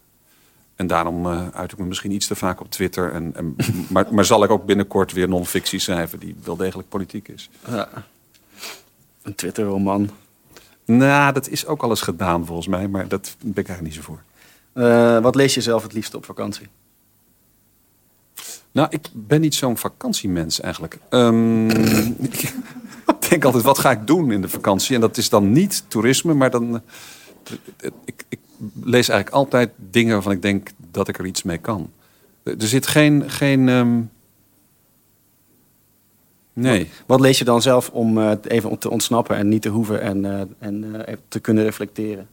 En 0.74 0.86
daarom 0.86 1.26
eh, 1.26 1.48
uit 1.52 1.72
ik 1.72 1.78
me 1.78 1.84
misschien 1.84 2.12
iets 2.12 2.26
te 2.26 2.34
vaak 2.34 2.60
op 2.60 2.70
Twitter. 2.70 3.12
En, 3.12 3.32
en, 3.36 3.56
maar, 3.92 4.06
maar 4.10 4.24
zal 4.24 4.44
ik 4.44 4.50
ook 4.50 4.66
binnenkort 4.66 5.12
weer 5.12 5.28
non-fictie 5.28 5.78
schrijven 5.78 6.18
die 6.18 6.36
wel 6.44 6.56
degelijk 6.56 6.88
politiek 6.88 7.28
is. 7.28 7.50
Ja. 7.68 7.88
Een 9.28 9.34
Twitter-roman. 9.34 10.10
Nou, 10.84 11.32
dat 11.32 11.48
is 11.48 11.66
ook 11.66 11.82
al 11.82 11.90
eens 11.90 12.00
gedaan 12.00 12.46
volgens 12.46 12.66
mij, 12.66 12.88
maar 12.88 13.08
dat 13.08 13.36
ben 13.40 13.50
ik 13.50 13.68
eigenlijk 13.68 13.82
niet 13.82 13.94
zo 13.94 14.02
voor. 14.02 14.22
Eh, 14.72 15.18
wat 15.18 15.34
lees 15.34 15.54
je 15.54 15.60
zelf 15.60 15.82
het 15.82 15.92
liefst 15.92 16.14
op 16.14 16.24
vakantie? 16.24 16.66
Nou, 18.72 18.88
ik 18.90 19.08
ben 19.12 19.40
niet 19.40 19.54
zo'n 19.54 19.76
vakantiemens 19.76 20.60
eigenlijk. 20.60 20.98
Ehm, 21.08 21.68
ik 22.34 22.52
denk 23.28 23.44
altijd, 23.44 23.64
wat 23.64 23.78
ga 23.78 23.90
ik 23.90 24.06
doen 24.06 24.32
in 24.32 24.40
de 24.40 24.48
vakantie? 24.48 24.94
En 24.94 25.00
dat 25.00 25.16
is 25.16 25.28
dan 25.28 25.52
niet 25.52 25.84
toerisme, 25.88 26.34
maar 26.34 26.50
dan... 26.50 26.82
eh, 27.44 27.90
Ik, 28.04 28.24
ik 28.28 28.38
lees 28.82 29.08
eigenlijk 29.08 29.30
altijd 29.30 29.70
dingen 29.76 30.12
waarvan 30.12 30.32
ik 30.32 30.42
denk 30.42 30.70
dat 30.90 31.08
ik 31.08 31.18
er 31.18 31.26
iets 31.26 31.42
mee 31.42 31.58
kan. 31.58 31.90
Er 32.42 32.54
zit 32.68 32.86
geen... 32.86 33.30
geen 33.30 33.68
ehm, 33.68 34.00
Nee. 36.60 36.90
Wat 37.06 37.20
lees 37.20 37.38
je 37.38 37.44
dan 37.44 37.62
zelf 37.62 37.90
om 37.90 38.18
eh, 38.18 38.32
even 38.42 38.78
te 38.78 38.90
ontsnappen 38.90 39.36
en 39.36 39.48
niet 39.48 39.62
te 39.62 39.68
hoeven 39.68 40.00
en, 40.00 40.24
eh, 40.24 40.40
en 40.58 41.06
eh, 41.06 41.14
te 41.28 41.40
kunnen 41.40 41.64
reflecteren? 41.64 42.28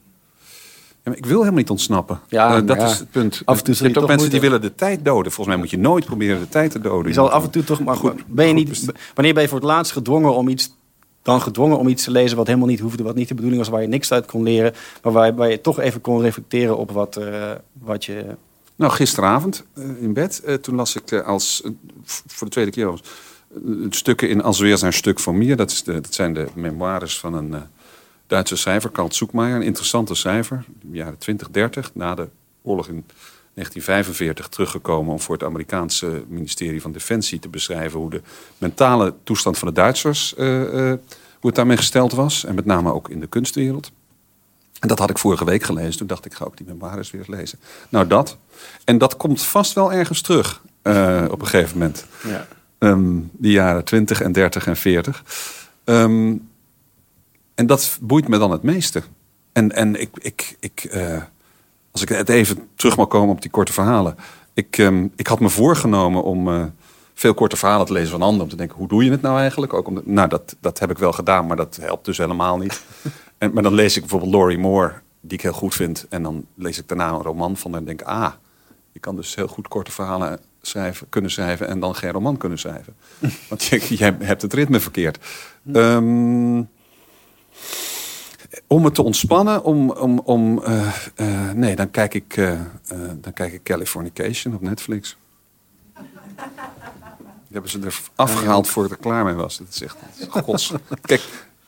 Ja, 0.89 1.11
maar 1.11 1.17
ik 1.17 1.26
wil 1.26 1.38
helemaal 1.38 1.59
niet 1.59 1.69
ontsnappen. 1.69 2.19
Ja, 2.28 2.61
dat 2.61 2.78
ja. 2.78 2.86
is 2.86 2.99
het 2.99 3.11
punt. 3.11 3.41
Af 3.45 3.57
en 3.57 3.63
toe 3.63 3.73
je 3.73 3.84
hebt 3.84 3.95
ook 3.95 4.01
toch 4.01 4.11
mensen 4.11 4.30
die 4.30 4.39
willen 4.39 4.61
de 4.61 4.76
tijd 4.76 5.05
doden. 5.05 5.32
Volgens 5.32 5.47
mij 5.47 5.57
moet 5.57 5.69
je 5.71 5.78
nooit 5.78 6.05
proberen 6.05 6.39
de 6.39 6.49
tijd 6.49 6.71
te 6.71 6.80
doden. 6.80 7.07
Je 7.07 7.13
zal 7.13 7.30
af 7.30 7.43
en 7.43 7.49
toe 7.49 7.63
toch, 7.63 7.84
maar 7.84 7.95
Goed, 7.95 8.28
ben 8.28 8.45
je 8.45 8.51
goed 8.51 8.59
niet, 8.59 8.69
best- 8.69 8.91
wanneer 9.13 9.34
ben 9.34 9.43
je 9.43 9.49
voor 9.49 9.57
het 9.57 9.67
laatst 9.67 9.91
gedwongen 9.91 10.36
om 10.36 10.47
iets 10.47 10.76
dan 11.21 11.41
gedwongen 11.41 11.78
om 11.78 11.88
iets 11.88 12.03
te 12.03 12.11
lezen 12.11 12.38
wat 12.38 12.47
helemaal 12.47 12.67
niet 12.67 12.80
hoefde, 12.80 13.03
wat 13.03 13.15
niet 13.15 13.28
de 13.28 13.34
bedoeling 13.34 13.61
was, 13.61 13.71
waar 13.71 13.82
je 13.82 13.88
niks 13.88 14.11
uit 14.11 14.26
kon 14.26 14.43
leren, 14.43 14.73
maar 15.03 15.13
waar, 15.13 15.36
waar 15.36 15.49
je 15.49 15.61
toch 15.61 15.80
even 15.80 16.01
kon 16.01 16.21
reflecteren 16.21 16.78
op 16.78 16.91
wat, 16.91 17.17
uh, 17.17 17.51
wat 17.73 18.05
je. 18.05 18.26
Nou, 18.76 18.91
gisteravond 18.91 19.65
uh, 19.76 19.86
in 20.01 20.13
bed, 20.13 20.41
uh, 20.45 20.53
toen 20.53 20.76
las 20.76 20.95
ik 20.95 21.13
als 21.13 21.63
voor 22.05 22.47
de 22.47 22.53
tweede 22.53 22.71
keer 22.71 22.86
was, 22.86 23.01
stukken 23.89 24.30
in 24.30 24.43
Als 24.43 24.60
weer 24.60 24.78
zijn 24.78 24.93
stuk 24.93 25.20
van 25.20 25.38
Mier. 25.38 25.56
Dat, 25.56 25.72
is 25.72 25.84
de, 25.84 25.93
dat 25.93 26.14
zijn 26.14 26.34
de 26.34 26.47
memoires 26.53 27.20
van 27.20 27.34
een 27.34 27.56
Duitse 28.28 28.56
schrijver, 28.56 28.89
Karl 28.89 29.14
Zoekmeijer. 29.14 29.56
Een 29.56 29.64
interessante 29.64 30.16
schrijver, 30.16 30.66
jaren 30.91 31.18
20, 31.18 31.49
30, 31.49 31.91
na 31.93 32.16
de 32.16 32.28
oorlog 32.62 32.88
in 32.88 33.06
1945 33.53 34.47
teruggekomen 34.47 35.14
om 35.14 35.20
voor 35.20 35.36
het 35.36 35.43
Amerikaanse 35.43 36.24
ministerie 36.28 36.82
van 36.82 36.91
Defensie 36.91 37.39
te 37.39 37.49
beschrijven 37.49 37.99
hoe 37.99 38.10
de 38.10 38.22
mentale 38.58 39.14
toestand 39.24 39.58
van 39.58 39.68
de 39.68 39.74
Duitsers, 39.74 40.34
uh, 40.38 40.47
hoe 41.39 41.49
het 41.49 41.56
daarmee 41.56 41.78
gesteld 41.78 42.12
was. 42.12 42.45
En 42.45 42.56
met 42.56 42.66
name 42.66 42.93
ook 42.93 43.10
in 43.10 43.20
de 43.20 43.28
kunstwereld. 43.28 43.91
En 44.80 44.88
dat 44.88 44.99
had 44.99 45.10
ik 45.10 45.18
vorige 45.18 45.45
week 45.45 45.64
gelezen. 45.64 45.97
Toen 45.97 46.08
dacht 46.08 46.26
ik, 46.26 46.34
ga 46.34 46.45
ook 46.45 46.58
die 46.58 46.66
memoires 46.66 47.12
weer 47.12 47.26
lezen. 47.28 47.60
Nou, 47.89 48.08
dat. 48.08 48.38
En 48.84 48.97
dat 48.97 49.18
komt 49.18 49.43
vast 49.43 49.74
wel 49.74 49.93
ergens 49.93 50.22
terug 50.22 50.62
op 51.30 51.41
een 51.41 51.47
gegeven 51.47 51.78
moment. 51.78 52.06
Ja. 52.24 52.47
Um, 52.86 53.29
die 53.33 53.51
jaren 53.51 53.83
20 53.83 54.21
en 54.21 54.31
30 54.31 54.67
en 54.67 54.77
40. 54.77 55.23
Um, 55.86 56.49
en 57.55 57.65
dat 57.65 57.97
boeit 58.01 58.27
me 58.27 58.38
dan 58.38 58.51
het 58.51 58.63
meeste. 58.63 59.03
En, 59.51 59.71
en 59.71 60.01
ik, 60.01 60.09
ik, 60.21 60.55
ik 60.59 60.89
als 61.95 62.03
ik 62.03 62.09
het 62.09 62.29
even 62.29 62.67
terug 62.75 62.97
mag 62.97 63.07
komen 63.07 63.36
op 63.36 63.41
die 63.41 63.51
korte 63.51 63.73
verhalen. 63.73 64.15
Ik, 64.53 64.77
um, 64.77 65.11
ik 65.15 65.27
had 65.27 65.39
me 65.39 65.49
voorgenomen 65.49 66.23
om 66.23 66.47
uh, 66.47 66.63
veel 67.13 67.33
korte 67.33 67.55
verhalen 67.55 67.86
te 67.86 67.93
lezen 67.93 68.09
van 68.09 68.21
anderen. 68.21 68.43
Om 68.43 68.49
te 68.49 68.55
denken, 68.55 68.77
hoe 68.77 68.88
doe 68.88 69.03
je 69.03 69.11
het 69.11 69.21
nou 69.21 69.39
eigenlijk? 69.39 69.73
Ook 69.73 69.88
om 69.88 70.01
nou, 70.03 70.29
dat, 70.29 70.55
dat 70.59 70.79
heb 70.79 70.91
ik 70.91 70.97
wel 70.97 71.11
gedaan, 71.11 71.47
maar 71.47 71.57
dat 71.57 71.77
helpt 71.81 72.05
dus 72.05 72.17
helemaal 72.17 72.57
niet. 72.57 72.83
en, 73.38 73.53
maar 73.53 73.63
dan 73.63 73.73
lees 73.73 73.95
ik 73.95 74.01
bijvoorbeeld 74.01 74.31
Laurie 74.31 74.57
Moore, 74.57 74.93
die 75.21 75.38
ik 75.38 75.43
heel 75.43 75.53
goed 75.53 75.73
vind. 75.73 76.05
En 76.09 76.23
dan 76.23 76.45
lees 76.55 76.79
ik 76.79 76.88
daarna 76.88 77.09
een 77.09 77.21
roman 77.21 77.57
van 77.57 77.75
en 77.75 77.86
denk 77.86 78.01
ah, 78.01 78.31
je 78.91 78.99
kan 78.99 79.15
dus 79.15 79.36
heel 79.36 79.47
goed 79.47 79.67
korte 79.67 79.91
verhalen 79.91 80.39
schrijven, 80.68 81.09
kunnen 81.09 81.32
schrijven 81.32 81.68
en 81.68 81.80
dan 81.80 81.95
geen 81.95 82.11
roman 82.11 82.38
kunnen 82.38 82.59
schrijven. 82.59 82.95
Want 83.49 83.63
je, 83.63 83.86
je 83.97 84.03
hebt 84.20 84.41
het 84.41 84.53
ritme 84.53 84.80
verkeerd. 84.80 85.18
Um, 85.74 86.70
om 88.68 88.86
het 88.86 88.95
te 88.95 89.03
ontspannen, 89.03 89.63
om, 89.63 89.91
om, 89.91 90.20
om 90.20 90.63
uh, 90.68 90.95
uh, 91.16 91.51
nee, 91.51 91.76
dan 91.76 91.91
kijk 91.91 92.13
ik, 92.13 92.38
uh, 92.38 92.59
dan 93.16 93.34
kijk 93.34 93.53
ik 93.53 93.63
Californication 93.63 94.55
op 94.55 94.61
Netflix. 94.61 95.18
Die 97.47 97.63
hebben 97.63 97.72
ze 97.72 97.80
er 97.80 97.99
afgehaald 98.16 98.68
voordat 98.68 98.91
ik 98.91 98.97
er 98.97 99.03
klaar 99.03 99.26
mee 99.26 99.34
was. 99.34 99.57
Dat 99.57 99.68
is 99.70 99.82
echt 99.82 99.97
gods. 100.30 100.74
Kijk, 101.01 101.22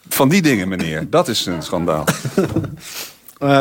van 0.09 0.29
die 0.29 0.41
dingen, 0.41 0.67
meneer, 0.67 1.09
dat 1.09 1.27
is 1.27 1.45
een 1.45 1.63
schandaal. 1.63 2.05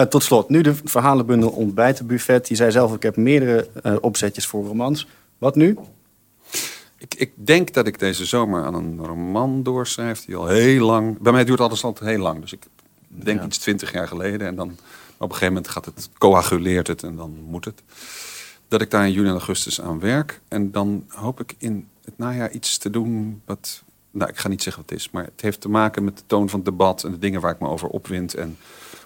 tot 0.09 0.22
slot, 0.22 0.49
nu 0.49 0.61
de 0.61 0.74
verhalenbundel 0.84 1.51
Ontbijtenbuffet. 1.51 2.49
Je 2.49 2.55
zei 2.55 2.70
zelf, 2.70 2.95
ik 2.95 3.03
heb 3.03 3.16
meerdere 3.16 3.68
opzetjes 4.01 4.47
voor 4.47 4.64
romans. 4.64 5.07
Wat 5.39 5.57
nu? 5.57 5.78
Ik, 6.99 7.14
ik, 7.14 7.32
denk 7.34 7.74
dat 7.74 7.87
ik 7.87 7.99
deze 7.99 8.24
zomer 8.24 8.64
aan 8.64 8.74
een 8.74 9.05
roman 9.05 9.62
doorschrijf 9.62 10.24
die 10.24 10.37
al 10.37 10.47
heel 10.47 10.87
lang... 10.87 11.18
Bij 11.18 11.32
mij 11.32 11.45
duurt 11.45 11.61
alles 11.61 11.84
altijd 11.84 12.11
heel 12.11 12.18
lang, 12.18 12.41
dus 12.41 12.53
ik 12.53 12.66
denk 13.09 13.45
iets 13.45 13.59
twintig 13.59 13.93
jaar 13.93 14.09
geleden. 14.09 14.47
En 14.47 14.57
dan 14.57 14.68
op 15.16 15.30
een 15.30 15.37
gegeven 15.37 15.55
moment 15.55 15.68
gaat 15.68 15.84
het, 15.84 16.11
coaguleert 16.18 16.87
het 16.87 17.03
en 17.03 17.16
dan 17.16 17.30
moet 17.45 17.64
het. 17.64 17.82
Dat 18.68 18.80
ik 18.80 18.91
daar 18.91 19.07
in 19.07 19.12
juli 19.12 19.26
en 19.26 19.32
augustus 19.32 19.80
aan 19.80 20.01
werk. 20.01 20.41
En 20.49 20.70
dan 20.70 21.05
hoop 21.09 21.41
ik 21.41 21.55
in 21.59 21.89
het 22.05 22.18
najaar 22.18 22.51
iets 22.51 22.78
te 22.78 22.91
doen 22.91 23.43
wat... 23.45 23.82
Nou, 24.11 24.30
ik 24.30 24.39
ga 24.39 24.49
niet 24.49 24.62
zeggen 24.62 24.82
wat 24.82 24.91
het 24.91 25.01
is, 25.01 25.11
maar 25.11 25.24
het 25.24 25.41
heeft 25.41 25.61
te 25.61 25.68
maken 25.68 26.05
met 26.05 26.16
de 26.16 26.22
toon 26.26 26.49
van 26.49 26.59
het 26.59 26.68
debat... 26.68 27.05
en 27.05 27.11
de 27.11 27.18
dingen 27.18 27.41
waar 27.41 27.53
ik 27.53 27.61
me 27.61 27.68
over 27.68 27.89
opwind. 27.89 28.34
En 28.34 28.57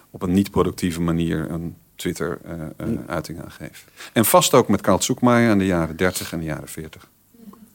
op 0.09 0.21
een 0.21 0.33
niet-productieve 0.33 1.01
manier 1.01 1.49
een 1.49 1.75
Twitter-uiting 2.01 3.37
uh, 3.37 3.43
uh, 3.43 3.43
aan 3.43 3.51
geef. 3.51 3.85
En 4.13 4.25
vast 4.25 4.53
ook 4.53 4.67
met 4.67 4.81
Karl 4.81 5.01
Zoekmaier 5.01 5.49
in 5.49 5.57
de 5.57 5.65
jaren 5.65 5.95
30 5.95 6.31
en 6.31 6.39
de 6.39 6.45
jaren 6.45 6.67
40. 6.67 7.09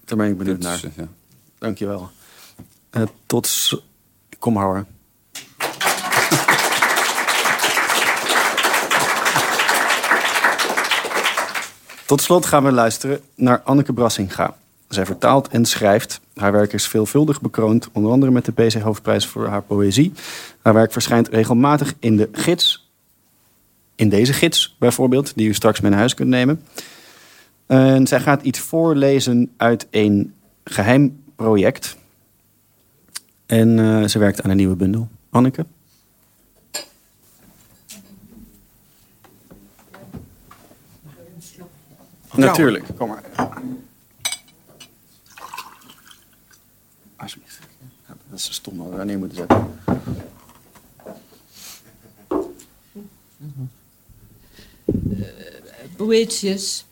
Daar 0.04 0.18
ben 0.18 0.28
ik 0.28 0.38
benieuwd 0.38 0.58
naar. 0.58 0.80
Uh, 0.84 0.90
ja. 0.96 1.08
Dankjewel. 1.58 2.10
Uh, 2.90 3.02
tot... 3.26 3.82
Kom 4.38 4.56
houden. 4.56 4.86
Tot 12.06 12.22
slot 12.22 12.46
gaan 12.46 12.64
we 12.64 12.72
luisteren 12.72 13.20
naar 13.34 13.60
Anneke 13.62 13.92
Brassinga. 13.92 14.56
Zij 14.88 15.06
vertaalt 15.06 15.48
en 15.48 15.64
schrijft. 15.64 16.20
Haar 16.34 16.52
werk 16.52 16.72
is 16.72 16.88
veelvuldig 16.88 17.40
bekroond, 17.40 17.88
onder 17.92 18.12
andere 18.12 18.32
met 18.32 18.44
de 18.44 18.52
PC 18.52 18.72
Hoofdprijs 18.72 19.26
voor 19.26 19.46
haar 19.46 19.62
poëzie. 19.62 20.12
Haar 20.62 20.74
werk 20.74 20.92
verschijnt 20.92 21.28
regelmatig 21.28 21.94
in 21.98 22.16
de 22.16 22.28
gids. 22.32 22.85
In 23.96 24.08
deze 24.08 24.32
gids 24.32 24.76
bijvoorbeeld, 24.78 25.32
die 25.36 25.48
u 25.48 25.54
straks 25.54 25.80
mee 25.80 25.90
naar 25.90 26.00
huis 26.00 26.14
kunt 26.14 26.28
nemen. 26.28 26.62
En 27.66 28.06
zij 28.06 28.20
gaat 28.20 28.42
iets 28.42 28.58
voorlezen 28.58 29.52
uit 29.56 29.86
een 29.90 30.34
geheim 30.64 31.22
project. 31.36 31.96
En 33.46 33.78
uh, 33.78 34.06
ze 34.06 34.18
werkt 34.18 34.42
aan 34.42 34.50
een 34.50 34.56
nieuwe 34.56 34.76
bundel. 34.76 35.08
Anneke? 35.30 35.66
Natuurlijk, 42.34 42.84
kom 42.96 43.08
maar. 43.08 43.22
Alsjeblieft. 47.16 47.58
Dat 48.06 48.38
is 48.38 48.54
stom 48.54 48.76
dat 48.76 48.88
we 48.88 48.96
daar 48.96 49.06
neer 49.06 49.18
moeten 49.18 49.36
zetten. 49.36 49.66
Uh, 53.38 53.48
Boetius. 55.96 56.84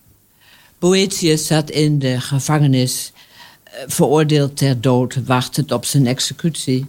Boetius 0.78 1.46
zat 1.46 1.70
in 1.70 1.98
de 1.98 2.20
gevangenis, 2.20 3.12
uh, 3.66 3.72
veroordeeld 3.86 4.56
ter 4.56 4.80
dood, 4.80 5.24
wachtend 5.24 5.72
op 5.72 5.84
zijn 5.84 6.06
executie. 6.06 6.86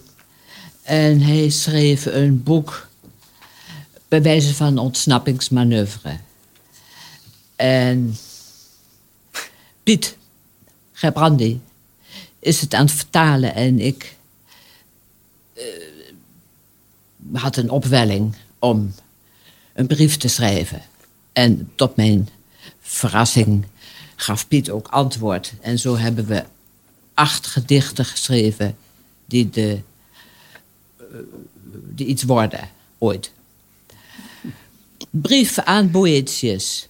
En 0.82 1.22
hij 1.22 1.50
schreef 1.50 2.06
een 2.06 2.44
boek 2.44 2.88
bij 4.08 4.22
wijze 4.22 4.56
van 4.56 4.78
ontsnappingsmanoeuvre. 4.78 6.18
En 7.56 8.18
Piet 9.84 10.18
Gebrandi 10.92 11.62
is 12.40 12.62
het 12.62 12.74
aan 12.74 12.86
het 12.86 12.96
vertalen 12.96 13.56
en 13.56 13.80
ik 13.80 14.16
uh, 15.54 15.64
had 17.34 17.58
een 17.58 17.70
opwelling 17.70 18.36
om 18.60 18.94
een 19.74 19.88
brief 19.88 20.18
te 20.18 20.28
schrijven. 20.28 20.82
En 21.36 21.72
tot 21.76 21.96
mijn 21.96 22.30
verrassing 22.80 23.66
gaf 24.16 24.48
Piet 24.48 24.70
ook 24.70 24.88
antwoord. 24.88 25.54
En 25.62 25.80
zo 25.80 25.98
hebben 25.98 26.26
we 26.26 26.44
acht 27.14 27.48
gedichten 27.48 28.06
geschreven 28.06 28.78
die, 29.26 29.50
de, 29.50 29.82
uh, 31.00 31.06
die 31.72 32.08
iets 32.08 32.24
worden 32.24 32.70
ooit. 32.98 33.32
Brief 35.10 35.60
aan 35.60 35.92
Boetius. 35.92 36.88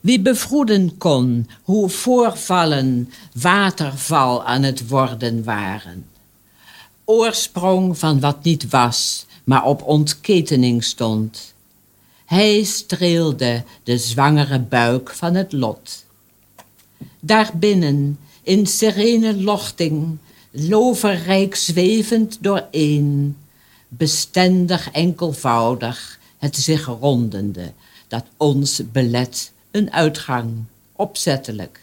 Wie 0.00 0.20
bevroeden 0.20 0.98
kon 0.98 1.48
hoe 1.62 1.88
voorvallen 1.88 3.12
waterval 3.34 4.44
aan 4.44 4.62
het 4.62 4.88
worden 4.88 5.44
waren. 5.44 6.06
Oorsprong 7.04 7.98
van 7.98 8.20
wat 8.20 8.44
niet 8.44 8.68
was, 8.68 9.26
maar 9.44 9.64
op 9.64 9.82
ontketening 9.82 10.84
stond. 10.84 11.53
Hij 12.24 12.62
streelde 12.62 13.62
de 13.82 13.98
zwangere 13.98 14.58
buik 14.58 15.10
van 15.10 15.34
het 15.34 15.52
lot. 15.52 16.04
Daarbinnen, 17.20 18.18
in 18.42 18.66
serene 18.66 19.42
lochting, 19.42 20.18
loverrijk 20.50 21.54
zwevend 21.54 22.38
dooreen, 22.40 23.36
bestendig 23.88 24.90
enkelvoudig, 24.90 26.18
het 26.38 26.56
zich 26.56 26.86
rondende, 26.86 27.72
dat 28.08 28.24
ons 28.36 28.82
belet 28.92 29.52
een 29.70 29.92
uitgang, 29.92 30.52
opzettelijk. 30.92 31.80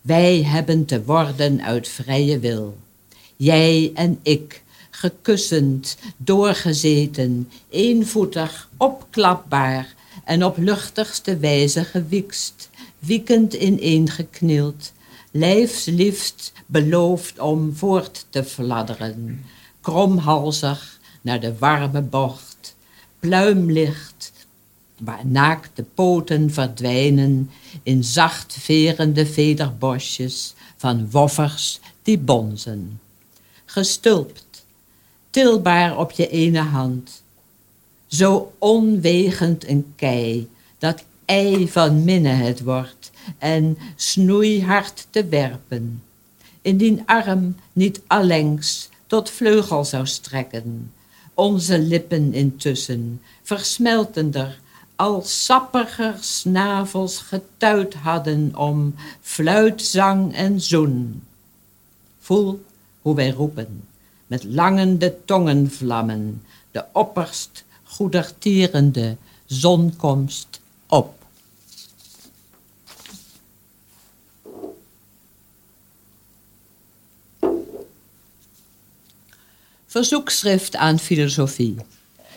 Wij 0.00 0.42
hebben 0.42 0.84
te 0.84 1.04
worden 1.04 1.62
uit 1.62 1.88
vrije 1.88 2.38
wil. 2.38 2.76
Jij 3.36 3.90
en 3.94 4.18
ik, 4.22 4.62
gekussend, 4.94 5.96
doorgezeten, 6.16 7.50
eenvoetig, 7.68 8.68
opklapbaar 8.76 9.94
en 10.24 10.44
op 10.44 10.56
luchtigste 10.58 11.36
wijze 11.36 11.84
gewikst, 11.84 12.70
wiekend 12.98 13.52
ineengeknield, 13.52 14.92
lijfsliefst 15.30 16.52
beloofd 16.66 17.38
om 17.38 17.76
voort 17.76 18.26
te 18.30 18.44
fladderen, 18.44 19.44
kromhalzig 19.80 20.98
naar 21.20 21.40
de 21.40 21.58
warme 21.58 22.02
bocht, 22.02 22.76
pluimlicht 23.18 24.32
waar 24.98 25.26
naakte 25.26 25.84
poten 25.94 26.50
verdwijnen 26.50 27.50
in 27.82 28.04
zacht 28.04 28.56
verende 28.60 29.26
vederbosjes 29.26 30.54
van 30.76 31.10
woffers 31.10 31.80
die 32.02 32.18
bonzen. 32.18 33.00
Gestulpt, 33.64 34.43
tilbaar 35.34 35.98
op 35.98 36.10
je 36.10 36.28
ene 36.28 36.60
hand. 36.60 37.22
Zo 38.06 38.52
onwegend 38.58 39.68
een 39.68 39.92
kei, 39.96 40.50
dat 40.78 41.04
ei 41.24 41.68
van 41.68 42.04
minne 42.04 42.28
het 42.28 42.62
wordt 42.62 43.10
en 43.38 43.78
snoeihard 43.96 45.06
te 45.10 45.26
werpen. 45.26 46.02
Indien 46.62 47.02
arm 47.06 47.56
niet 47.72 48.00
allengs 48.06 48.88
tot 49.06 49.30
vleugel 49.30 49.84
zou 49.84 50.06
strekken, 50.06 50.92
onze 51.34 51.78
lippen 51.78 52.32
intussen 52.32 53.20
versmeltender 53.42 54.60
als 54.96 55.44
sappiger 55.44 56.14
snavels 56.20 57.18
getuid 57.18 57.94
hadden 57.94 58.56
om 58.56 58.94
fluitzang 59.20 60.34
en 60.34 60.60
zoen. 60.60 61.22
Voel 62.18 62.64
hoe 63.00 63.14
wij 63.14 63.30
roepen, 63.30 63.82
met 64.26 64.44
langende 64.44 65.16
tongenvlammen, 65.24 66.42
de 66.70 66.84
opperst 66.92 67.64
goedertierende 67.82 69.16
zonkomst 69.46 70.60
op. 70.86 71.22
Verzoekschrift 79.86 80.76
aan 80.76 80.98
filosofie. 80.98 81.76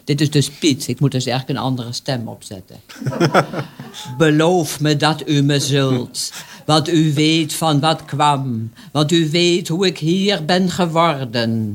Dit 0.08 0.22
is 0.22 0.32
dus 0.32 0.50
Piet. 0.50 0.88
Ik 0.88 1.00
moet 1.00 1.12
dus 1.12 1.26
eigenlijk 1.26 1.60
een 1.60 1.66
andere 1.66 1.94
stem 1.94 2.28
opzetten. 2.28 2.80
Beloof 4.18 4.80
me 4.80 4.98
dat 4.98 5.30
u 5.30 5.42
me 5.42 5.60
zult. 5.60 6.34
Want 6.66 6.90
u 6.90 7.14
weet 7.14 7.54
van 7.54 7.80
wat 7.80 8.06
kwam. 8.06 8.72
Want 8.92 9.12
u 9.12 9.30
weet 9.30 9.68
hoe 9.68 9.86
ik 9.86 9.98
hier 9.98 10.46
ben 10.46 10.70
geworden. 10.70 11.74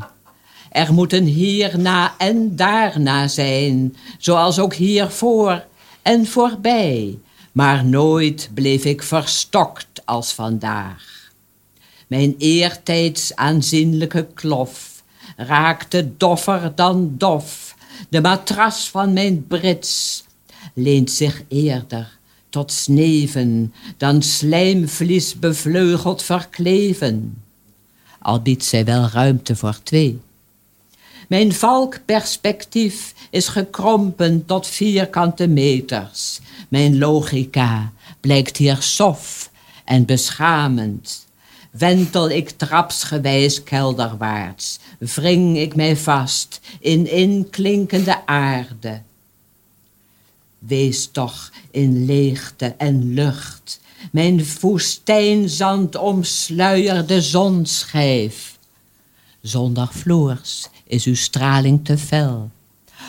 Er 0.70 0.92
moeten 0.92 1.24
hierna 1.24 2.14
en 2.18 2.56
daarna 2.56 3.28
zijn. 3.28 3.96
Zoals 4.18 4.58
ook 4.58 4.74
hiervoor 4.74 5.64
en 6.02 6.26
voorbij. 6.26 7.18
Maar 7.52 7.84
nooit 7.84 8.50
bleef 8.54 8.84
ik 8.84 9.02
verstokt 9.02 10.02
als 10.04 10.32
vandaag. 10.32 11.30
Mijn 12.06 12.34
eertijds 12.38 13.36
aanzienlijke 13.36 14.26
klof 14.34 15.02
raakte 15.36 16.16
doffer 16.16 16.72
dan 16.74 17.14
dof 17.16 17.71
de 18.08 18.20
matras 18.20 18.90
van 18.90 19.12
mijn 19.12 19.46
brits 19.46 20.24
leent 20.74 21.10
zich 21.10 21.42
eerder 21.48 22.18
tot 22.48 22.72
sneven 22.72 23.74
dan 23.96 24.22
slijmvlies 24.22 25.38
bevleugeld 25.38 26.22
verkleven. 26.22 27.42
Al 28.18 28.40
biedt 28.40 28.64
zij 28.64 28.84
wel 28.84 29.08
ruimte 29.12 29.56
voor 29.56 29.78
twee. 29.82 30.20
Mijn 31.28 31.52
valkperspectief 31.52 33.14
is 33.30 33.48
gekrompen 33.48 34.46
tot 34.46 34.66
vierkante 34.66 35.46
meters. 35.46 36.40
Mijn 36.68 36.98
logica 36.98 37.92
blijkt 38.20 38.56
hier 38.56 38.76
sof 38.80 39.50
en 39.84 40.04
beschamend. 40.04 41.26
Wentel 41.72 42.30
ik 42.30 42.50
trapsgewijs 42.50 43.62
kelderwaarts, 43.62 44.78
wring 44.98 45.58
ik 45.58 45.74
mij 45.74 45.96
vast 45.96 46.60
in 46.80 47.10
inklinkende 47.10 48.26
aarde. 48.26 49.02
Wees 50.58 51.08
toch 51.12 51.50
in 51.70 52.04
leegte 52.04 52.66
en 52.66 53.14
lucht, 53.14 53.80
mijn 54.10 54.46
woestijnzand 54.60 55.96
omsluierde 55.96 57.22
zonschijf. 57.22 58.58
Zonder 59.40 59.88
vloers 59.90 60.68
is 60.84 61.04
uw 61.04 61.16
straling 61.16 61.84
te 61.84 61.98
fel. 61.98 62.50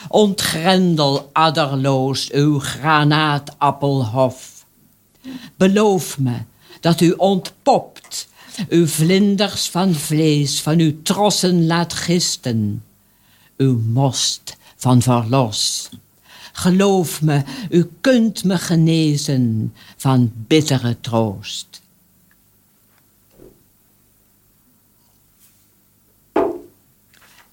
Ontgrendel 0.08 1.30
adderloos 1.34 2.32
uw 2.32 2.60
granaatappelhof. 2.60 4.66
Beloof 5.56 6.20
me 6.20 6.38
dat 6.80 7.02
u 7.02 7.12
ontpopt 7.12 8.32
uw 8.70 8.88
vlinders 8.88 9.68
van 9.68 9.94
vlees 9.94 10.62
van 10.62 10.80
uw 10.80 11.02
trossen 11.02 11.66
laat 11.66 11.94
gisten, 11.94 12.84
uw 13.58 13.80
most 13.80 14.58
van 14.76 15.02
verlos. 15.02 15.90
Geloof 16.54 17.22
me, 17.22 17.44
u 17.70 17.90
kunt 18.02 18.44
me 18.44 18.58
genezen 18.58 19.74
van 19.98 20.32
bittere 20.36 21.00
troost. 21.02 21.82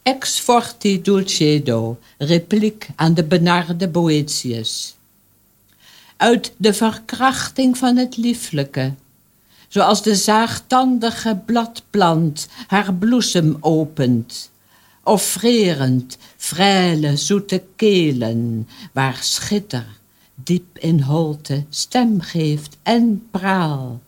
Ex 0.02 0.38
forti 0.38 1.02
dulcedo, 1.02 1.98
repliek 2.18 2.88
aan 2.96 3.14
de 3.14 3.24
benarde 3.24 3.88
Boetius. 3.88 4.94
Uit 6.16 6.52
de 6.56 6.74
verkrachting 6.74 7.78
van 7.78 7.96
het 7.96 8.16
lieflijke 8.16 8.92
zoals 9.70 10.02
de 10.02 10.14
zaagtandige 10.14 11.40
bladplant 11.46 12.48
haar 12.66 12.94
bloesem 12.94 13.56
opent, 13.60 14.50
offrerend 15.02 16.18
vrele 16.36 17.16
zoete 17.16 17.62
kelen, 17.76 18.68
waar 18.92 19.18
schitter 19.20 19.86
diep 20.34 20.78
in 20.78 21.00
holte 21.00 21.64
stem 21.68 22.20
geeft 22.20 22.76
en 22.82 23.28
praal 23.30 24.00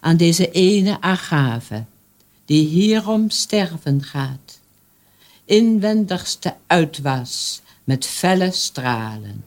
aan 0.00 0.16
deze 0.16 0.50
ene 0.50 1.00
agave, 1.00 1.84
die 2.44 2.66
hierom 2.66 3.30
sterven 3.30 4.02
gaat, 4.02 4.58
inwendigste 5.44 6.54
uitwas 6.66 7.60
met 7.84 8.06
felle 8.06 8.50
stralen. 8.50 9.44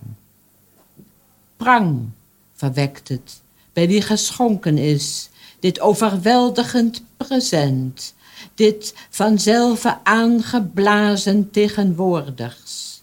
Prang 1.57 2.09
verwekt 2.53 3.07
het, 3.07 3.41
bij 3.73 3.87
wie 3.87 4.01
geschonken 4.01 4.77
is, 4.77 5.29
dit 5.63 5.79
overweldigend 5.79 7.03
present, 7.17 8.13
dit 8.55 8.93
vanzelf 9.09 9.85
aangeblazen 10.03 11.51
tegenwoordigs, 11.51 13.01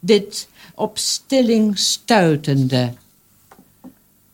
dit 0.00 0.48
op 0.74 0.98
stilling 0.98 1.78
stuitende, 1.78 2.92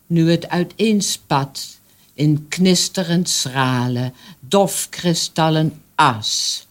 nu 0.07 0.31
het 0.31 0.49
uiteenspat 0.49 1.77
in 2.13 2.45
knisterend 2.49 3.29
schrale, 3.29 4.11
dofkristallen 4.39 5.81
as. 5.95 6.65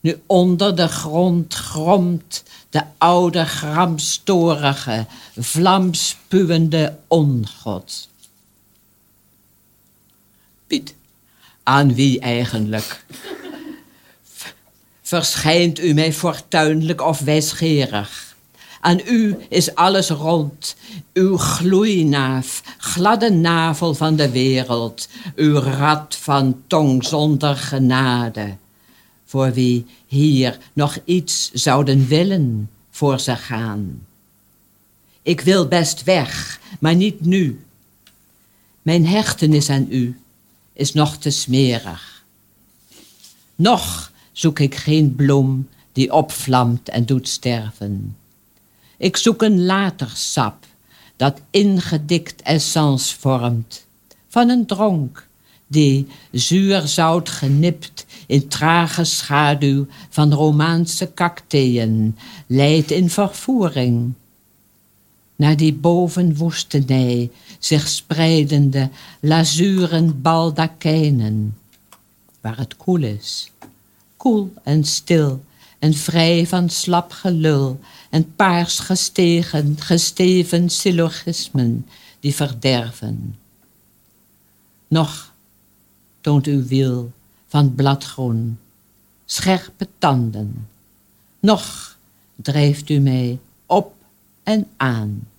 Nu 0.00 0.22
onder 0.26 0.76
de 0.76 0.88
grond 0.88 1.54
gromt 1.54 2.42
de 2.70 2.82
oude 2.98 3.44
gramstorige, 3.44 5.06
vlamspuwende 5.36 6.98
ongod. 7.06 8.09
Piet. 10.70 10.94
Aan 11.62 11.94
wie 11.94 12.20
eigenlijk? 12.20 13.04
Verschijnt 15.02 15.80
u 15.80 15.92
mij 15.92 16.12
fortuinlijk 16.12 17.02
of 17.02 17.18
wijsgerig? 17.18 18.36
Aan 18.80 19.00
u 19.06 19.36
is 19.48 19.74
alles 19.74 20.08
rond, 20.08 20.76
uw 21.12 21.36
gloeinaaf, 21.36 22.62
gladde 22.78 23.30
navel 23.30 23.94
van 23.94 24.16
de 24.16 24.30
wereld, 24.30 25.08
uw 25.36 25.58
rad 25.58 26.16
van 26.16 26.62
tong 26.66 27.04
zonder 27.04 27.56
genade. 27.56 28.56
Voor 29.24 29.52
wie 29.52 29.86
hier 30.06 30.58
nog 30.72 30.98
iets 31.04 31.50
zouden 31.52 32.06
willen 32.06 32.70
voor 32.90 33.20
ze 33.20 33.36
gaan. 33.36 34.06
Ik 35.22 35.40
wil 35.40 35.68
best 35.68 36.04
weg, 36.04 36.60
maar 36.80 36.94
niet 36.94 37.20
nu. 37.20 37.64
Mijn 38.82 39.06
hechtenis 39.06 39.70
aan 39.70 39.86
u 39.88 40.18
is 40.72 40.92
nog 40.92 41.16
te 41.16 41.30
smerig. 41.30 42.24
Nog 43.56 44.12
zoek 44.32 44.58
ik 44.58 44.74
geen 44.74 45.14
bloem 45.14 45.68
die 45.92 46.12
opvlamt 46.12 46.88
en 46.88 47.06
doet 47.06 47.28
sterven. 47.28 48.16
Ik 48.96 49.16
zoek 49.16 49.42
een 49.42 49.64
later 49.64 50.10
sap 50.14 50.66
dat 51.16 51.40
ingedikt 51.50 52.42
essence 52.42 53.18
vormt 53.18 53.86
van 54.28 54.48
een 54.48 54.66
dronk 54.66 55.28
die 55.66 56.06
zuurzout 56.32 57.28
genipt 57.28 58.06
in 58.26 58.48
trage 58.48 59.04
schaduw 59.04 59.86
van 60.08 60.32
Romaanse 60.32 61.06
kakteen 61.06 62.18
leidt 62.46 62.90
in 62.90 63.10
vervoering 63.10 64.12
naar 65.40 65.56
die 65.56 65.72
bovenwoestenij 65.74 67.30
zich 67.58 67.88
spreidende 67.88 68.90
lazuren 69.20 70.22
baldakijnen, 70.22 71.58
waar 72.40 72.58
het 72.58 72.76
koel 72.76 73.02
is, 73.02 73.50
koel 74.16 74.52
en 74.62 74.84
stil 74.84 75.44
en 75.78 75.94
vrij 75.94 76.46
van 76.46 76.68
slap 76.68 77.12
gelul 77.12 77.80
en 78.10 78.34
paars 78.34 78.78
gestegen, 78.78 79.76
gesteven 79.78 80.70
syllogismen 80.70 81.86
die 82.20 82.34
verderven. 82.34 83.38
Nog 84.88 85.32
toont 86.20 86.46
uw 86.46 86.66
wiel 86.66 87.12
van 87.46 87.74
bladgroen, 87.74 88.58
scherpe 89.24 89.88
tanden, 89.98 90.68
Nog 91.40 91.96
drijft 92.34 92.90
u 92.90 92.98
mij 92.98 93.38
op 93.66 93.94
en 94.42 94.66
aan. 94.76 95.29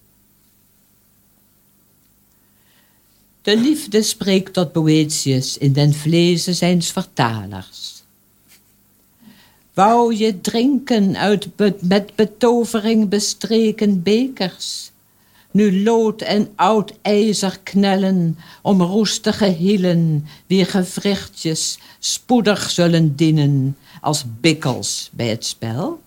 De 3.41 3.57
liefde 3.57 4.01
spreekt 4.01 4.53
tot 4.53 4.71
Boetius 4.71 5.57
in 5.57 5.73
den 5.73 5.93
vlezen 5.93 6.55
zijns 6.55 6.91
vertalers. 6.91 8.03
Wou 9.73 10.15
je 10.15 10.41
drinken 10.41 11.17
uit 11.17 11.47
met 11.81 12.15
betovering 12.15 13.09
bestreken 13.09 14.03
bekers, 14.03 14.91
nu 15.51 15.83
lood 15.83 16.21
en 16.21 16.49
oud 16.55 16.93
ijzer 17.01 17.59
knellen 17.63 18.37
om 18.61 18.81
roestige 18.81 19.45
hielen, 19.45 20.27
wie 20.47 20.65
gewrichtjes 20.65 21.79
spoedig 21.99 22.69
zullen 22.69 23.15
dienen 23.15 23.77
als 24.01 24.25
bikkels 24.39 25.09
bij 25.13 25.27
het 25.27 25.45
spel? 25.45 26.01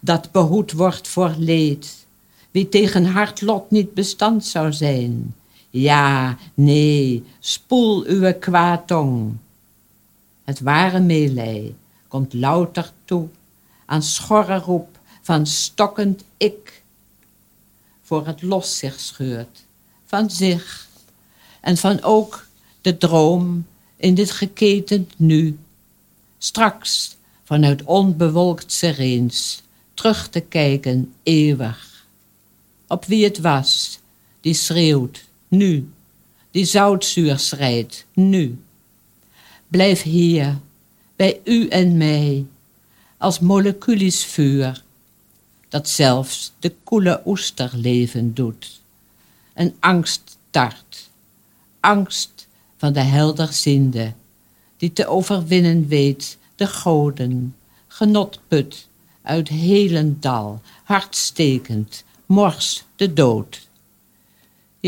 Dat 0.00 0.32
behoed 0.32 0.72
wordt 0.72 1.08
voor 1.08 1.34
leed, 1.38 2.06
wie 2.50 2.68
tegen 2.68 3.04
hard 3.04 3.40
lot 3.40 3.70
niet 3.70 3.94
bestand 3.94 4.44
zou 4.44 4.72
zijn, 4.72 5.34
ja, 5.70 6.36
nee, 6.54 7.24
spoel 7.38 8.04
uw 8.04 8.38
kwaadtong. 8.38 9.36
Het 10.44 10.60
ware 10.60 11.00
meelij 11.00 11.74
komt 12.08 12.32
louter 12.32 12.92
toe 13.04 13.28
aan 13.84 14.02
schorre 14.02 14.58
roep 14.58 14.98
van 15.22 15.46
stokkend 15.46 16.24
ik, 16.36 16.82
voor 18.02 18.26
het 18.26 18.42
los 18.42 18.78
zich 18.78 19.00
scheurt 19.00 19.66
van 20.08 20.30
zich 20.30 20.88
en 21.60 21.76
van 21.76 22.02
ook 22.02 22.46
de 22.80 22.96
droom 22.96 23.66
in 23.96 24.14
dit 24.14 24.30
geketend 24.30 25.12
nu, 25.16 25.58
straks 26.38 27.16
vanuit 27.44 27.82
onbewolkt 27.82 28.72
sereens 28.72 29.62
terug 29.94 30.28
te 30.28 30.40
kijken 30.40 31.14
eeuwig, 31.22 32.06
op 32.86 33.04
wie 33.04 33.24
het 33.24 33.38
was 33.38 33.98
die 34.40 34.54
schreeuwt 34.54 35.27
nu. 35.48 35.90
Die 36.50 36.64
zoutzuur 36.64 37.38
schrijdt, 37.38 38.06
nu. 38.14 38.58
Blijf 39.68 40.02
hier, 40.02 40.58
bij 41.16 41.40
u 41.44 41.68
en 41.68 41.96
mij, 41.96 42.46
als 43.16 43.38
moleculisch 43.38 44.24
vuur, 44.24 44.82
dat 45.68 45.88
zelfs 45.88 46.52
de 46.58 46.74
koele 46.84 47.22
oester 47.24 47.70
leven 47.74 48.34
doet. 48.34 48.80
Een 49.54 49.76
angst 49.80 50.38
tart, 50.50 51.10
angst 51.80 52.48
van 52.76 52.92
de 52.92 53.00
helderzinde, 53.00 54.12
die 54.76 54.92
te 54.92 55.06
overwinnen 55.06 55.88
weet 55.88 56.38
de 56.54 56.66
goden, 56.66 57.56
genot 57.86 58.40
put 58.48 58.88
uit 59.22 59.48
helendal, 59.48 60.62
hartstekend, 60.84 62.04
mors 62.26 62.84
de 62.96 63.12
dood 63.12 63.67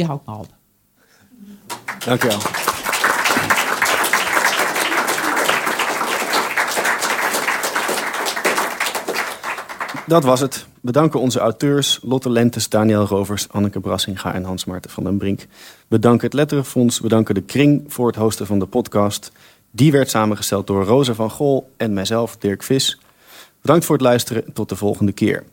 die. 0.05 0.48
Dank 2.05 2.22
wel. 2.22 2.38
Dat 10.07 10.24
was 10.24 10.40
het. 10.40 10.66
We 10.80 10.92
danken 10.92 11.20
onze 11.20 11.38
auteurs 11.38 11.98
Lotte 12.03 12.30
Lentes, 12.30 12.68
Daniel 12.68 13.05
Rovers, 13.05 13.48
Anneke 13.48 13.80
Brassinga 13.80 14.34
en 14.34 14.44
Hans 14.44 14.64
Maarten 14.64 14.90
van 14.90 15.05
den 15.05 15.18
Brink. 15.18 15.46
We 15.88 15.98
danken 15.98 16.24
het 16.24 16.34
Letterenfonds, 16.34 17.01
we 17.01 17.09
danken 17.09 17.34
de 17.34 17.42
Kring 17.42 17.84
voor 17.86 18.07
het 18.07 18.16
hosten 18.16 18.46
van 18.46 18.59
de 18.59 18.66
podcast. 18.66 19.32
Die 19.70 19.92
werd 19.92 20.11
samengesteld 20.11 20.66
door 20.66 20.84
Rosa 20.84 21.14
van 21.14 21.30
Gol 21.30 21.72
en 21.76 21.92
mijzelf, 21.92 22.36
Dirk 22.36 22.62
Vis. 22.62 23.01
Bedankt 23.61 23.84
voor 23.84 23.96
het 23.96 24.05
luisteren. 24.05 24.53
Tot 24.53 24.68
de 24.68 24.76
volgende 24.76 25.12
keer. 25.12 25.44